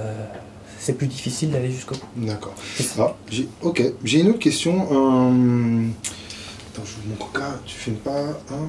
c'est 0.79 0.93
plus 0.93 1.07
difficile 1.07 1.51
d'aller 1.51 1.71
jusqu'au 1.71 1.95
bout. 1.95 2.27
D'accord. 2.27 2.55
Ah, 2.99 3.15
j'ai- 3.31 3.49
ok. 3.63 3.83
J'ai 4.05 4.21
une 4.21 4.29
autre 4.29 4.39
question. 4.39 4.75
euh, 4.91 5.87
Attends, 6.73 6.83
je 6.85 7.09
mon 7.09 7.17
coca. 7.17 7.47
Tu 7.65 7.75
fumes 7.75 7.95
pas 7.97 8.21
hein. 8.53 8.69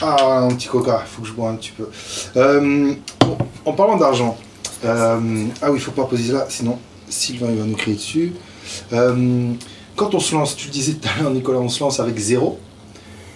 Ah, 0.00 0.40
un 0.42 0.48
petit 0.54 0.68
coca. 0.68 1.02
Il 1.04 1.08
faut 1.08 1.22
que 1.22 1.28
je 1.28 1.32
bois 1.32 1.50
un 1.50 1.56
petit 1.56 1.72
peu. 1.72 1.88
Euh, 2.36 2.92
en 3.64 3.72
parlant 3.72 3.96
d'argent. 3.96 4.36
ah 4.84 5.18
oui, 5.18 5.72
il 5.74 5.80
faut 5.80 5.90
pas 5.92 6.04
poser 6.04 6.32
là, 6.32 6.46
sinon 6.48 6.78
Sylvain 7.10 7.48
il 7.50 7.58
va 7.58 7.64
nous 7.64 7.76
crier 7.76 7.96
dessus. 7.96 8.32
Euh, 8.92 9.52
quand 9.96 10.14
on 10.14 10.20
se 10.20 10.34
lance, 10.34 10.56
tu 10.56 10.66
le 10.66 10.72
disais 10.72 10.94
tout 10.94 11.08
à 11.08 11.22
l'heure, 11.22 11.30
Nicolas, 11.30 11.58
on 11.58 11.68
se 11.68 11.80
lance 11.80 12.00
avec 12.00 12.18
zéro. 12.18 12.58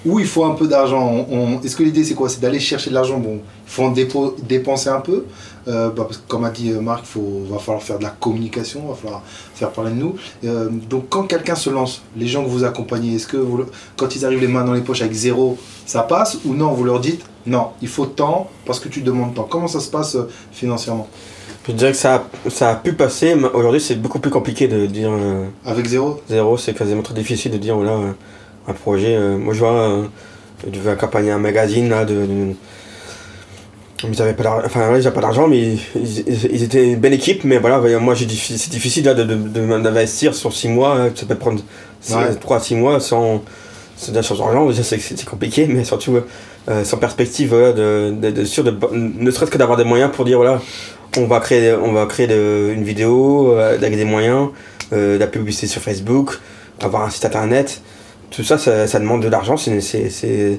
Ou 0.05 0.19
il 0.19 0.27
faut 0.27 0.45
un 0.45 0.55
peu 0.55 0.67
d'argent. 0.67 1.29
Est-ce 1.63 1.77
que 1.77 1.85
l'idée 1.85 2.03
c'est 2.03 2.15
quoi? 2.15 2.29
C'est 2.29 2.41
d'aller 2.41 2.59
chercher 2.59 2.91
de 2.91 2.95
l'argent. 2.95 3.21
Bon, 3.21 3.35
il 3.37 3.71
faut 3.71 3.85
en 3.85 3.95
dépenser 4.49 4.89
un 4.89 5.01
peu. 5.01 5.27
Euh, 5.69 5.91
bah, 5.91 6.09
comme 6.27 6.45
a 6.45 6.51
dit 6.51 6.73
euh, 6.73 6.81
Marc, 6.81 7.05
il 7.15 7.49
va 7.49 7.59
falloir 7.59 7.81
faire 7.81 7.99
de 7.99 8.03
la 8.03 8.11
communication, 8.11 8.81
il 8.85 8.89
va 8.89 8.95
falloir 8.97 9.23
faire 9.55 9.71
parler 9.71 9.93
de 9.93 9.97
nous. 9.97 10.17
Donc 10.91 11.05
quand 11.09 11.23
quelqu'un 11.23 11.55
se 11.55 11.71
lance, 11.71 12.03
les 12.17 12.27
gens 12.27 12.43
que 12.43 12.49
vous 12.49 12.65
accompagnez, 12.65 13.15
est-ce 13.15 13.29
que 13.29 13.39
quand 13.97 14.17
ils 14.17 14.27
arrivent 14.27 14.41
les 14.41 14.49
mains 14.49 14.65
dans 14.65 14.73
les 14.73 14.81
poches 14.81 15.03
avec 15.03 15.13
zéro, 15.13 15.57
ça 15.87 16.03
passe? 16.03 16.39
Ou 16.45 16.55
non, 16.55 16.73
vous 16.73 16.83
leur 16.83 16.99
dites 16.99 17.25
non, 17.47 17.69
il 17.81 17.89
faut 17.89 18.07
tant 18.07 18.49
parce 18.67 18.79
que 18.79 18.89
tu 18.89 19.03
demandes 19.03 19.35
tant. 19.35 19.45
Comment 19.45 19.69
ça 19.69 19.81
se 19.81 19.91
passe 19.91 20.17
financièrement? 20.53 21.09
Je 21.69 21.73
dirais 21.73 21.93
que 21.93 21.97
ça 21.97 22.15
a, 22.47 22.51
ça 22.51 22.71
a 22.71 22.75
pu 22.75 22.93
passer, 22.93 23.35
mais 23.37 23.49
aujourd'hui 23.55 23.81
c'est 23.81 23.95
beaucoup 23.95 24.19
plus 24.19 24.31
compliqué 24.33 24.67
de 24.67 24.87
dire 24.87 25.11
euh, 25.13 25.45
Avec 25.65 25.87
zéro 25.87 26.21
zéro, 26.29 26.57
c'est 26.57 26.75
quasiment 26.75 27.03
très 27.03 27.15
difficile 27.15 27.53
de 27.53 27.59
dire 27.59 27.77
voilà, 27.77 27.93
euh, 27.93 28.11
un 28.69 28.73
projet. 28.73 29.15
euh, 29.15 29.37
moi 29.39 29.55
je 29.55 29.61
vois, 29.61 30.03
je 30.67 30.71
devais 30.71 30.91
accompagner 30.91 31.31
un 31.31 31.39
magazine 31.39 31.89
là, 31.89 32.05
de. 32.05 32.15
de- 32.15 32.55
ils 34.13 34.21
avaient 34.21 34.35
pas 34.35 34.43
d'argent, 34.43 34.63
enfin 34.67 34.97
ils 34.99 35.09
pas 35.13 35.21
d'argent, 35.21 35.47
mais 35.47 35.77
ils, 35.95 36.63
étaient 36.65 36.89
une 36.91 36.99
belle 36.99 37.13
équipe, 37.13 37.45
mais 37.45 37.59
voilà, 37.59 37.79
moi 38.01 38.17
c'est 38.17 38.25
difficile 38.27 39.05
là, 39.05 39.15
de, 39.15 39.23
d'investir 39.79 40.35
sur 40.35 40.53
6 40.53 40.67
mois, 40.69 40.97
hein, 41.01 41.11
ça 41.15 41.25
peut 41.27 41.37
prendre 41.37 41.61
Ouais. 42.11 42.35
3 42.35 42.57
à 42.57 42.61
6 42.61 42.75
mois 42.75 42.99
sans, 42.99 43.45
sans, 43.97 44.13
argent, 44.43 44.67
déjà 44.67 44.83
c'est, 44.83 44.99
c'est 44.99 45.25
compliqué, 45.25 45.67
mais 45.69 45.85
surtout 45.85 46.17
euh, 46.69 46.83
sans 46.83 46.97
perspective 46.97 47.51
voilà, 47.51 47.73
de, 47.73 48.13
de, 48.21 48.31
de, 48.33 48.45
sûr 48.45 48.65
de- 48.65 48.77
ne 48.93 49.31
serait-ce 49.31 49.53
que 49.53 49.59
d'avoir 49.59 49.79
des 49.79 49.85
moyens 49.85 50.11
pour 50.13 50.25
dire 50.25 50.39
voilà, 50.39 50.61
on 51.19 51.27
va 51.27 51.41
créer, 51.41 51.73
on 51.75 51.93
va 51.93 52.07
créer 52.07 52.27
de- 52.27 52.73
une 52.75 52.85
vidéo 52.85 53.53
euh, 53.53 53.75
avec 53.77 53.97
des 53.97 54.05
moyens, 54.05 54.49
euh, 54.93 55.15
de 55.15 55.21
la 55.21 55.27
publicité 55.27 55.67
sur 55.67 55.81
Facebook, 55.83 56.39
avoir 56.81 57.03
un 57.05 57.11
site 57.11 57.25
internet, 57.25 57.81
tout 58.31 58.43
ça, 58.43 58.59
ça, 58.59 58.87
ça 58.87 58.99
demande 58.99 59.23
de 59.23 59.29
l'argent, 59.29 59.57
c'est. 59.57 59.81
c'est, 59.81 60.09
c'est- 60.11 60.59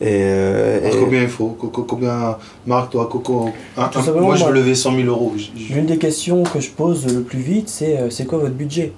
et, 0.00 0.04
euh, 0.22 0.78
et- 0.88 0.96
Combien 1.00 1.22
il 1.22 1.28
faut? 1.28 1.48
Co- 1.58 1.66
co- 1.68 1.82
Combien 1.82 2.36
Marc, 2.66 2.90
toi, 2.92 3.08
Coco 3.10 3.50
un- 3.76 3.82
un- 3.82 3.88
Tout 3.88 3.98
simplement, 4.00 4.26
Moi 4.26 4.36
je 4.36 4.44
veux 4.44 4.52
lever 4.52 4.76
100 4.76 4.94
000 4.94 5.08
euros. 5.08 5.32
L'une 5.70 5.86
des 5.86 5.98
questions 5.98 6.44
que 6.44 6.60
je 6.60 6.70
pose 6.70 7.12
le 7.12 7.22
plus 7.22 7.40
vite, 7.40 7.68
c'est 7.68 7.98
c'est 8.10 8.24
quoi 8.24 8.38
votre 8.38 8.54
budget? 8.54 8.92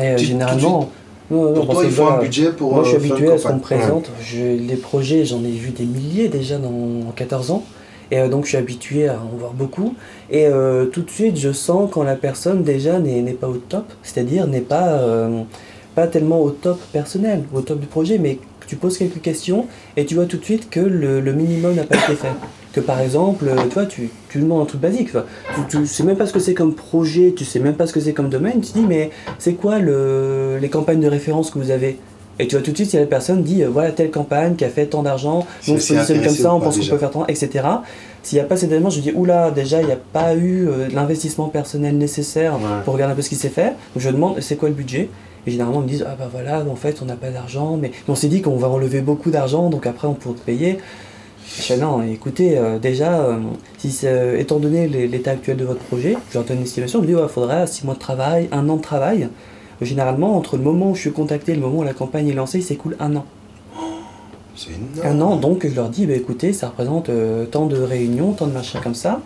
Et 0.00 0.16
généralement, 0.16 0.88
non, 1.30 1.50
non, 1.50 1.52
Pour 1.52 1.74
toi, 1.74 1.82
il 1.84 1.90
faut 1.90 2.06
un 2.06 2.18
budget 2.20 2.52
pour. 2.52 2.72
Moi, 2.74 2.84
je 2.84 2.90
suis 2.90 3.00
faire 3.00 3.12
habitué 3.16 3.32
à 3.32 3.38
ce 3.38 3.42
qu'on 3.48 3.54
me 3.56 3.60
présente. 3.60 4.10
Je- 4.22 4.66
les 4.66 4.76
projets, 4.76 5.26
j'en 5.26 5.44
ai 5.44 5.50
vu 5.50 5.70
des 5.72 5.84
milliers 5.84 6.28
déjà 6.28 6.56
dans, 6.56 6.68
en 6.70 7.12
14 7.14 7.50
ans. 7.50 7.62
Et 8.10 8.18
euh, 8.18 8.28
donc, 8.28 8.44
je 8.44 8.50
suis 8.50 8.58
habitué 8.58 9.08
à 9.08 9.20
en 9.20 9.36
voir 9.36 9.52
beaucoup. 9.52 9.94
Et 10.30 10.46
euh, 10.46 10.86
tout 10.86 11.02
de 11.02 11.10
suite, 11.10 11.36
je 11.36 11.52
sens 11.52 11.90
quand 11.92 12.02
la 12.02 12.16
personne, 12.16 12.62
déjà, 12.62 12.98
n'est 12.98 13.32
pas 13.32 13.48
au 13.48 13.56
top. 13.56 13.92
C'est-à-dire, 14.02 14.46
n'est 14.46 14.60
pas, 14.60 14.98
euh, 14.98 15.42
pas 15.94 16.06
tellement 16.06 16.40
au 16.40 16.50
top 16.50 16.80
personnel, 16.92 17.44
au 17.52 17.60
top 17.60 17.80
du 17.80 17.86
projet, 17.86 18.18
mais 18.18 18.38
tu 18.70 18.76
poses 18.76 18.98
quelques 18.98 19.20
questions 19.20 19.66
et 19.96 20.06
tu 20.06 20.14
vois 20.14 20.26
tout 20.26 20.36
de 20.36 20.44
suite 20.44 20.70
que 20.70 20.78
le, 20.78 21.20
minimum 21.32 21.74
n'a 21.74 21.82
pas 21.82 21.96
été 21.96 22.14
fait. 22.14 22.28
que 22.72 22.78
par 22.78 23.00
exemple, 23.00 23.46
euh, 23.48 23.84
tu 23.88 24.10
tu, 24.28 24.38
demandes 24.38 24.62
un 24.62 24.64
truc 24.64 24.80
basique. 24.80 25.10
Tu, 25.10 25.78
tu 25.78 25.86
sais 25.86 26.04
même 26.04 26.16
pas 26.16 26.26
ce 26.26 26.32
que 26.32 26.38
c'est 26.38 26.54
comme 26.54 26.74
projet, 26.74 27.34
tu 27.36 27.44
sais 27.44 27.58
même 27.58 27.74
pas 27.74 27.88
ce 27.88 27.92
que 27.92 27.98
c'est 27.98 28.12
comme 28.12 28.28
domaine. 28.28 28.60
Tu 28.60 28.72
dis, 28.72 28.86
mais 28.86 29.10
c'est 29.40 29.54
quoi 29.54 29.80
le, 29.80 30.58
les 30.60 30.68
campagnes 30.68 31.00
de 31.00 31.08
référence 31.08 31.50
que 31.50 31.58
vous 31.58 31.72
avez? 31.72 31.98
Et 32.42 32.46
tu 32.46 32.56
vois 32.56 32.64
tout 32.64 32.70
de 32.72 32.76
suite 32.76 32.90
si 32.90 32.96
la 32.96 33.06
personne 33.06 33.42
dit, 33.42 33.62
euh, 33.62 33.68
voilà 33.68 33.90
telle 33.92 34.10
campagne 34.10 34.54
qui 34.56 34.64
a 34.64 34.68
fait 34.68 34.86
tant 34.86 35.02
d'argent, 35.02 35.46
C'est- 35.60 35.72
on 35.72 35.78
se 35.78 35.92
positionne 35.94 36.22
comme 36.24 36.34
ça, 36.34 36.54
on 36.54 36.60
pense 36.60 36.78
qu'on 36.78 36.86
peut 36.86 36.98
faire 36.98 37.10
tant, 37.10 37.26
etc. 37.26 37.64
S'il 38.22 38.36
n'y 38.38 38.42
a 38.42 38.46
pas 38.46 38.56
cet 38.56 38.70
élément, 38.70 38.90
je 38.90 39.00
dis, 39.00 39.12
oula, 39.14 39.50
déjà, 39.50 39.80
il 39.80 39.86
n'y 39.86 39.92
a 39.92 39.98
pas 40.12 40.34
eu 40.34 40.68
euh, 40.68 40.88
l'investissement 40.92 41.48
personnel 41.48 41.96
nécessaire 41.96 42.54
Ouais. 42.54 42.82
pour 42.84 42.94
regarder 42.94 43.12
un 43.12 43.16
peu 43.16 43.22
ce 43.22 43.28
qui 43.30 43.36
s'est 43.36 43.48
fait. 43.48 43.68
Donc 43.94 43.98
je 43.98 44.10
demande, 44.10 44.40
c'est 44.40 44.56
quoi 44.56 44.68
le 44.68 44.74
budget? 44.74 45.08
Et 45.46 45.50
généralement, 45.50 45.80
ils 45.80 45.84
me 45.84 45.88
disent, 45.88 46.04
ah 46.06 46.16
bah 46.18 46.28
voilà, 46.30 46.62
en 46.70 46.76
fait, 46.76 46.98
on 47.02 47.06
n'a 47.06 47.16
pas 47.16 47.30
d'argent, 47.30 47.78
mais 47.80 47.92
on 48.08 48.14
s'est 48.14 48.28
dit 48.28 48.42
qu'on 48.42 48.56
va 48.56 48.68
enlever 48.68 49.00
beaucoup 49.00 49.30
d'argent, 49.30 49.70
donc 49.70 49.86
après, 49.86 50.06
on 50.06 50.12
pourra 50.14 50.34
te 50.34 50.40
payer. 50.40 50.76
Je 51.56 51.62
fais, 51.62 51.76
non, 51.78 52.02
écoutez, 52.02 52.58
euh, 52.58 52.78
déjà, 52.78 53.20
euh, 53.22 53.38
si 53.78 53.98
euh, 54.04 54.38
étant 54.38 54.58
donné 54.58 54.86
l'état 54.86 55.30
actuel 55.32 55.56
de 55.56 55.64
votre 55.64 55.80
projet, 55.80 56.16
je 56.30 56.34
leur 56.38 56.44
donne 56.46 56.58
une 56.58 56.62
estimation, 56.64 57.00
je 57.02 57.08
me 57.08 57.12
dis, 57.16 57.18
il 57.20 57.28
faudrait 57.28 57.66
6 57.66 57.84
mois 57.86 57.94
de 57.94 57.98
travail, 57.98 58.48
un 58.52 58.68
an 58.68 58.76
de 58.76 58.82
travail. 58.82 59.28
Généralement, 59.80 60.36
entre 60.36 60.56
le 60.56 60.62
moment 60.62 60.90
où 60.90 60.94
je 60.94 61.00
suis 61.00 61.12
contacté 61.12 61.52
et 61.52 61.54
le 61.54 61.60
moment 61.60 61.78
où 61.78 61.84
la 61.84 61.94
campagne 61.94 62.28
est 62.28 62.34
lancée, 62.34 62.58
il 62.58 62.64
s'écoule 62.64 62.96
un 63.00 63.16
an. 63.16 63.24
C'est 64.56 64.70
énorme. 64.72 65.18
Un 65.20 65.20
an, 65.22 65.36
donc 65.36 65.66
je 65.66 65.74
leur 65.74 65.88
dis, 65.88 66.06
bah, 66.06 66.14
écoutez, 66.14 66.52
ça 66.52 66.68
représente 66.68 67.08
euh, 67.08 67.46
tant 67.46 67.66
de 67.66 67.80
réunions, 67.80 68.32
tant 68.32 68.46
de 68.46 68.52
machins 68.52 68.80
comme 68.82 68.94
ça. 68.94 69.20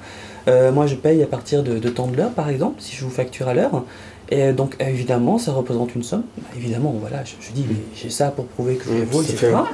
Euh, 0.47 0.71
moi, 0.73 0.87
je 0.87 0.95
paye 0.95 1.23
à 1.23 1.27
partir 1.27 1.63
de, 1.63 1.79
de 1.79 1.89
tant 1.89 2.07
de 2.07 2.17
l'heure, 2.17 2.31
par 2.31 2.51
exemple, 2.51 2.77
si 2.79 2.95
je 2.95 3.05
vous 3.05 3.11
facture 3.11 3.49
à 3.49 3.55
l'heure. 3.55 3.83
Et 4.31 4.43
euh, 4.43 4.53
donc, 4.53 4.77
euh, 4.81 4.87
évidemment, 4.87 5.39
ça 5.39 5.53
représente 5.53 5.95
une 5.95 6.03
somme. 6.03 6.23
Bah, 6.39 6.49
évidemment, 6.57 6.95
voilà, 6.99 7.25
je, 7.25 7.33
je 7.41 7.53
dis, 7.53 7.65
mais 7.69 7.77
j'ai 7.95 8.11
ça 8.11 8.31
pour 8.31 8.47
prouver 8.47 8.77
que 8.77 8.85
je 8.89 8.95
les 8.95 9.05
vaux, 9.05 9.23
etc. 9.23 9.53
Donc, 9.53 9.67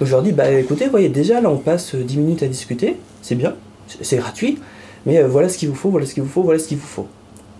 je 0.00 0.10
leur 0.10 0.22
dis, 0.22 0.32
bah, 0.32 0.50
écoutez, 0.50 0.88
voyez, 0.88 1.08
déjà, 1.08 1.40
là, 1.40 1.50
on 1.50 1.58
passe 1.58 1.94
euh, 1.94 2.02
10 2.02 2.16
minutes 2.18 2.42
à 2.42 2.46
discuter, 2.46 2.96
c'est 3.22 3.34
bien, 3.34 3.54
c'est 3.88 4.04
c'est 4.04 4.16
gratuit, 4.16 4.58
mais 5.06 5.18
euh, 5.18 5.28
voilà 5.28 5.48
ce 5.48 5.58
qu'il 5.58 5.68
vous 5.68 5.74
faut, 5.74 5.90
voilà 5.90 6.06
ce 6.06 6.14
qu'il 6.14 6.22
vous 6.22 6.28
faut, 6.28 6.42
voilà 6.42 6.58
ce 6.58 6.68
qu'il 6.68 6.78
vous 6.78 6.86
faut. 6.86 7.06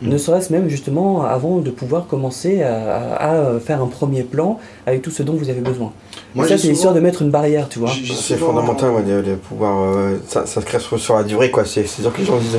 Mm. 0.02 0.08
Ne 0.08 0.18
serait-ce 0.18 0.50
même 0.52 0.68
justement 0.68 1.24
avant 1.24 1.58
de 1.58 1.70
pouvoir 1.70 2.06
commencer 2.06 2.62
à, 2.62 3.14
à- 3.16 3.54
à 3.56 3.60
faire 3.60 3.82
un 3.82 3.86
premier 3.86 4.22
plan 4.22 4.58
avec 4.86 5.02
tout 5.02 5.10
ce 5.10 5.22
dont 5.22 5.34
vous 5.34 5.50
avez 5.50 5.60
besoin. 5.60 5.92
Moi, 6.34 6.46
ça, 6.48 6.56
c'est 6.56 6.68
l'histoire 6.68 6.94
de 6.94 7.00
mettre 7.00 7.22
une 7.22 7.30
barrière, 7.30 7.68
tu 7.68 7.80
vois. 7.80 7.90
C'est 8.14 8.36
fondamental 8.36 8.90
ouais, 8.92 9.02
de, 9.02 9.20
de 9.20 9.34
pouvoir 9.34 9.82
euh, 9.82 10.16
ça- 10.26 10.46
s'inscrire 10.46 10.80
sur, 10.80 10.98
sur 10.98 11.16
la 11.16 11.22
durée 11.24 11.50
quoi. 11.50 11.64
C'est 11.64 11.86
c'est 11.86 12.02
sûr 12.02 12.12
que 12.12 12.18
les 12.18 12.24
gens 12.24 12.36
disent. 12.38 12.58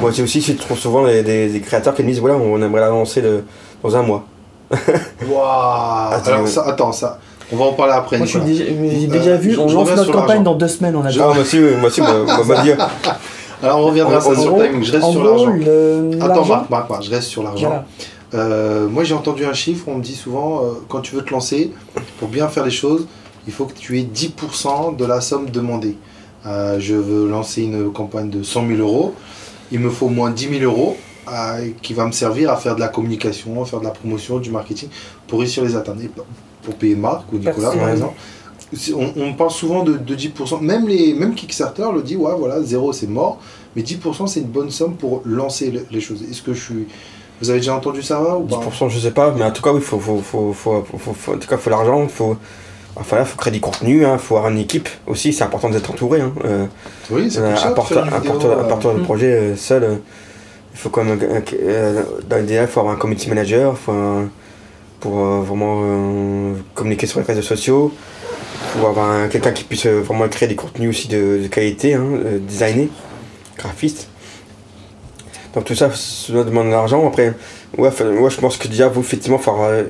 Moi 0.00 0.10
j'ai 0.12 0.22
aussi 0.22 0.40
je 0.40 0.52
trouve 0.52 0.78
souvent 0.78 1.04
les, 1.04 1.22
des, 1.22 1.48
des 1.48 1.60
créateurs 1.60 1.94
qui 1.94 2.02
me 2.02 2.08
disent 2.08 2.20
voilà 2.20 2.36
on 2.36 2.60
aimerait 2.62 2.80
la 2.82 2.88
lancer 2.90 3.20
le- 3.20 3.42
dans 3.82 3.96
un 3.96 4.02
mois. 4.02 4.24
Waouh 4.70 6.12
Attends, 6.12 6.32
Alors 6.32 6.48
ça, 6.48 6.62
attends, 6.66 6.92
ça, 6.92 7.18
on 7.52 7.56
va 7.56 7.64
en 7.66 7.72
parler 7.72 7.92
après. 7.94 8.18
Moi, 8.18 8.26
déjà, 8.26 8.40
j'ai 8.44 8.68
Euh, 8.70 9.06
déjà 9.06 9.36
vu, 9.36 9.52
je- 9.52 9.60
on 9.60 9.64
lance 9.64 9.74
reviens 9.74 9.94
notre 9.96 10.10
sur 10.10 10.20
campagne 10.20 10.42
dans 10.42 10.54
deux 10.54 10.68
semaines, 10.68 10.96
on 10.96 11.02
a 11.04 11.08
déjà. 11.08 11.24
Ah 11.24 11.32
moi 11.34 11.42
aussi 11.42 11.58
moi 11.58 11.88
aussi 11.88 12.00
moi, 12.00 12.14
moi, 12.24 12.44
moi, 12.44 12.62
dire 12.62 12.76
Alors 13.62 13.80
on 13.80 13.86
reviendra 13.86 14.20
ça 14.20 14.34
sur 14.34 14.56
le 14.56 14.64
timing, 14.64 14.84
je 14.84 14.92
reste 14.92 15.10
sur 15.10 15.24
l'argent. 15.24 15.54
Attends, 16.20 16.44
Marc, 16.44 16.70
Marc, 16.70 16.90
Marc, 16.90 17.02
je 17.02 17.10
reste 17.10 17.28
sur 17.28 17.42
l'argent. 17.42 17.68
Voilà. 17.68 17.86
Euh, 18.34 18.88
moi 18.88 19.04
j'ai 19.04 19.14
entendu 19.14 19.44
un 19.44 19.54
chiffre, 19.54 19.84
on 19.88 19.96
me 19.96 20.02
dit 20.02 20.14
souvent, 20.14 20.62
euh, 20.62 20.72
quand 20.88 21.00
tu 21.00 21.14
veux 21.14 21.22
te 21.22 21.30
lancer, 21.30 21.72
pour 22.18 22.28
bien 22.28 22.48
faire 22.48 22.64
les 22.64 22.70
choses, 22.70 23.06
il 23.46 23.52
faut 23.52 23.66
que 23.66 23.72
tu 23.72 23.98
aies 23.98 24.02
10% 24.02 24.96
de 24.96 25.04
la 25.04 25.20
somme 25.20 25.50
demandée. 25.50 25.96
Euh, 26.44 26.78
je 26.78 26.94
veux 26.94 27.28
lancer 27.28 27.62
une 27.62 27.92
campagne 27.92 28.30
de 28.30 28.42
100 28.42 28.66
000 28.68 28.80
euros, 28.80 29.14
il 29.72 29.80
me 29.80 29.90
faut 29.90 30.06
au 30.06 30.10
moins 30.10 30.30
10 30.30 30.58
000 30.58 30.64
euros 30.64 30.96
qui 31.82 31.92
va 31.92 32.06
me 32.06 32.12
servir 32.12 32.52
à 32.52 32.56
faire 32.56 32.76
de 32.76 32.80
la 32.80 32.86
communication, 32.86 33.60
à 33.60 33.66
faire 33.66 33.80
de 33.80 33.84
la 33.84 33.90
promotion, 33.90 34.38
du 34.38 34.50
marketing, 34.50 34.88
pour 35.26 35.40
réussir 35.40 35.64
les 35.64 35.74
atteindre. 35.74 36.00
Pour 36.62 36.74
payer 36.74 36.94
Marc 36.96 37.32
ou 37.32 37.36
Nicolas 37.36 37.56
Merci. 37.58 37.78
par 37.78 37.88
exemple. 37.88 38.14
On, 38.94 39.12
on 39.16 39.32
parle 39.34 39.50
souvent 39.50 39.82
de, 39.82 39.96
de 39.96 40.14
10%, 40.16 40.60
même, 40.60 40.86
les, 40.88 41.14
même 41.14 41.34
Kickstarter 41.34 41.86
le 41.94 42.02
dit, 42.02 42.16
ouais 42.16 42.32
voilà, 42.38 42.62
zéro 42.62 42.92
c'est 42.92 43.06
mort, 43.08 43.38
mais 43.74 43.82
10% 43.82 44.26
c'est 44.26 44.40
une 44.40 44.46
bonne 44.46 44.70
somme 44.70 44.94
pour 44.96 45.22
lancer 45.24 45.70
le- 45.70 45.86
les 45.90 46.00
choses. 46.00 46.22
Est-ce 46.30 46.42
que 46.42 46.52
je 46.54 46.62
suis... 46.62 46.86
Vous 47.40 47.50
avez 47.50 47.58
déjà 47.60 47.74
entendu 47.74 48.02
ça 48.02 48.18
va, 48.20 48.36
ou 48.36 48.44
pas? 48.44 48.56
10% 48.56 48.88
je 48.88 48.98
sais 48.98 49.10
pas 49.10 49.34
mais 49.36 49.44
en 49.44 49.50
tout 49.50 49.60
cas 49.62 49.70
oui 49.72 49.80
faut 49.82 49.98
faut 49.98 50.18
faut 50.18 50.52
faut, 50.54 50.82
faut, 50.90 50.98
faut- 50.98 51.12
faut- 51.12 51.34
en 51.34 51.38
tout 51.38 51.48
cas 51.48 51.56
faut 51.58 51.70
l'argent 51.70 52.06
faut 52.08 52.36
Enfin, 52.98 53.16
là, 53.18 53.26
faut 53.26 53.36
créer 53.36 53.52
du 53.52 53.60
contenu, 53.60 54.06
hein, 54.06 54.16
faut 54.16 54.38
avoir 54.38 54.50
une 54.50 54.58
équipe 54.58 54.88
aussi, 55.06 55.34
c'est 55.34 55.44
important 55.44 55.68
d'être 55.68 55.90
entouré. 55.90 56.22
Hein. 56.22 56.32
Euh, 56.46 56.64
Oui, 57.10 57.30
c'est 57.30 57.40
euh, 57.40 57.54
un 57.54 57.68
de 57.68 57.74
porteur, 57.74 58.04
un 58.04 58.16
euh, 58.16 58.94
de 58.94 59.00
Mm. 59.00 59.04
projet 59.04 59.32
euh, 59.34 59.54
seul, 59.54 59.84
euh, 59.84 59.94
il 60.72 60.78
faut 60.78 60.88
quand 60.88 61.04
même, 61.04 61.18
euh, 61.20 61.40
euh, 61.62 62.02
dans 62.26 62.38
l'idéal, 62.38 62.66
il 62.66 62.72
faut 62.72 62.80
avoir 62.80 62.94
un 62.94 62.98
community 62.98 63.28
manager, 63.28 63.74
il 63.78 63.84
faut 63.84 63.92
un- 63.92 64.30
pour 65.00 65.18
euh, 65.18 65.40
vraiment 65.42 65.82
euh, 65.84 66.54
communiquer 66.74 67.06
sur 67.06 67.20
les 67.20 67.26
réseaux 67.26 67.42
sociaux, 67.42 67.92
faut 68.80 68.86
avoir 68.86 69.10
un- 69.10 69.28
quelqu'un 69.28 69.52
qui 69.52 69.64
puisse 69.64 69.86
euh, 69.86 70.00
vraiment 70.00 70.28
créer 70.28 70.48
des 70.48 70.54
contenus 70.56 70.90
aussi 70.90 71.08
de, 71.08 71.40
de 71.42 71.46
qualité, 71.48 71.94
hein, 71.94 72.04
euh, 72.24 72.38
designer, 72.38 72.88
graphiste. 73.58 74.08
Donc 75.54 75.64
tout 75.64 75.74
ça, 75.74 75.90
ça 75.92 76.32
demande 76.44 76.66
de 76.66 76.70
l'argent. 76.72 77.06
Après, 77.06 77.32
ouais, 77.78 77.90
je 77.90 78.40
pense 78.40 78.56
que 78.58 78.68
déjà, 78.68 78.88
vous, 78.88 79.00
effectivement, 79.00 79.38
il 79.38 79.42
faut 79.42 79.50
avoir 79.52 79.68
euh, 79.70 79.84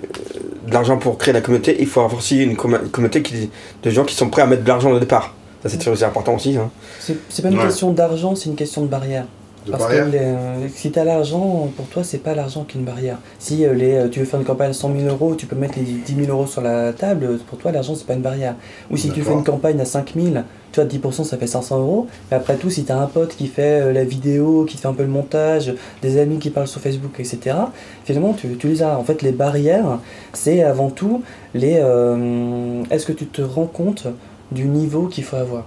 de 0.66 0.72
l'argent 0.72 0.96
pour 0.96 1.18
créer 1.18 1.34
la 1.34 1.40
communauté. 1.40 1.76
Il 1.80 1.86
faut 1.86 2.00
avoir 2.00 2.18
aussi 2.18 2.42
une, 2.42 2.54
commu- 2.54 2.82
une 2.82 2.90
communauté 2.90 3.22
qui, 3.22 3.50
de 3.82 3.90
gens 3.90 4.04
qui 4.04 4.14
sont 4.14 4.28
prêts 4.30 4.42
à 4.42 4.46
mettre 4.46 4.62
de 4.62 4.68
l'argent 4.68 4.90
au 4.92 4.98
départ. 5.00 5.34
Ça, 5.64 5.68
c'est 5.68 6.04
important 6.04 6.34
aussi. 6.36 6.56
Hein. 6.56 6.70
C'est 7.00 7.16
c'est 7.28 7.42
pas 7.42 7.48
une 7.48 7.58
Ouais. 7.58 7.64
question 7.64 7.90
d'argent, 7.90 8.36
c'est 8.36 8.48
une 8.48 8.54
question 8.54 8.82
de 8.82 8.86
barrière. 8.86 9.24
De 9.66 9.72
Parce 9.72 9.82
barrière. 9.84 10.06
que 10.06 10.10
les- 10.12 10.18
euh, 10.20 10.68
si 10.74 10.90
tu 10.92 10.98
as 10.98 11.04
l'argent, 11.04 11.68
pour 11.76 11.86
toi, 11.86 12.04
c'est 12.04 12.18
pas 12.18 12.34
l'argent 12.34 12.64
qui 12.64 12.76
est 12.78 12.80
une 12.80 12.86
barrière. 12.86 13.18
Si 13.38 13.64
euh, 13.66 13.74
les, 13.74 13.94
euh, 13.94 14.08
tu 14.08 14.20
veux 14.20 14.24
faire 14.24 14.38
une 14.40 14.46
campagne 14.46 14.70
à 14.70 14.72
100 14.72 14.92
000 14.96 15.08
euros, 15.08 15.34
tu 15.34 15.46
peux 15.46 15.56
mettre 15.56 15.78
les 15.78 15.84
10 15.84 16.14
000 16.24 16.30
euros 16.30 16.46
sur 16.46 16.60
la 16.62 16.92
table, 16.92 17.38
pour 17.48 17.58
toi, 17.58 17.72
l'argent, 17.72 17.94
c'est 17.94 18.06
pas 18.06 18.14
une 18.14 18.22
barrière. 18.22 18.54
Ou 18.90 18.96
si 18.96 19.10
tu 19.10 19.22
fais 19.22 19.32
une 19.32 19.44
campagne 19.44 19.80
à 19.80 19.84
5 19.84 20.12
000, 20.14 20.26
tu 20.72 20.80
vois, 20.80 20.84
10% 20.84 21.24
ça 21.24 21.36
fait 21.36 21.46
500 21.46 21.78
euros. 21.80 22.06
Mais 22.30 22.36
après 22.36 22.54
tout, 22.56 22.70
si 22.70 22.84
tu 22.84 22.92
as 22.92 22.98
un 22.98 23.06
pote 23.06 23.34
qui 23.36 23.46
fait 23.48 23.92
la 23.92 24.04
vidéo, 24.04 24.64
qui 24.68 24.76
fait 24.76 24.88
un 24.88 24.92
peu 24.94 25.02
le 25.02 25.08
montage, 25.08 25.74
des 26.02 26.18
amis 26.20 26.38
qui 26.38 26.50
parlent 26.50 26.68
sur 26.68 26.80
Facebook, 26.80 27.18
etc., 27.18 27.56
finalement, 28.04 28.32
tu, 28.34 28.56
tu 28.56 28.68
les 28.68 28.82
as. 28.82 28.96
En 28.98 29.02
fait, 29.04 29.22
les 29.22 29.32
barrières, 29.32 29.98
c'est 30.32 30.62
avant 30.62 30.90
tout 30.90 31.22
les. 31.54 31.78
euh, 31.80 32.82
Est-ce 32.90 33.06
que 33.06 33.12
tu 33.12 33.26
te 33.26 33.42
rends 33.42 33.66
compte 33.66 34.06
du 34.52 34.64
niveau 34.66 35.06
qu'il 35.08 35.24
faut 35.24 35.36
avoir? 35.36 35.64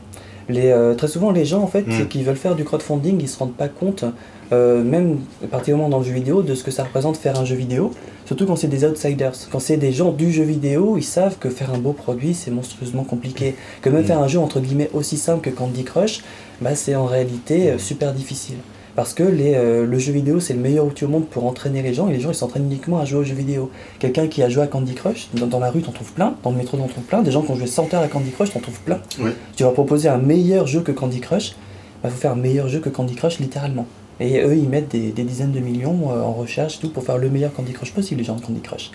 Les, 0.50 0.72
euh, 0.72 0.96
très 0.96 1.08
souvent, 1.08 1.32
les 1.32 1.46
gens, 1.46 1.62
en 1.62 1.68
fait, 1.68 1.88
Mm. 1.88 1.92
c'est 1.98 2.08
qui 2.10 2.24
veulent 2.24 2.36
faire 2.36 2.56
du 2.56 2.64
crowdfunding, 2.66 3.18
ils 3.22 3.30
se 3.30 3.38
rendent 3.40 3.54
pas 3.56 3.68
compte, 3.70 4.04
euh, 4.52 4.84
même 4.84 5.20
particulièrement 5.52 5.90
dans 5.90 6.00
le 6.00 6.04
jeu 6.06 6.14
vidéo, 6.14 6.42
de 6.42 6.56
ce 6.56 6.64
que 6.64 6.72
ça 6.72 6.84
représente 6.84 7.18
faire 7.18 7.40
un 7.40 7.46
jeu 7.46 7.56
vidéo. 7.56 7.92
Surtout 8.26 8.46
quand 8.46 8.56
c'est 8.56 8.68
des 8.68 8.84
outsiders. 8.86 9.32
Quand 9.52 9.60
c'est 9.60 9.78
des 9.78 9.92
gens 9.92 10.12
du 10.12 10.32
jeu 10.32 10.44
vidéo, 10.44 10.98
ils 10.98 11.04
savent 11.04 11.38
que 11.40 11.50
faire 11.50 11.74
un 11.74 11.78
beau 11.80 11.94
produit, 11.94 12.34
c'est 12.34 12.52
monstrueusement 12.52 13.04
compliqué. 13.04 13.56
Que 13.82 13.90
même 13.90 14.02
Mm. 14.02 14.06
faire 14.06 14.20
un 14.20 14.28
jeu, 14.28 14.40
entre 14.40 14.60
guillemets, 14.60 14.90
aussi 14.94 15.18
simple 15.18 15.42
que 15.42 15.50
Candy 15.56 15.84
Crush, 15.84 16.22
bah, 16.62 16.76
c'est 16.76 16.96
en 16.96 17.06
réalité 17.06 17.72
euh, 17.72 17.78
super 17.78 18.14
difficile. 18.14 18.58
Parce 19.00 19.14
que 19.14 19.24
les, 19.24 19.54
euh, 19.56 19.86
le 19.86 19.98
jeu 19.98 20.12
vidéo, 20.12 20.42
c'est 20.42 20.54
le 20.54 20.60
meilleur 20.60 20.86
outil 20.86 21.06
au 21.06 21.08
monde 21.08 21.26
pour 21.26 21.46
entraîner 21.46 21.82
les 21.82 21.94
gens, 21.94 22.10
et 22.10 22.12
les 22.12 22.20
gens, 22.20 22.32
ils 22.32 22.36
s'entraînent 22.36 22.66
uniquement 22.66 23.00
à 23.00 23.06
jouer 23.06 23.20
aux 23.20 23.24
jeux 23.24 23.34
vidéo. 23.34 23.72
Quelqu'un 23.98 24.28
qui 24.28 24.44
a 24.44 24.50
joué 24.50 24.64
à 24.64 24.68
Candy 24.68 24.94
Crush, 24.94 25.30
dans, 25.36 25.48
dans 25.48 25.60
la 25.60 25.72
rue, 25.72 25.82
t'en 25.82 25.94
trouves 25.94 26.12
plein, 26.12 26.36
dans 26.44 26.52
le 26.52 26.58
métro, 26.58 26.76
t'en 26.76 26.90
trouves 26.90 27.06
plein, 27.06 27.22
des 27.22 27.32
gens 27.32 27.42
qui 27.42 27.50
ont 27.50 27.56
joué 27.56 27.66
100 27.66 27.94
heures 27.94 28.02
à 28.02 28.10
Candy 28.10 28.32
Crush, 28.32 28.52
t'en 28.52 28.60
trouves 28.60 28.82
plein. 28.82 29.00
Oui. 29.22 29.30
Tu 29.56 29.64
vas 29.64 29.72
proposer 29.72 30.10
un 30.10 30.18
meilleur 30.18 30.68
jeu 30.68 30.82
que 30.82 30.92
Candy 30.92 31.22
Crush, 31.22 31.56
il 32.04 32.10
faut 32.10 32.18
faire 32.18 32.34
un 32.34 32.36
meilleur 32.36 32.68
jeu 32.68 32.82
que 32.82 32.90
Candy 32.90 33.16
Crush, 33.16 33.40
littéralement. 33.40 33.86
Et 34.20 34.42
eux, 34.42 34.58
ils 34.58 34.68
mettent 34.68 34.92
des, 34.92 35.14
des 35.14 35.24
dizaines 35.24 35.54
de 35.54 35.62
millions 35.62 36.12
euh, 36.12 36.22
en 36.22 36.34
recherche, 36.34 36.80
tout 36.82 36.90
pour 36.90 37.06
faire 37.06 37.18
le 37.18 37.30
meilleur 37.30 37.54
Candy 37.54 37.72
Crush 37.72 37.94
possible, 37.94 38.20
les 38.20 38.26
gens 38.26 38.36
de 38.36 38.42
Candy 38.42 38.60
Crush. 38.60 38.92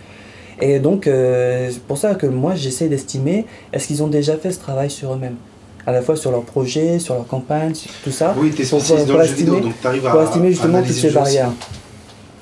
Et 0.60 0.80
donc, 0.80 1.06
euh, 1.06 1.70
c'est 1.72 1.82
pour 1.82 1.96
ça 1.96 2.14
que 2.14 2.26
moi, 2.26 2.54
j'essaie 2.56 2.88
d'estimer, 2.88 3.46
est-ce 3.72 3.86
qu'ils 3.86 4.02
ont 4.02 4.08
déjà 4.08 4.36
fait 4.36 4.52
ce 4.52 4.58
travail 4.58 4.90
sur 4.90 5.14
eux-mêmes? 5.14 5.36
À 5.86 5.92
la 5.92 6.00
fois 6.02 6.16
sur 6.16 6.30
leur 6.30 6.42
projet, 6.42 6.98
sur 6.98 7.14
leur 7.14 7.26
campagne, 7.26 7.74
sur 7.74 7.90
tout 8.02 8.10
ça. 8.10 8.34
Oui, 8.38 8.50
tu 8.54 8.62
es 8.62 8.64
Pour- 8.66 8.78
spécialisé 8.80 9.06
pour 9.06 9.16
dans 9.16 9.22
le 9.22 9.28
jeu 9.28 9.34
vidéo, 9.34 9.54
estimer- 9.56 9.62
donc 9.64 9.80
tu 9.80 9.86
arrives 9.86 10.06
à. 10.06 10.10
pour 10.10 10.22
estimer 10.22 10.50
justement 10.50 10.82
toutes 10.82 10.92
ces 10.92 11.10
barrières. 11.10 11.50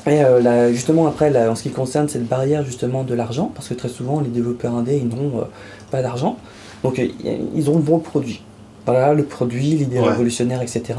Et 0.06 0.22
euh, 0.24 0.40
là, 0.40 0.72
justement 0.72 1.06
après, 1.06 1.30
là, 1.30 1.50
en 1.50 1.54
ce 1.54 1.62
qui 1.64 1.70
concerne 1.70 2.08
cette 2.08 2.26
barrière 2.28 2.64
justement 2.64 3.02
de 3.04 3.14
l'argent, 3.14 3.50
parce 3.54 3.68
que 3.68 3.74
très 3.74 3.88
souvent 3.88 4.20
les 4.20 4.28
développeurs 4.30 4.74
indés 4.74 4.96
ils 5.02 5.08
n'ont 5.08 5.38
euh, 5.40 5.44
pas 5.90 6.02
d'argent, 6.02 6.36
donc 6.84 6.98
euh, 6.98 7.06
ils 7.54 7.70
ont 7.70 7.76
le 7.76 7.82
bon 7.82 7.98
produit. 7.98 8.42
Voilà 8.86 9.12
le 9.14 9.24
produit, 9.24 9.62
l'idée 9.76 9.98
Ouais. 10.00 10.08
révolutionnaire, 10.08 10.60
etc. 10.62 10.94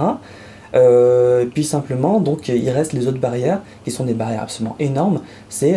Puis 1.54 1.64
simplement, 1.64 2.20
donc 2.20 2.48
il 2.48 2.70
reste 2.70 2.94
les 2.94 3.08
autres 3.08 3.20
barrières 3.20 3.60
qui 3.84 3.92
sont 3.92 4.06
des 4.06 4.14
barrières 4.14 4.44
absolument 4.44 4.76
énormes. 4.80 5.20
C'est 5.50 5.76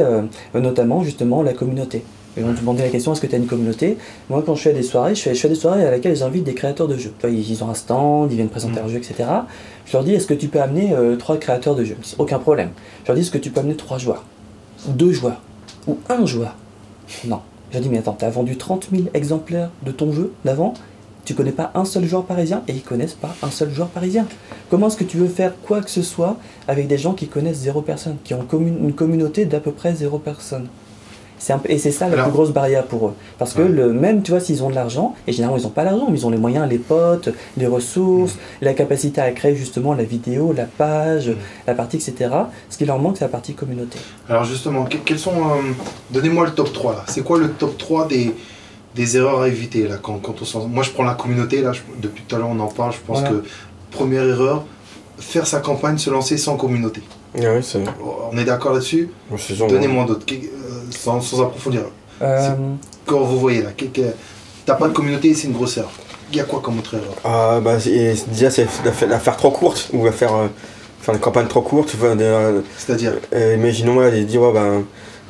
notamment 0.55 1.03
justement 1.03 1.43
la 1.43 1.53
communauté. 1.53 2.03
Et 2.39 2.45
on 2.45 2.49
me 2.49 2.55
demandait 2.57 2.83
la 2.83 2.91
question 2.91 3.13
est-ce 3.13 3.21
que 3.21 3.27
tu 3.27 3.35
as 3.35 3.39
une 3.39 3.47
communauté? 3.47 3.97
Moi, 4.29 4.43
quand 4.45 4.55
je 4.55 4.63
fais 4.63 4.73
des 4.75 4.83
soirées, 4.83 5.15
je 5.15 5.23
fais, 5.23 5.35
je 5.35 5.41
fais 5.41 5.49
des 5.49 5.55
soirées 5.55 5.85
à 5.87 5.91
laquelle 5.91 6.15
j'invite 6.15 6.45
des 6.45 6.55
créateurs 6.55 6.87
de 6.87 6.97
jeux. 6.97 7.13
Ils, 7.25 7.65
ont 7.65 7.71
un 7.71 7.75
stand, 7.75 8.31
ils 8.31 8.37
viennent 8.37 8.49
présenter 8.49 8.75
Mhm. 8.75 8.81
leur 8.81 8.89
jeu, 8.91 8.97
etc. 8.99 9.25
Je 9.87 9.93
leur 9.95 10.05
dis 10.05 10.13
est-ce 10.15 10.27
que 10.27 10.35
tu 10.35 10.49
peux 10.49 10.61
amener 10.61 10.93
euh, 10.95 11.17
trois 11.17 11.39
créateurs 11.39 11.75
de 11.75 11.85
jeux? 11.85 11.97
Aucun 12.19 12.39
problème. 12.39 12.71
Je 13.05 13.09
leur 13.09 13.15
dis 13.17 13.23
est-ce 13.23 13.31
que 13.31 13.39
tu 13.39 13.51
peux 13.51 13.61
amener 13.61 13.77
trois 13.77 13.99
joueurs? 13.99 14.25
Ou 14.89 14.93
deux 14.93 15.13
joueurs 15.13 15.41
Ou 15.87 15.97
un 16.11 16.27
joueur? 16.27 16.55
Non. 17.27 17.41
Je 17.71 17.75
leur 17.79 17.83
dis 17.83 17.89
mais 17.89 17.99
attends, 17.99 18.13
t'as 18.19 18.29
vendu 18.31 18.57
30 18.57 18.89
000 18.93 19.05
exemplaires 19.15 19.71
de 19.85 19.91
ton 19.93 20.13
jeu 20.13 20.33
d'avant? 20.45 20.75
Tu 21.25 21.35
connais 21.35 21.53
pas 21.53 21.73
un 21.75 21.85
seul 21.85 22.05
joueur 22.05 22.25
parisien? 22.25 22.63
Et 22.69 22.73
ils 22.73 22.83
connaissent 22.83 23.15
pas 23.15 23.35
un 23.43 23.51
seul 23.51 23.71
joueur 23.73 23.89
parisien. 23.89 24.27
Comment 24.71 24.87
est-ce 24.89 24.97
que 24.97 25.05
tu 25.05 25.17
veux 25.17 25.27
faire 25.27 25.55
quoi 25.67 25.81
que 25.81 25.91
ce 25.91 26.03
soit 26.03 26.37
avec 26.69 26.87
des 26.87 26.99
gens 26.99 27.15
qui 27.15 27.27
connaissent 27.29 27.59
zéro 27.59 27.81
personne, 27.83 28.17
qui 28.23 28.35
ont 28.35 28.47
une 28.53 28.93
communauté 28.93 29.45
d'à 29.47 29.59
peu 29.59 29.73
près 29.73 29.95
zéro 29.95 30.19
personne? 30.19 30.69
Un 31.53 31.59
peu- 31.59 31.71
et 31.71 31.79
c'est 31.79 31.91
ça 31.91 32.07
la 32.09 32.15
Alors- 32.15 32.27
plus 32.27 32.33
grosse 32.33 32.51
barrière 32.51 32.85
pour 32.87 33.09
eux. 33.09 33.13
Parce 33.39 33.53
que 33.53 33.63
Ouais. 33.63 33.69
le, 33.69 33.93
même, 33.93 34.23
tu 34.23 34.31
vois, 34.31 34.41
s'ils 34.41 34.63
ont 34.65 34.71
de 34.71 34.75
l'argent, 34.75 35.15
et 35.27 35.33
généralement 35.33 35.59
ils 35.59 35.65
n'ont 35.65 35.71
pas 35.71 35.85
l'argent, 35.85 36.07
mais 36.11 36.19
ils 36.19 36.27
ont 36.27 36.31
les 36.31 36.39
moyens, 36.39 36.69
les 36.69 36.79
potes, 36.79 37.29
les 37.57 37.67
ressources, 37.67 38.35
Mm. 38.35 38.39
la 38.63 38.75
capacité 38.75 39.21
à 39.21 39.31
créer 39.33 39.55
justement 39.55 39.95
la 39.95 40.05
vidéo, 40.05 40.53
la 40.57 40.65
page, 40.65 41.29
Mm. 41.29 41.35
la 41.67 41.75
partie, 41.75 41.97
etc. 41.97 42.31
Ce 42.71 42.79
qui 42.79 42.85
leur 42.87 42.99
manque, 42.99 43.17
c'est 43.19 43.25
la 43.25 43.29
partie 43.31 43.55
communauté. 43.55 43.99
Alors 44.29 44.45
justement, 44.45 44.85
que- 44.85 44.97
quels 44.99 45.19
sont... 45.19 45.33
euh, 45.33 45.73
Donnez-moi 46.11 46.47
le 46.47 46.53
top 46.53 46.73
3 46.73 46.93
là. 46.95 47.05
C'est 47.07 47.23
quoi 47.23 47.39
le 47.39 47.51
top 47.51 47.77
3 47.77 48.07
des, 48.09 48.35
des 48.95 49.17
erreurs 49.17 49.43
à 49.43 49.49
éviter 49.49 49.87
là 49.87 49.97
quand, 50.01 50.19
quand 50.23 50.41
on 50.41 50.45
s'en- 50.45 50.67
Moi 50.69 50.83
je 50.83 50.91
prends 50.91 51.05
la 51.05 51.15
communauté, 51.15 51.61
là, 51.61 51.73
je- 51.73 51.81
depuis 52.01 52.23
tout 52.27 52.35
à 52.35 52.39
l'heure 52.39 52.49
on 52.51 52.59
en 52.61 52.69
parle, 52.69 52.93
je 52.93 52.99
pense 53.07 53.21
Voilà. 53.21 53.37
que 53.37 53.45
première 53.91 54.25
erreur, 54.27 54.65
faire 55.19 55.47
sa 55.47 55.61
campagne, 55.61 55.99
se 55.99 56.09
lancer 56.11 56.39
sans 56.39 56.57
communauté. 56.57 57.03
Ah 57.39 57.49
oui, 57.55 57.63
c'est 57.63 57.81
On 58.33 58.37
est 58.39 58.45
d'accord 58.45 58.73
là-dessus? 58.73 59.11
Donnez-moi 59.69 60.07
d'autres, 60.07 60.25
sans, 61.07 61.21
sans 61.21 61.43
approfondir. 61.43 61.83
Euh, 62.23 62.51
Quand 63.07 63.21
vous 63.21 63.39
voyez 63.39 63.63
là, 63.63 63.71
que- 63.77 63.85
que- 63.85 64.13
t'as 64.65 64.75
pas 64.75 64.89
de 64.89 64.93
communauté, 64.93 65.33
c'est 65.35 65.47
une 65.47 65.53
grosse 65.53 65.77
erreur. 65.77 65.93
Il 66.33 66.37
y 66.39 66.41
a 66.41 66.45
quoi 66.45 66.61
comme 66.61 66.79
autre 66.81 66.95
erreur? 66.97 67.15
Ah, 67.25 67.61
bah, 67.63 67.77
déjà, 67.77 68.51
c'est 68.51 68.67
la, 68.85 68.91
fa- 68.93 69.07
la 69.07 69.21
faire 69.21 69.37
trop 69.37 69.53
courte, 69.53 69.91
ou 69.93 70.05
la 70.05 70.11
faire, 70.11 70.35
euh, 70.35 70.49
faire 71.01 71.15
une 71.15 71.21
campagne 71.21 71.47
trop 71.47 71.61
courte. 71.61 71.95
euh, 72.03 72.61
C'est-à-dire, 72.77 73.13
euh, 73.33 73.55
imaginons, 73.57 74.01
là, 74.01 74.11
de 74.11 74.21
dire, 74.25 74.43
ouais, 74.43 74.53
ben, 74.53 74.83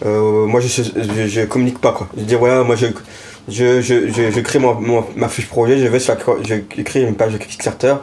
euh, 0.06 0.46
moi, 0.46 0.60
je, 0.60 0.68
je, 0.68 1.26
je 1.26 1.40
communique 1.42 1.80
pas, 1.80 1.92
quoi. 1.92 2.08
De 2.16 2.22
dire, 2.22 2.38
voilà, 2.38 2.62
moi, 2.62 2.76
je, 2.76 2.86
je, 3.48 3.82
je, 3.82 4.08
je, 4.08 4.30
je 4.30 4.40
crée 4.40 4.58
mon, 4.58 4.74
mon- 4.74 5.04
ma 5.16 5.28
fiche 5.28 5.48
projet, 5.48 5.76
je 5.78 5.86
vais 5.86 5.98
sur 6.00 6.14
la, 6.14 6.20
je 6.48 6.54
crée 6.82 7.02
une 7.02 7.14
page 7.14 7.34
de 7.34 7.38
Kickstarter, 7.38 7.96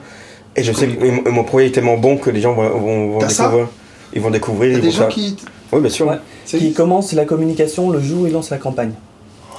et 0.55 0.61
je 0.63 0.71
sais 0.71 0.87
que 0.87 1.29
mon, 1.31 1.43
projet 1.43 1.67
est 1.67 1.71
tellement 1.71 1.97
bon 1.97 2.17
que 2.17 2.29
les 2.29 2.41
gens 2.41 2.53
vont, 2.53 3.17
découvrir. 3.47 3.67
Ils 4.13 4.21
vont 4.21 4.29
découvrir, 4.29 4.69
ils 4.77 4.81
des 4.81 4.87
vont 4.89 4.93
gens 4.93 4.99
faire- 4.99 5.07
qui... 5.09 5.35
Oui, 5.73 5.81
bien 5.81 5.89
sûr. 5.89 6.07
Ouais. 6.07 6.17
qui 6.45 6.73
commence 6.73 7.13
la 7.13 7.25
communication 7.25 7.89
le 7.89 7.99
jour 7.99 8.21
où 8.23 8.27
il 8.27 8.33
lance 8.33 8.49
la 8.49 8.57
campagne. 8.57 8.91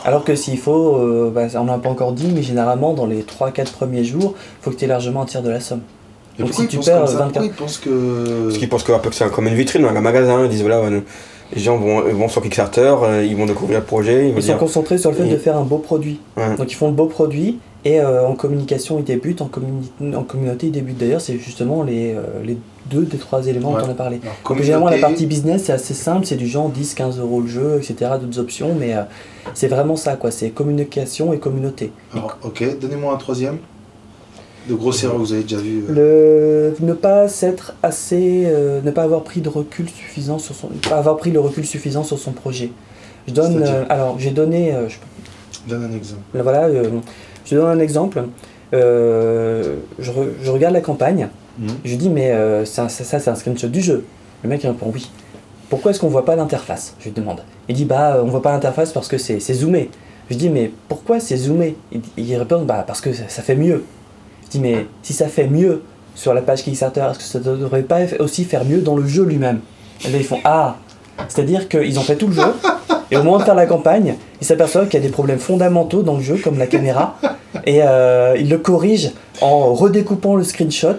Alors 0.04 0.22
que 0.24 0.34
s'il 0.34 0.58
faut, 0.58 0.96
euh, 0.96 1.30
bah, 1.34 1.46
on 1.58 1.64
n'a 1.64 1.78
pas 1.78 1.88
encore 1.88 2.12
dit, 2.12 2.30
mais 2.34 2.42
généralement 2.42 2.92
dans 2.92 3.06
les 3.06 3.22
3-4 3.22 3.72
premiers 3.72 4.04
jours, 4.04 4.34
il 4.36 4.62
faut 4.64 4.70
que 4.70 4.76
tu 4.76 4.84
aies 4.84 4.88
largement 4.88 5.22
un 5.22 5.24
tiers 5.26 5.42
de 5.42 5.48
la 5.50 5.60
somme. 5.60 5.80
Et 6.38 6.42
Donc 6.42 6.52
si 6.52 6.66
tu 6.66 6.78
perds 6.78 6.98
comme 6.98 7.06
ça 7.06 7.14
24 7.18 7.32
Pourquoi 7.32 7.44
ils 7.46 7.52
pensent 7.52 7.78
que... 7.78 8.44
Parce 8.46 8.58
qu'ils 8.58 8.68
pensent 8.68 8.82
que, 8.82 8.92
un 8.92 8.98
peu 8.98 9.08
que 9.08 9.14
c'est 9.16 9.30
comme 9.30 9.46
une 9.46 9.54
vitrine, 9.54 9.84
un 9.84 10.00
magasin, 10.00 10.44
ils 10.44 10.50
disent, 10.50 10.60
voilà, 10.62 10.78
euh, 10.78 11.00
les 11.54 11.60
gens 11.60 11.76
vont, 11.78 12.02
vont 12.12 12.28
sur 12.28 12.42
Kickstarter, 12.42 12.94
euh, 13.02 13.24
ils 13.24 13.36
vont 13.36 13.46
découvrir 13.46 13.78
le 13.78 13.84
projet, 13.84 14.28
ils 14.28 14.36
Ils 14.36 14.42
sont 14.42 14.48
dire, 14.48 14.58
concentrés 14.58 14.98
sur 14.98 15.10
le 15.10 15.16
fait 15.16 15.26
Et- 15.26 15.30
de 15.32 15.36
faire 15.38 15.56
un 15.56 15.62
beau 15.62 15.78
produit. 15.78 16.20
Ouais. 16.36 16.54
Donc 16.56 16.70
ils 16.70 16.74
font 16.74 16.88
le 16.88 16.92
beau 16.94 17.06
produit 17.06 17.58
et 17.84 18.00
euh, 18.00 18.26
en 18.26 18.34
communication 18.34 18.98
ils 18.98 19.04
débutent, 19.04 19.42
en, 19.42 19.48
communi- 19.48 20.14
en 20.16 20.22
communauté 20.22 20.66
ils 20.68 20.72
débutent. 20.72 20.98
D'ailleurs 20.98 21.20
c'est 21.20 21.38
justement 21.38 21.82
les, 21.82 22.14
euh, 22.14 22.22
les 22.44 22.56
deux 22.90 23.02
des 23.04 23.18
trois 23.18 23.46
éléments 23.46 23.72
Ouais. 23.72 23.80
dont 23.82 23.88
on 23.88 23.90
a 23.90 23.94
parlé. 23.94 24.20
Alors, 24.46 24.62
généralement 24.62 24.88
la 24.90 24.98
partie 24.98 25.26
business 25.26 25.64
c'est 25.64 25.72
assez 25.72 25.94
simple, 25.94 26.24
c'est 26.26 26.36
du 26.36 26.46
genre 26.46 26.70
10-15 26.70 27.18
euros 27.20 27.40
le 27.40 27.46
jeu, 27.48 27.76
etc. 27.78 28.12
D'autres 28.20 28.38
options, 28.38 28.74
mais 28.78 28.94
euh, 28.94 29.02
c'est 29.54 29.68
vraiment 29.68 29.96
ça 29.96 30.16
quoi, 30.16 30.30
c'est 30.30 30.50
communication 30.50 31.32
et 31.32 31.38
communauté. 31.38 31.92
Alors, 32.12 32.38
ok, 32.42 32.78
donnez-moi 32.80 33.12
un 33.14 33.18
troisième. 33.18 33.58
De 34.68 34.74
grosses 34.74 35.04
erreurs 35.04 35.16
que 35.16 35.20
vous 35.20 35.32
avez 35.34 35.42
déjà 35.42 35.58
vu. 35.58 35.84
euh. 35.90 36.72
Le, 36.80 36.86
ne 36.86 36.94
pas 36.94 37.28
s'être 37.28 37.74
assez, 37.82 38.46
ne 38.82 38.90
pas 38.90 39.02
avoir 39.02 39.22
pris 39.22 39.42
de 39.42 39.50
recul 39.50 39.86
suffisant 39.90 40.38
sur 40.38 40.54
son, 40.54 40.68
pas 40.88 40.96
avoir 40.96 41.18
pris 41.18 41.30
le 41.30 41.38
recul 41.40 41.66
suffisant 41.66 42.02
sur 42.02 42.18
son 42.18 42.32
projet. 42.32 42.70
Je 43.28 43.34
donne, 43.34 43.62
alors 43.90 44.18
j'ai 44.18 44.30
donné, 44.30 44.74
je 44.88 44.96
Donne 45.68 45.84
un 45.84 45.94
exemple. 45.94 46.22
Là, 46.32 46.42
Voilà, 46.42 46.68
je 47.44 47.54
donne 47.56 47.78
un 47.78 47.80
exemple. 47.80 48.24
Euh, 48.72 49.76
je, 49.98 50.10
re- 50.10 50.28
je 50.42 50.50
regarde 50.50 50.74
la 50.74 50.80
campagne, 50.80 51.28
Mhm. 51.58 51.68
je 51.84 51.94
dis 51.94 52.08
mais 52.10 52.32
euh, 52.32 52.64
ça, 52.64 52.88
ça, 52.88 53.04
ça, 53.04 53.20
c'est 53.20 53.30
un 53.30 53.36
screenshot 53.36 53.68
du 53.68 53.80
jeu. 53.80 54.04
Le 54.42 54.48
mec 54.48 54.64
il 54.64 54.66
répond 54.68 54.90
oui. 54.92 55.08
Pourquoi 55.70 55.92
est-ce 55.92 56.00
qu'on 56.00 56.08
voit 56.08 56.24
pas 56.24 56.34
l'interface? 56.34 56.94
Je 56.98 57.04
lui 57.04 57.12
demande. 57.12 57.40
Il 57.68 57.76
dit 57.76 57.84
bah 57.84 58.20
on 58.24 58.26
voit 58.26 58.42
pas 58.42 58.50
l'interface 58.52 58.92
parce 58.92 59.06
que 59.08 59.18
c'est 59.18 59.38
zoomé. 59.54 59.88
Je 60.30 60.36
dis 60.36 60.48
mais 60.50 60.72
pourquoi 60.88 61.20
c'est 61.20 61.36
zoomé? 61.36 61.76
Il, 61.92 62.00
il 62.16 62.36
répond 62.36 62.62
bah 62.62 62.82
parce 62.86 63.00
que 63.00 63.12
ça, 63.12 63.24
ça 63.28 63.42
fait 63.42 63.54
mieux. 63.54 63.84
Je 64.46 64.48
dis 64.50 64.58
mais 64.60 64.86
si 65.02 65.12
ça 65.12 65.28
fait 65.28 65.46
mieux 65.46 65.82
sur 66.16 66.34
la 66.34 66.42
page 66.42 66.64
Kickstarter, 66.64 67.06
est-ce 67.10 67.18
que 67.18 67.24
ça 67.24 67.38
ne 67.38 67.56
devrait 67.56 67.82
pas 67.82 68.00
aussi 68.18 68.44
faire 68.44 68.64
mieux 68.64 68.80
dans 68.80 68.96
le 68.96 69.06
jeu 69.06 69.22
lui-même? 69.24 69.60
Et 70.04 70.10
là 70.10 70.18
ils 70.18 70.24
font 70.24 70.40
ah 70.44 70.76
c'est-à-dire 71.28 71.68
qu'ils 71.68 71.98
ont 71.98 72.02
fait 72.02 72.16
tout 72.16 72.26
le 72.26 72.32
jeu 72.34 72.42
et 73.10 73.16
au 73.16 73.22
moment 73.22 73.38
de 73.38 73.44
faire 73.44 73.54
la 73.54 73.66
campagne, 73.66 74.14
ils 74.40 74.46
s'aperçoivent 74.46 74.88
qu'il 74.88 75.00
y 75.00 75.02
a 75.02 75.06
des 75.06 75.12
problèmes 75.12 75.38
fondamentaux 75.38 76.02
dans 76.02 76.16
le 76.16 76.22
jeu, 76.22 76.36
comme 76.42 76.58
la 76.58 76.66
caméra, 76.66 77.16
et 77.66 77.80
euh, 77.82 78.34
ils 78.38 78.48
le 78.48 78.58
corrigent 78.58 79.12
en 79.40 79.72
redécoupant 79.74 80.36
le 80.36 80.42
screenshot 80.44 80.96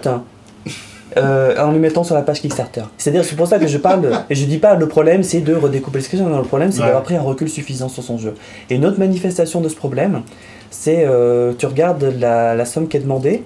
euh, 1.16 1.54
en 1.58 1.70
le 1.72 1.78
mettant 1.78 2.04
sur 2.04 2.14
la 2.14 2.22
page 2.22 2.40
Kickstarter. 2.42 2.82
C'est-à-dire, 2.98 3.24
c'est 3.24 3.36
pour 3.36 3.46
ça 3.46 3.58
que 3.58 3.66
je 3.66 3.78
parle, 3.78 4.02
de- 4.02 4.10
et 4.28 4.34
je 4.34 4.44
dis 4.44 4.58
pas 4.58 4.74
le 4.74 4.86
problème 4.88 5.22
c'est 5.22 5.40
de 5.40 5.54
redécouper 5.54 5.98
le 5.98 6.04
screenshot, 6.04 6.28
non, 6.28 6.38
le 6.38 6.44
problème 6.44 6.72
c'est 6.72 6.80
Ouais. 6.80 6.86
d'avoir 6.86 7.02
pris 7.04 7.16
un 7.16 7.22
recul 7.22 7.48
suffisant 7.48 7.88
sur 7.88 8.02
son 8.02 8.18
jeu. 8.18 8.34
Et 8.70 8.74
une 8.74 8.84
autre 8.84 8.98
manifestation 8.98 9.60
de 9.60 9.68
ce 9.68 9.76
problème, 9.76 10.22
c'est 10.70 11.04
euh, 11.06 11.52
tu 11.56 11.66
regardes 11.66 12.12
la, 12.18 12.54
la 12.54 12.64
somme 12.66 12.88
qui 12.88 12.96
est 12.96 13.00
demandée, 13.00 13.44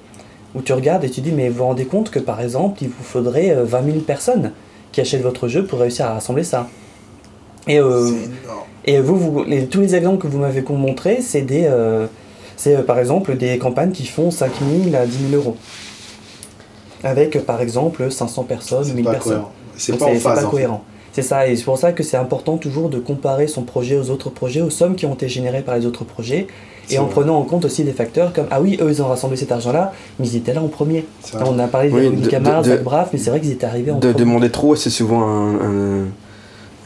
où 0.54 0.62
tu 0.62 0.72
regardes 0.72 1.04
et 1.04 1.10
tu 1.10 1.20
dis, 1.20 1.30
mais 1.32 1.48
vous 1.48 1.58
vous 1.58 1.64
rendez 1.64 1.84
compte 1.84 2.10
que 2.10 2.18
par 2.18 2.40
exemple, 2.40 2.78
il 2.82 2.88
vous 2.88 3.04
faudrait 3.04 3.50
euh, 3.50 3.64
20 3.64 3.84
000 3.84 3.98
personnes 4.00 4.50
qui 4.92 5.00
achètent 5.00 5.22
votre 5.22 5.48
jeu 5.48 5.64
pour 5.64 5.78
réussir 5.80 6.06
à 6.06 6.14
rassembler 6.14 6.44
ça. 6.44 6.68
Et 7.68 7.78
euh, 7.78 8.06
C'est 8.06 8.12
énorme. 8.14 8.64
et 8.86 9.00
vous, 9.00 9.16
vous- 9.16 9.44
les- 9.44 9.66
tous 9.66 9.80
les 9.80 9.94
exemples 9.94 10.18
que 10.18 10.26
vous 10.26 10.38
m'avez 10.38 10.62
montrés, 10.62 11.20
c'est 11.20 11.42
des, 11.42 11.64
euh, 11.66 12.06
c'est 12.56 12.76
euh, 12.76 12.82
par 12.82 12.98
exemple 12.98 13.36
des 13.36 13.58
campagnes 13.58 13.92
qui 13.92 14.06
font 14.06 14.30
5 14.30 14.50
000 14.84 14.94
à 14.96 15.06
10 15.06 15.28
000 15.30 15.42
euros. 15.42 15.56
Avec 17.02 17.36
euh, 17.36 17.40
par 17.40 17.60
exemple 17.60 18.10
500 18.10 18.44
personnes, 18.44 18.84
C'est 18.84 18.94
1000 18.94 19.04
pas 19.04 19.12
personnes. 19.12 19.42
C'est 19.76 19.96
pas 19.96 20.06
en 20.06 20.08
phase. 20.14 20.22
pas 20.22 20.32
en 20.32 20.36
fait. 20.36 20.46
cohérent. 20.50 20.84
C'est 21.12 21.22
ça, 21.22 21.48
et 21.48 21.56
c'est 21.56 21.64
pour 21.64 21.76
ça 21.78 21.92
que 21.92 22.02
c'est 22.04 22.16
important 22.16 22.56
toujours 22.56 22.88
de 22.88 22.98
comparer 23.00 23.48
son 23.48 23.62
projet 23.62 23.96
aux 23.96 24.10
autres 24.10 24.30
projets, 24.30 24.60
aux 24.60 24.70
sommes 24.70 24.94
qui 24.94 25.06
ont 25.06 25.14
été 25.14 25.28
générées 25.28 25.62
par 25.62 25.76
les 25.76 25.84
autres 25.86 26.04
projets, 26.04 26.46
et 26.88 26.98
en 26.98 27.04
vrai. 27.04 27.12
prenant 27.12 27.38
en 27.38 27.42
compte 27.44 27.64
aussi 27.64 27.84
des 27.84 27.92
facteurs 27.92 28.32
comme 28.32 28.46
ah 28.50 28.60
oui, 28.60 28.78
eux 28.80 28.88
ils 28.90 29.02
ont 29.02 29.08
rassemblé 29.08 29.36
cet 29.36 29.52
argent-là, 29.52 29.92
mais 30.18 30.26
ils 30.28 30.36
étaient 30.36 30.54
là 30.54 30.62
en 30.62 30.68
premier. 30.68 31.04
On 31.34 31.58
a 31.58 31.66
parlé 31.66 31.88
de 31.90 31.94
Oui, 31.94 32.00
Véronique 32.02 32.22
de- 32.30 32.76
de- 32.76 32.82
Braff, 32.82 33.10
mais 33.12 33.18
c'est 33.18 33.30
vrai 33.30 33.40
qu'ils 33.40 33.52
étaient 33.52 33.66
arrivés 33.66 33.90
en 33.90 33.96
De 33.98 34.08
premier. 34.12 34.14
demander 34.24 34.50
trop, 34.50 34.74
c'est 34.76 34.90
souvent 34.90 35.22
un, 35.22 35.54
un, 35.56 36.04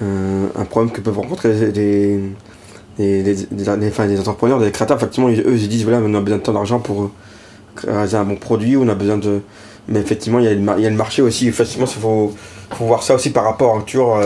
un- 0.03 0.51
un 0.57 0.65
problème 0.65 0.91
que 0.93 1.01
peuvent 1.01 1.19
rencontrer 1.19 1.53
des, 1.55 1.73
des, 1.73 2.21
des, 2.99 3.23
des, 3.23 3.35
des- 3.35 3.47
des- 3.51 3.89
enfin, 3.89 4.07
des 4.07 4.19
entrepreneurs, 4.21 4.59
des 4.61 4.71
créateurs. 4.71 4.97
Effectivement, 4.97 5.29
ils- 5.29 5.41
eux, 5.41 5.53
ils 5.55 5.61
se 5.63 5.67
disent 5.67 5.85
voilà, 5.85 5.99
on 6.05 6.15
a 6.15 6.21
besoin 6.21 6.39
de 6.39 6.43
tant 6.43 6.53
d'argent 6.53 6.79
pour 6.81 7.03
euh, 7.03 7.11
réaliser 7.87 8.17
un 8.17 8.25
bon 8.25 8.37
produit, 8.37 8.77
on 8.77 8.89
a 8.89 8.95
besoin 8.95 9.19
de. 9.19 9.41
Mais 9.89 10.01
effectivement, 10.01 10.39
il 10.39 10.47
y 10.47 10.49
a 10.49 10.55
le, 10.55 10.61
mar- 10.61 10.79
il 10.79 10.83
y 10.85 10.87
a 10.87 10.91
le 10.91 10.97
marché 10.97 11.21
aussi. 11.23 11.47
Effectivement, 11.49 11.87
il 11.87 12.01
faut, 12.01 12.33
faut 12.71 12.85
voir 12.87 13.03
ça 13.03 13.15
aussi 13.15 13.31
par 13.31 13.45
rapport. 13.45 13.77
hein, 13.77 13.83
toujours, 13.87 14.17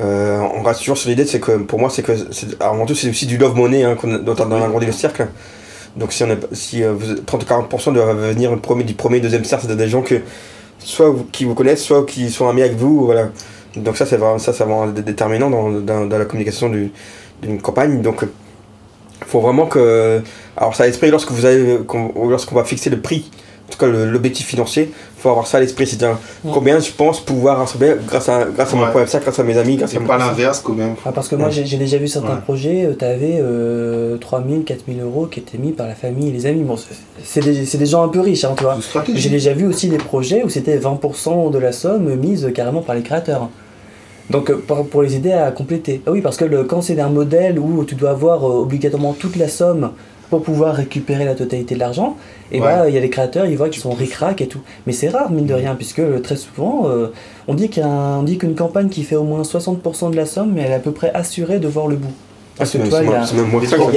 euh, 0.00 0.04
euh, 0.04 0.40
on 0.54 0.62
reste 0.62 0.80
toujours 0.80 0.96
sur 0.98 1.08
l'idée, 1.10 1.26
c'est 1.26 1.40
que 1.40 1.52
pour 1.58 1.78
moi, 1.78 1.90
c'est 1.90 2.02
que. 2.02 2.12
Avant 2.60 2.86
tout, 2.86 2.94
c'est 2.94 3.10
aussi 3.10 3.26
du 3.26 3.36
love 3.38 3.54
money 3.56 3.84
hein, 3.84 3.96
a- 4.02 4.18
dont 4.18 4.36
on 4.38 4.52
a 4.52 4.64
agrandi 4.64 4.86
le 4.86 4.92
cercle. 4.92 5.26
Donc, 5.96 6.12
si, 6.12 6.22
on 6.24 6.28
si 6.52 6.84
euh, 6.84 6.92
vous- 6.92 7.14
30-40% 7.14 7.92
doivent 7.92 8.16
venir 8.28 8.52
du 8.84 8.94
premier, 8.94 9.20
deuxième 9.20 9.44
cercle, 9.44 9.66
c'est 9.68 9.76
des 9.76 9.88
gens 9.88 10.02
que 10.02 10.20
soit 10.78 11.14
qui 11.32 11.44
vous 11.44 11.54
connaissent, 11.54 11.82
soit 11.82 12.04
qui 12.06 12.30
sont 12.30 12.48
amis 12.48 12.62
avec 12.62 12.76
vous, 12.76 13.06
voilà. 13.06 13.30
Donc 13.76 13.96
ça 13.96 14.06
c'est 14.06 14.16
vraiment 14.16 14.38
ça 14.38 14.52
c'est 14.52 14.64
vraiment 14.64 14.86
dé- 14.86 15.02
déterminant 15.02 15.50
dans, 15.50 15.70
dans, 15.70 16.04
la 16.18 16.24
communication 16.24 16.68
du- 16.68 16.90
d'une 17.42 17.60
campagne. 17.60 18.00
Donc 18.02 18.24
faut 19.26 19.40
vraiment 19.40 19.66
que 19.66 20.22
alors 20.56 20.74
ça 20.74 20.84
à 20.84 20.86
l'esprit 20.86 21.10
lorsque 21.10 21.30
vous 21.32 21.44
avez 21.44 21.78
qu'on- 21.86 22.28
lorsqu'on 22.28 22.54
va 22.54 22.64
fixer 22.64 22.90
le 22.90 23.00
prix, 23.00 23.30
en 23.68 23.72
tout 23.72 23.78
cas 23.78 23.86
le- 23.86 24.10
l'objectif 24.10 24.46
financier, 24.46 24.90
il 24.90 25.20
faut 25.20 25.28
avoir 25.28 25.46
ça 25.46 25.58
à 25.58 25.60
l'esprit, 25.60 25.86
c'est-à-dire 25.86 26.18
combien 26.52 26.78
je 26.80 26.90
pense 26.90 27.20
pouvoir 27.20 27.58
rassembler 27.58 27.96
grâce 28.06 28.28
à 28.30 28.44
grâce 28.46 28.72
à 28.72 28.76
mon 28.76 28.86
point 28.90 29.02
FCA, 29.04 29.18
grâce 29.20 29.38
à 29.38 29.42
mes 29.44 29.58
amis, 29.58 29.76
grâce 29.76 29.94
à 29.94 30.00
pas 30.00 30.16
l'inverse 30.16 30.60
quand 30.64 30.72
même. 30.72 30.94
Ah, 31.04 31.12
parce 31.12 31.28
que 31.28 31.36
moi 31.36 31.46
Ouais. 31.48 31.52
j'ai 31.52 31.66
j'ai 31.66 31.76
déjà 31.76 31.98
vu 31.98 32.08
certains 32.08 32.36
Ouais. 32.36 32.40
projets, 32.40 32.88
tu 32.98 33.04
avais 33.04 33.42
3000, 34.20 34.64
4000 34.64 35.00
euros 35.02 35.26
qui 35.26 35.40
étaient 35.40 35.58
mis 35.58 35.72
par 35.72 35.86
la 35.86 35.94
famille 35.94 36.28
et 36.28 36.32
les 36.32 36.46
amis. 36.46 36.62
Bon, 36.62 36.76
c'est- 36.76 36.94
c'est 37.24 37.40
des, 37.40 37.66
c'est 37.66 37.78
des 37.78 37.86
gens 37.86 38.02
un 38.04 38.08
peu 38.08 38.20
riches, 38.20 38.44
hein, 38.44 38.54
tu 38.56 38.64
vois. 38.64 38.78
J'ai 39.14 39.28
déjà 39.30 39.52
vu 39.52 39.66
aussi 39.66 39.88
des 39.88 39.98
projets 39.98 40.42
où 40.44 40.48
c'était 40.48 40.78
20% 40.78 41.50
de 41.50 41.58
la 41.58 41.72
somme 41.72 42.14
mise 42.14 42.50
carrément 42.54 42.80
par 42.82 42.94
les 42.94 43.02
créateurs. 43.02 43.48
Donc 44.30 44.50
euh, 44.50 44.62
pour, 44.66 44.86
pour 44.86 45.02
les 45.02 45.16
aider 45.16 45.32
à 45.32 45.50
compléter. 45.50 46.02
Ah 46.06 46.10
oui, 46.10 46.20
parce 46.20 46.36
que 46.36 46.44
le, 46.44 46.64
quand 46.64 46.82
c'est 46.82 46.98
un 47.00 47.08
modèle 47.08 47.58
où 47.58 47.84
tu 47.84 47.94
dois 47.94 48.10
avoir 48.10 48.44
euh, 48.46 48.60
obligatoirement 48.62 49.14
toute 49.14 49.36
la 49.36 49.48
somme 49.48 49.90
pour 50.30 50.42
pouvoir 50.42 50.74
récupérer 50.74 51.24
la 51.24 51.34
totalité 51.34 51.74
de 51.74 51.80
l'argent, 51.80 52.16
et 52.52 52.60
Ouais. 52.60 52.66
bah 52.66 52.88
il 52.88 52.94
y 52.94 52.98
a 52.98 53.00
les 53.00 53.10
créateurs, 53.10 53.46
ils 53.46 53.56
voient 53.56 53.68
qu'ils 53.70 53.82
sont 53.82 53.90
ric-rac 53.92 54.40
et 54.40 54.46
tout. 54.48 54.60
Mais 54.86 54.92
c'est 54.92 55.08
rare, 55.08 55.30
mine 55.30 55.46
de 55.46 55.54
rien, 55.54 55.74
puisque 55.74 56.00
euh, 56.00 56.18
très 56.20 56.36
souvent, 56.36 56.88
euh, 56.88 57.08
on 57.46 57.54
dit 57.54 57.68
qu'une 57.70 58.54
campagne 58.54 58.88
qui 58.88 59.02
fait 59.04 59.16
au 59.16 59.24
moins 59.24 59.42
60% 59.42 60.10
de 60.10 60.16
la 60.16 60.26
somme, 60.26 60.52
mais 60.54 60.62
elle 60.62 60.72
est 60.72 60.74
à 60.74 60.78
peu 60.80 60.92
près 60.92 61.10
assurée 61.14 61.58
de 61.58 61.68
voir 61.68 61.86
le 61.88 61.96
bout. 61.96 62.12
Parce 62.58 62.70
que 62.72 62.78
c'est 62.78 62.84
tu 62.84 62.90
vois, 62.90 63.00
il 63.02 63.06
y 63.06 63.08
a- 63.14 63.20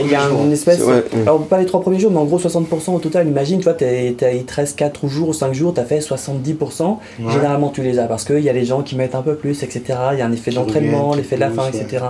il 0.02 0.08
y 0.08 0.10
y 0.12 0.16
une 0.46 0.52
espèce. 0.54 0.80
Ouais. 0.88 1.04
Alors, 1.24 1.42
pas 1.46 1.60
les 1.60 1.66
trois 1.66 1.82
premiers 1.82 2.00
jours, 2.00 2.12
mais 2.12 2.18
en 2.20 2.26
gros 2.26 2.40
60% 2.40 2.94
au 2.96 3.00
total. 3.00 3.28
Imagine, 3.28 3.58
tu 3.58 3.64
vois, 3.66 3.74
t'es- 3.74 4.16
t'as- 4.18 4.32
il 4.32 4.44
te 4.46 4.54
reste 4.54 4.78
4 4.78 5.08
jours 5.08 5.30
ou 5.30 5.34
5 5.34 5.54
jours, 5.54 5.74
tu 5.74 5.80
as 5.80 5.86
fait 5.86 6.00
70%. 6.02 7.00
Ouais. 7.20 7.32
Généralement, 7.32 7.70
tu 7.70 7.82
les 7.82 8.00
as 8.00 8.06
parce 8.06 8.24
qu'il 8.24 8.40
y 8.40 8.50
a 8.50 8.54
les 8.54 8.66
gens 8.66 8.82
qui 8.82 8.96
mettent 8.96 9.16
un 9.16 9.22
peu 9.22 9.36
plus, 9.36 9.64
etc. 9.64 9.82
Il 10.14 10.20
y 10.20 10.22
a 10.22 10.26
un 10.26 10.32
effet 10.32 10.52
d'entraînement, 10.52 11.14
l'effet 11.16 11.36
de 11.36 11.42
la 11.42 11.50
poussent, 11.50 11.80
etc. 11.82 12.06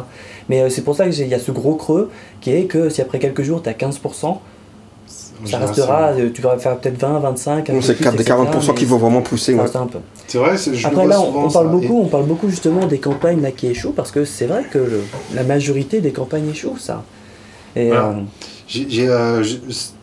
Mais 0.49 0.61
euh, 0.61 0.69
c'est 0.69 0.81
pour 0.83 0.95
ça 0.95 1.07
qu'il 1.07 1.27
y 1.27 1.33
a 1.33 1.39
ce 1.39 1.51
gros 1.51 1.75
creux 1.75 2.09
qui 2.41 2.51
est 2.51 2.65
que 2.65 2.89
si 2.89 3.01
après 3.01 3.19
quelques 3.19 3.43
jours, 3.43 3.61
tu 3.63 3.69
as 3.69 3.73
15%, 3.73 4.41
Ça 5.45 5.57
restera, 5.59 6.11
euh, 6.11 6.29
tu 6.33 6.41
vas 6.41 6.57
faire 6.57 6.77
peut-être 6.77 6.97
20, 6.99 7.19
25. 7.19 7.69
un 7.69 7.81
c'est 7.81 7.95
plus, 7.95 8.03
4 8.03 8.15
des 8.15 8.21
etc., 8.23 8.37
40% 8.37 8.67
mais 8.69 8.73
qui 8.75 8.85
vont 8.85 8.97
vraiment 8.97 9.21
pousser. 9.21 9.53
ouais. 9.53 9.65
C'est 10.27 10.37
vrai, 10.37 10.57
c'est- 10.57 10.73
je 10.75 10.87
le 10.87 10.93
Après 10.93 11.07
là, 11.07 11.19
on, 11.21 11.25
souvent, 11.25 11.45
on 11.45 11.51
parle 11.51 11.65
ça. 11.67 11.71
beaucoup, 11.71 12.01
on 12.01 12.07
parle 12.07 12.25
beaucoup 12.25 12.49
justement 12.49 12.85
des 12.85 12.99
campagnes 12.99 13.41
là, 13.41 13.51
qui 13.51 13.67
échouent 13.67 13.91
parce 13.93 14.11
que 14.11 14.23
c'est 14.25 14.45
vrai 14.45 14.63
que 14.69 14.77
le- 14.77 15.03
la 15.33 15.43
majorité 15.43 16.01
des 16.01 16.11
campagnes 16.11 16.49
échouent, 16.49 16.77
ça. 16.77 17.03
Et 17.75 17.87
Voilà. 17.87 18.09
euh, 18.09 18.13
euh, 18.99 19.43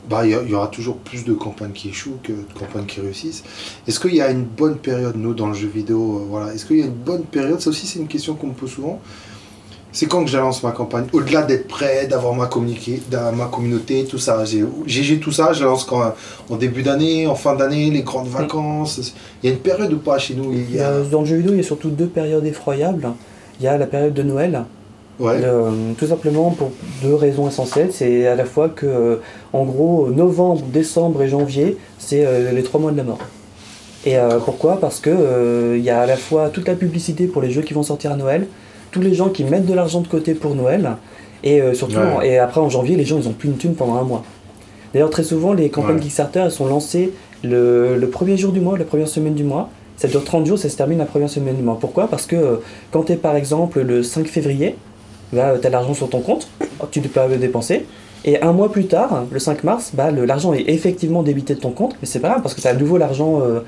bah, 0.09 0.25
Il 0.25 0.31
y, 0.31 0.35
a- 0.35 0.41
il 0.43 0.51
y 0.51 0.55
aura 0.55 0.69
toujours 0.69 0.97
plus 0.97 1.25
de 1.25 1.35
campagnes 1.35 1.73
qui 1.73 1.91
échouent 1.91 2.19
que 2.23 2.33
de 2.33 2.45
campagnes 2.59 2.87
qui 2.87 3.01
réussissent. 3.01 3.45
Est-ce 3.87 4.01
qu'il 4.01 4.15
y 4.15 4.23
a 4.23 4.31
une 4.31 4.45
bonne 4.45 4.77
période, 4.77 5.17
nous, 5.17 5.35
dans 5.35 5.49
le 5.49 5.55
jeu 5.55 5.69
vidéo 5.69 6.21
euh, 6.23 6.27
voilà. 6.31 6.55
Est-ce 6.55 6.65
qu'il 6.65 6.79
y 6.79 6.83
a 6.83 6.87
une 6.87 6.93
bonne 6.93 7.23
période? 7.25 7.61
Ça 7.61 7.69
aussi, 7.71 7.87
c'est 7.87 7.99
une 7.99 8.09
question 8.09 8.35
qu'on 8.35 8.49
me 8.49 8.53
pose 8.55 8.71
souvent. 8.71 9.01
C'est 9.99 10.07
quand 10.07 10.23
que 10.25 10.31
je 10.31 10.39
lance 10.39 10.63
ma 10.63 10.71
campagne 10.71 11.07
Au-delà 11.13 11.43
d'être 11.43 11.67
prêt, 11.67 12.07
d'avoir 12.07 12.33
ma, 12.33 12.47
communauté, 12.47 14.05
tout 14.05 14.19
ça. 14.19 14.45
J'ai 14.45 15.19
tout 15.19 15.33
ça, 15.33 15.53
je 15.53 15.65
la 15.65 15.71
lance 15.71 15.83
quand, 15.83 16.15
en 16.49 16.55
début 16.55 16.85
d'année, 16.85 17.27
en 17.27 17.35
fin 17.35 17.57
d'année, 17.57 17.91
les 17.91 18.03
grandes 18.03 18.29
vacances. 18.29 19.13
Il 19.43 19.49
y 19.49 19.53
a 19.53 19.57
une 19.57 19.61
période 19.61 19.93
ou 19.93 19.99
pas 19.99 20.19
chez 20.19 20.35
nous 20.35 20.53
il 20.53 20.77
y 20.77 20.79
a... 20.79 20.89
euh, 20.89 21.05
dans 21.05 21.23
le 21.23 21.27
jeu 21.27 21.39
vidéo, 21.39 21.51
il 21.53 21.57
y 21.57 21.61
a 21.63 21.65
surtout 21.65 21.91
deux 21.91 22.07
périodes 22.07 22.47
effroyables. 22.47 23.09
Il 23.59 23.65
y 23.65 23.67
a 23.67 23.77
la 23.77 23.87
période 23.87 24.15
de 24.15 24.23
Noël, 24.23 24.63
Ouais. 25.19 25.41
Le- 25.41 25.95
tout 25.99 26.07
simplement 26.07 26.51
pour 26.53 26.71
deux 27.03 27.17
raisons 27.17 27.49
essentielles. 27.49 27.91
C'est 27.93 28.29
à 28.29 28.37
la 28.37 28.45
fois 28.45 28.69
que, 28.69 28.87
euh, 28.87 29.17
en 29.53 29.65
gros, 29.65 30.11
novembre, 30.11 30.63
décembre 30.73 31.23
et 31.23 31.29
janvier, 31.29 31.77
c'est 31.99 32.25
euh, 32.25 32.53
les 32.53 32.63
trois 32.63 32.81
mois 32.81 32.93
de 32.93 32.99
la 32.99 33.03
mort. 33.03 33.19
Et 34.07 34.17
euh, 34.17 34.39
pourquoi? 34.39 34.79
Parce 34.81 35.01
que 35.01 35.11
euh, 35.11 35.75
il 35.77 35.83
y 35.83 35.91
a 35.91 36.03
à 36.03 36.07
la 36.07 36.17
fois 36.17 36.51
toute 36.51 36.69
la 36.69 36.77
publicité 36.77 37.27
pour 37.27 37.43
les 37.43 37.51
jeux 37.51 37.63
qui 37.63 37.75
vont 37.75 37.83
sortir 37.83 38.13
à 38.13 38.17
Noël, 38.17 38.47
tous 38.91 39.01
les 39.01 39.15
gens 39.15 39.29
qui 39.29 39.45
mettent 39.45 39.67
de 39.67 39.75
l'argent 39.75 40.01
de 40.01 40.09
côté 40.09 40.35
pour 40.35 40.55
Noël, 40.55 40.91
et 41.45 41.61
euh, 41.61 41.75
surtout, 41.75 41.97
Ouais. 41.99 42.29
et 42.31 42.39
après 42.39 42.61
en 42.61 42.69
janvier, 42.69 42.97
les 42.97 43.05
gens 43.05 43.19
ils 43.19 43.29
ont 43.29 43.33
plus 43.33 43.49
une 43.49 43.57
thune 43.57 43.75
pendant 43.75 43.97
un 43.97 44.03
mois. 44.05 44.25
D'ailleurs, 44.93 45.11
très 45.11 45.23
souvent, 45.23 45.53
les 45.53 45.69
campagnes 45.71 45.97
Ouais. 45.97 46.01
Kickstarter 46.03 46.41
elles 46.47 46.51
sont 46.51 46.67
lancées 46.67 47.13
le, 47.45 47.97
le 47.97 48.09
premier 48.09 48.37
jour 48.37 48.53
du 48.53 48.61
mois, 48.61 48.77
la 48.79 48.85
première 48.85 49.09
semaine 49.09 49.35
du 49.35 49.45
mois. 49.45 49.69
Ça 49.97 50.09
dure 50.09 50.23
30 50.25 50.47
jours, 50.47 50.59
ça 50.59 50.69
se 50.69 50.77
termine 50.77 50.99
la 50.99 51.05
première 51.05 51.29
semaine 51.29 51.57
du 51.57 51.63
mois. 51.63 51.77
Pourquoi? 51.81 52.07
Parce 52.09 52.25
que 52.27 52.37
euh, 52.37 52.57
quand 52.91 53.05
tu 53.05 53.13
es 53.13 53.17
par 53.17 53.35
exemple 53.37 53.81
le 53.81 54.03
5 54.03 54.27
février, 54.29 54.77
là 55.33 55.55
tu 55.61 55.67
as 55.67 55.71
l'argent 55.71 55.93
sur 55.95 56.09
ton 56.09 56.21
compte, 56.21 56.49
tu 56.91 57.01
peux 57.01 57.21
le 57.29 57.37
dépenser. 57.37 57.85
Et 58.25 58.41
un 58.43 58.53
mois 58.53 58.71
plus 58.73 58.87
tard, 58.87 59.25
le 59.31 59.39
5 59.39 59.63
mars, 59.65 59.91
bah, 59.95 60.11
l'argent 60.11 60.53
est 60.53 60.65
effectivement 60.69 61.23
débité 61.23 61.55
de 61.55 61.61
ton 61.61 61.71
compte, 61.71 61.95
mais 62.01 62.07
c'est 62.09 62.19
pas 62.21 62.29
grave 62.31 62.43
parce 62.43 62.55
que 62.55 62.61
tu 62.61 62.67
as 62.67 62.71
à 62.71 62.75
nouveau 62.75 62.97
l'argent. 62.99 63.41
euh, 63.43 63.61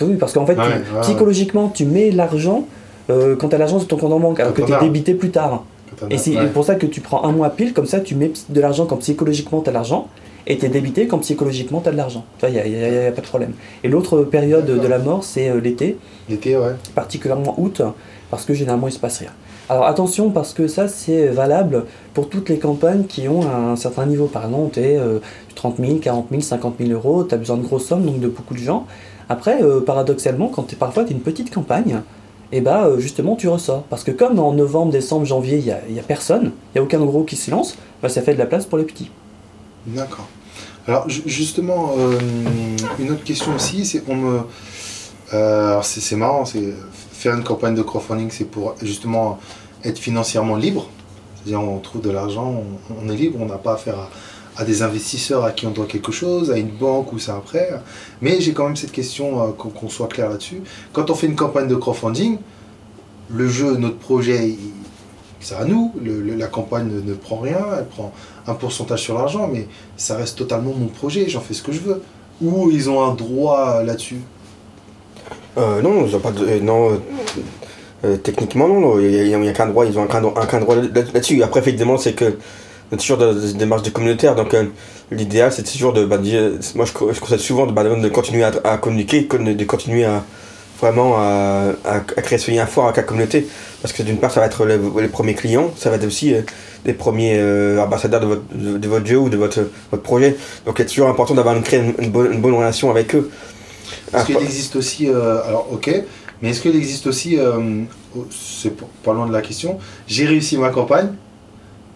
Oui, 0.00 0.14
parce 0.16 0.32
qu'en 0.32 0.46
fait, 0.46 0.56
Ouais, 0.56 1.00
psychologiquement, 1.02 1.68
tu 1.74 1.84
mets 1.84 2.10
l'argent 2.10 2.64
euh, 3.10 3.36
quand 3.36 3.48
tu 3.48 3.54
as 3.54 3.58
l'argent 3.58 3.78
sur 3.78 3.88
ton 3.88 3.96
compte 3.96 4.12
en 4.12 4.20
banque, 4.20 4.40
alors 4.40 4.52
que 4.54 4.60
Quand 4.60 4.66
tu 4.66 4.72
es 4.72 4.76
t'en 4.76 4.80
as. 4.82 4.84
débité 4.84 5.14
plus 5.14 5.30
tard. 5.30 5.64
Et 6.10 6.18
c'est 6.18 6.36
ouais. 6.36 6.46
pour 6.48 6.64
ça 6.64 6.74
que 6.76 6.86
tu 6.86 7.00
prends 7.00 7.24
un 7.24 7.32
mois 7.32 7.50
pile, 7.50 7.72
comme 7.72 7.86
ça 7.86 8.00
tu 8.00 8.14
mets 8.14 8.30
de 8.48 8.60
l'argent 8.60 8.86
quand 8.86 8.96
psychologiquement 8.98 9.60
tu 9.62 9.70
as 9.70 9.72
l'argent, 9.72 10.06
et 10.46 10.56
tu 10.58 10.66
es 10.66 10.68
débité 10.68 11.06
quand 11.06 11.18
psychologiquement 11.18 11.80
tu 11.80 11.88
as 11.88 11.92
de 11.92 11.96
l'argent. 11.96 12.24
Il 12.44 12.50
n'y 12.52 12.58
a, 12.58 13.10
pas 13.12 13.20
de 13.20 13.26
problème. 13.26 13.52
Et 13.82 13.88
l'autre 13.88 14.22
période 14.22 14.66
de 14.66 14.86
la 14.86 14.98
mort, 14.98 15.24
c'est 15.24 15.48
euh, 15.48 15.60
l'été, 15.60 15.96
L'été, 16.28 16.56
ouais. 16.56 16.72
particulièrement 16.94 17.54
août, 17.58 17.82
parce 18.30 18.44
que 18.44 18.54
généralement 18.54 18.88
il 18.88 18.92
se 18.92 18.98
passe 18.98 19.18
rien. 19.18 19.30
Alors 19.70 19.84
attention, 19.86 20.30
parce 20.30 20.54
que 20.54 20.66
ça 20.68 20.88
c'est 20.88 21.26
valable 21.28 21.84
pour 22.14 22.28
toutes 22.30 22.48
les 22.48 22.58
campagnes 22.58 23.04
qui 23.04 23.28
ont 23.28 23.42
un 23.46 23.76
certain 23.76 24.06
niveau. 24.06 24.26
Par 24.26 24.44
exemple, 24.46 24.70
tu 24.74 24.80
es 24.80 24.98
30 25.56 25.76
000, 25.78 25.96
40 25.96 26.26
000, 26.30 26.40
50 26.42 26.74
000 26.80 26.90
euros, 26.92 27.24
tu 27.24 27.34
as 27.34 27.38
besoin 27.38 27.56
de 27.58 27.62
grosses 27.64 27.86
sommes, 27.86 28.04
donc 28.06 28.20
de 28.20 28.28
beaucoup 28.28 28.54
de 28.54 28.60
gens. 28.60 28.86
Après, 29.28 29.62
euh, 29.62 29.80
paradoxalement, 29.80 30.48
quand 30.48 30.62
t'es- 30.62 30.76
parfois 30.76 31.04
tu 31.04 31.12
une 31.12 31.20
petite 31.20 31.52
campagne, 31.52 32.00
et 32.52 32.60
bah 32.60 32.86
euh, 32.86 32.98
justement 32.98 33.36
tu 33.36 33.48
ressors. 33.48 33.82
Parce 33.84 34.04
que 34.04 34.10
comme 34.10 34.38
en 34.38 34.52
novembre, 34.52 34.92
décembre, 34.92 35.24
janvier, 35.26 35.58
il 35.58 35.64
n'y 35.64 35.70
a, 35.70 35.80
y 35.88 35.98
a 35.98 36.02
personne, 36.02 36.52
il 36.74 36.76
n'y 36.76 36.80
a 36.80 36.82
aucun 36.82 37.00
gros 37.04 37.24
qui 37.24 37.36
se 37.36 37.50
lance, 37.50 37.76
bah, 38.02 38.08
ça 38.08 38.22
fait 38.22 38.34
de 38.34 38.38
la 38.38 38.46
place 38.46 38.66
pour 38.66 38.78
les 38.78 38.84
petits. 38.84 39.10
D'accord. 39.86 40.26
Alors 40.86 41.08
ju- 41.08 41.22
justement, 41.26 41.92
euh, 41.98 42.18
une 42.98 43.10
autre 43.10 43.24
question 43.24 43.54
aussi, 43.54 43.84
c'est 43.84 44.02
on 44.08 44.16
me, 44.16 44.40
euh, 45.34 45.68
alors 45.72 45.84
c'est 45.84 46.00
c'est 46.00 46.16
marrant, 46.16 46.44
c'est 46.44 46.72
faire 47.12 47.34
une 47.34 47.44
campagne 47.44 47.74
de 47.74 47.82
crowdfunding, 47.82 48.30
c'est 48.30 48.44
pour 48.44 48.74
justement 48.82 49.38
être 49.84 49.98
financièrement 49.98 50.56
libre. 50.56 50.88
C'est-à-dire 51.36 51.60
on 51.60 51.78
trouve 51.78 52.00
de 52.02 52.10
l'argent, 52.10 52.62
on, 52.90 53.04
on 53.04 53.08
est 53.12 53.16
libre, 53.16 53.38
on 53.40 53.46
n'a 53.46 53.58
pas 53.58 53.74
affaire 53.74 53.98
à, 53.98 54.08
à 54.58 54.64
des 54.64 54.82
investisseurs 54.82 55.44
à 55.44 55.52
qui 55.52 55.66
on 55.66 55.70
doit 55.70 55.86
quelque 55.86 56.10
chose, 56.10 56.50
à 56.50 56.58
une 56.58 56.68
banque 56.70 57.12
ou 57.12 57.16
un 57.28 57.38
prêt. 57.38 57.70
Mais 58.20 58.40
j'ai 58.40 58.52
quand 58.52 58.64
même 58.64 58.76
cette 58.76 58.90
question, 58.90 59.40
euh, 59.40 59.46
qu'on 59.52 59.88
soit 59.88 60.08
clair 60.08 60.28
là-dessus. 60.28 60.60
Quand 60.92 61.10
on 61.10 61.14
fait 61.14 61.28
une 61.28 61.36
campagne 61.36 61.68
de 61.68 61.76
crowdfunding, 61.76 62.38
le 63.30 63.48
jeu, 63.48 63.76
notre 63.76 63.98
projet, 63.98 64.56
c'est 65.38 65.54
à 65.54 65.64
nous. 65.64 65.92
La 66.36 66.48
campagne 66.48 66.90
ne, 67.04 67.14
prend 67.14 67.36
rien, 67.38 67.58
elle 67.78 67.86
prend 67.86 68.12
un 68.48 68.54
pourcentage 68.54 69.02
sur 69.02 69.14
l'argent, 69.14 69.48
mais 69.52 69.68
ça 69.96 70.16
reste 70.16 70.36
totalement 70.36 70.72
mon 70.76 70.88
projet, 70.88 71.28
j'en 71.28 71.40
fais 71.40 71.54
ce 71.54 71.62
que 71.62 71.70
je 71.70 71.80
veux. 71.80 72.02
Ou 72.42 72.70
ils 72.72 72.90
ont 72.90 73.00
un 73.04 73.14
droit 73.14 73.84
là-dessus? 73.84 74.20
Euh, 75.56 75.80
non, 75.82 76.04
ils 76.04 76.16
ont 76.16 76.20
pas 76.20 76.32
euh, 76.40 76.60
non, 76.60 77.00
techniquement, 78.24 78.68
non, 78.68 78.98
il 78.98 79.08
n'y 79.08 79.34
a, 79.34 79.50
a 79.50 79.52
qu'un 79.52 79.66
droit, 79.66 79.86
ils 79.86 79.96
ont 79.98 80.02
un, 80.02 80.06
un, 80.42 80.46
qu'un 80.46 80.60
droit 80.60 80.74
là- 80.74 80.82
là-dessus. 80.92 81.42
Après, 81.44 81.60
effectivement, 81.60 81.96
c'est 81.96 82.14
que 82.14 82.36
on 82.90 82.94
est 82.94 82.98
toujours 82.98 83.18
dans 83.18 83.34
des 83.34 83.52
démarches 83.54 83.82
de 83.82 83.90
communautaire, 83.90 84.34
donc 84.34 84.54
euh, 84.54 84.64
l'idéal, 85.10 85.52
c'est 85.52 85.62
toujours 85.62 85.92
de. 85.92 86.04
Bah, 86.04 86.18
moi, 86.74 86.84
je, 86.86 86.92
co- 86.92 87.12
je 87.12 87.20
conseille 87.20 87.38
souvent 87.38 87.66
de, 87.66 87.72
bah, 87.72 87.84
de 87.84 88.08
continuer 88.08 88.44
à, 88.44 88.52
à 88.64 88.78
communiquer, 88.78 89.22
de, 89.22 89.64
continuer 89.64 90.04
à 90.04 90.24
vraiment 90.80 91.16
à, 91.18 91.72
à, 91.84 91.96
à 91.96 92.22
créer 92.22 92.38
ce 92.38 92.50
lien 92.50 92.64
fort 92.66 92.84
avec 92.84 92.96
la 92.96 93.02
communauté. 93.02 93.46
Parce 93.82 93.92
que 93.92 94.02
d'une 94.02 94.18
part, 94.18 94.30
ça 94.30 94.40
va 94.40 94.46
être 94.46 94.64
les, 94.64 94.78
les 95.00 95.08
premiers 95.08 95.34
clients, 95.34 95.70
ça 95.76 95.90
va 95.90 95.96
être 95.96 96.06
aussi 96.06 96.34
euh, 96.34 96.42
les 96.84 96.94
premiers 96.94 97.36
euh, 97.38 97.80
ambassadeurs 97.82 98.20
de 98.20 98.26
votre, 98.26 98.42
de, 98.54 98.78
de 98.78 98.88
votre 98.88 99.06
jeu 99.06 99.18
ou 99.18 99.28
de 99.28 99.36
votre, 99.36 99.60
votre 99.90 100.02
projet. 100.02 100.36
Donc, 100.66 100.78
il 100.78 100.82
est 100.82 100.86
toujours 100.86 101.08
important 101.08 101.34
d'avoir 101.34 101.56
une, 101.56 101.62
créer 101.62 101.80
une, 101.80 101.94
une 101.98 102.10
bonne, 102.10 102.32
une 102.32 102.40
bonne 102.40 102.54
relation 102.54 102.90
avec 102.90 103.14
eux. 103.14 103.30
Est-ce 104.14 104.24
qu'il 104.26 104.36
existe 104.36 104.76
aussi, 104.76 105.08
euh, 105.08 105.42
alors 105.46 105.68
ok, 105.72 105.90
mais 106.40 106.50
est-ce 106.50 106.60
qu'il 106.60 106.76
existe 106.76 107.06
aussi, 107.06 107.38
oh, 108.16 108.26
c'est 108.30 108.72
pas 109.02 109.12
loin 109.12 109.26
de 109.26 109.32
la 109.32 109.42
question, 109.42 109.78
j'ai 110.06 110.26
réussi 110.26 110.56
ma 110.56 110.70
campagne, 110.70 111.08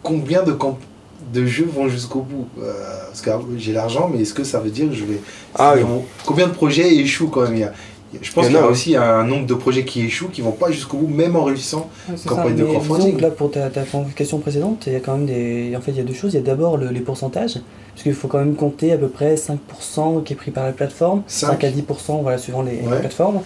combien 0.03 0.43
de, 0.43 1.47
jeux 1.47 1.69
vont 1.73 1.89
jusqu'au 1.89 2.21
bout 2.21 2.47
Euh, 2.61 2.73
Parce 3.09 3.21
que 3.23 3.31
j'ai 3.59 3.73
l'argent, 3.73 4.11
mais 4.13 4.23
est-ce 4.23 4.35
que 4.35 4.45
ça 4.45 4.59
veut 4.61 4.71
dire 4.71 4.89
que 4.89 4.95
je 4.95 5.05
vais... 5.05 5.21
Ah 5.55 5.75
oui. 5.77 5.83
on- 5.83 6.03
Combien 6.27 6.47
de 6.49 6.53
projets 6.53 6.95
échouent 6.97 7.29
quand 7.29 7.43
même 7.43 7.55
il 7.55 7.61
y 7.61 7.65
a, 7.65 7.73
Je 8.21 8.33
pense 8.33 8.47
qu'il 8.47 8.57
en 8.57 8.61
y 8.61 8.63
a, 8.63 8.67
aussi 8.67 8.97
un 8.97 9.25
nombre 9.25 9.47
de 9.47 9.55
projets 9.55 9.85
qui 9.85 10.03
échouent, 10.05 10.29
qui 10.29 10.41
vont 10.43 10.53
pas 10.53 10.71
jusqu'au 10.71 10.99
bout, 10.99 11.07
même 11.15 11.35
en 11.37 11.45
réussissant. 11.45 11.89
Campagne 12.27 12.57
de 12.57 12.65
crowdfunding. 12.65 13.21
là, 13.21 13.31
pour 13.31 13.51
ta, 13.51 13.71
ta 13.71 13.83
question 14.17 14.39
précédente, 14.39 14.85
il 14.87 14.93
y 14.93 14.97
a 14.97 15.01
quand 15.01 15.17
même 15.17 15.27
des. 15.27 15.75
En 15.77 15.81
fait, 15.81 15.93
il 15.93 15.97
y 15.99 16.01
a 16.01 16.05
deux 16.05 16.13
choses. 16.15 16.35
Il 16.35 16.37
y 16.37 16.41
a 16.41 16.43
d'abord 16.45 16.77
le- 16.77 16.89
les 16.91 17.01
pourcentages, 17.01 17.55
parce 17.95 18.03
qu'il 18.03 18.13
faut 18.15 18.29
quand 18.29 18.39
même 18.39 18.55
compter 18.55 18.93
à 18.93 18.99
peu 18.99 19.09
près 19.09 19.37
5% 19.37 20.23
qui 20.25 20.33
est 20.35 20.37
pris 20.37 20.51
par 20.51 20.65
la 20.67 20.73
plateforme, 20.73 21.23
5, 21.27 21.47
Cinq. 21.53 21.65
à 21.65 21.71
10%, 21.71 22.21
voilà, 22.23 22.37
suivant 22.39 22.63
les, 22.63 22.77
les 22.83 22.87
Ouais. 22.87 22.99
plateformes. 23.01 23.41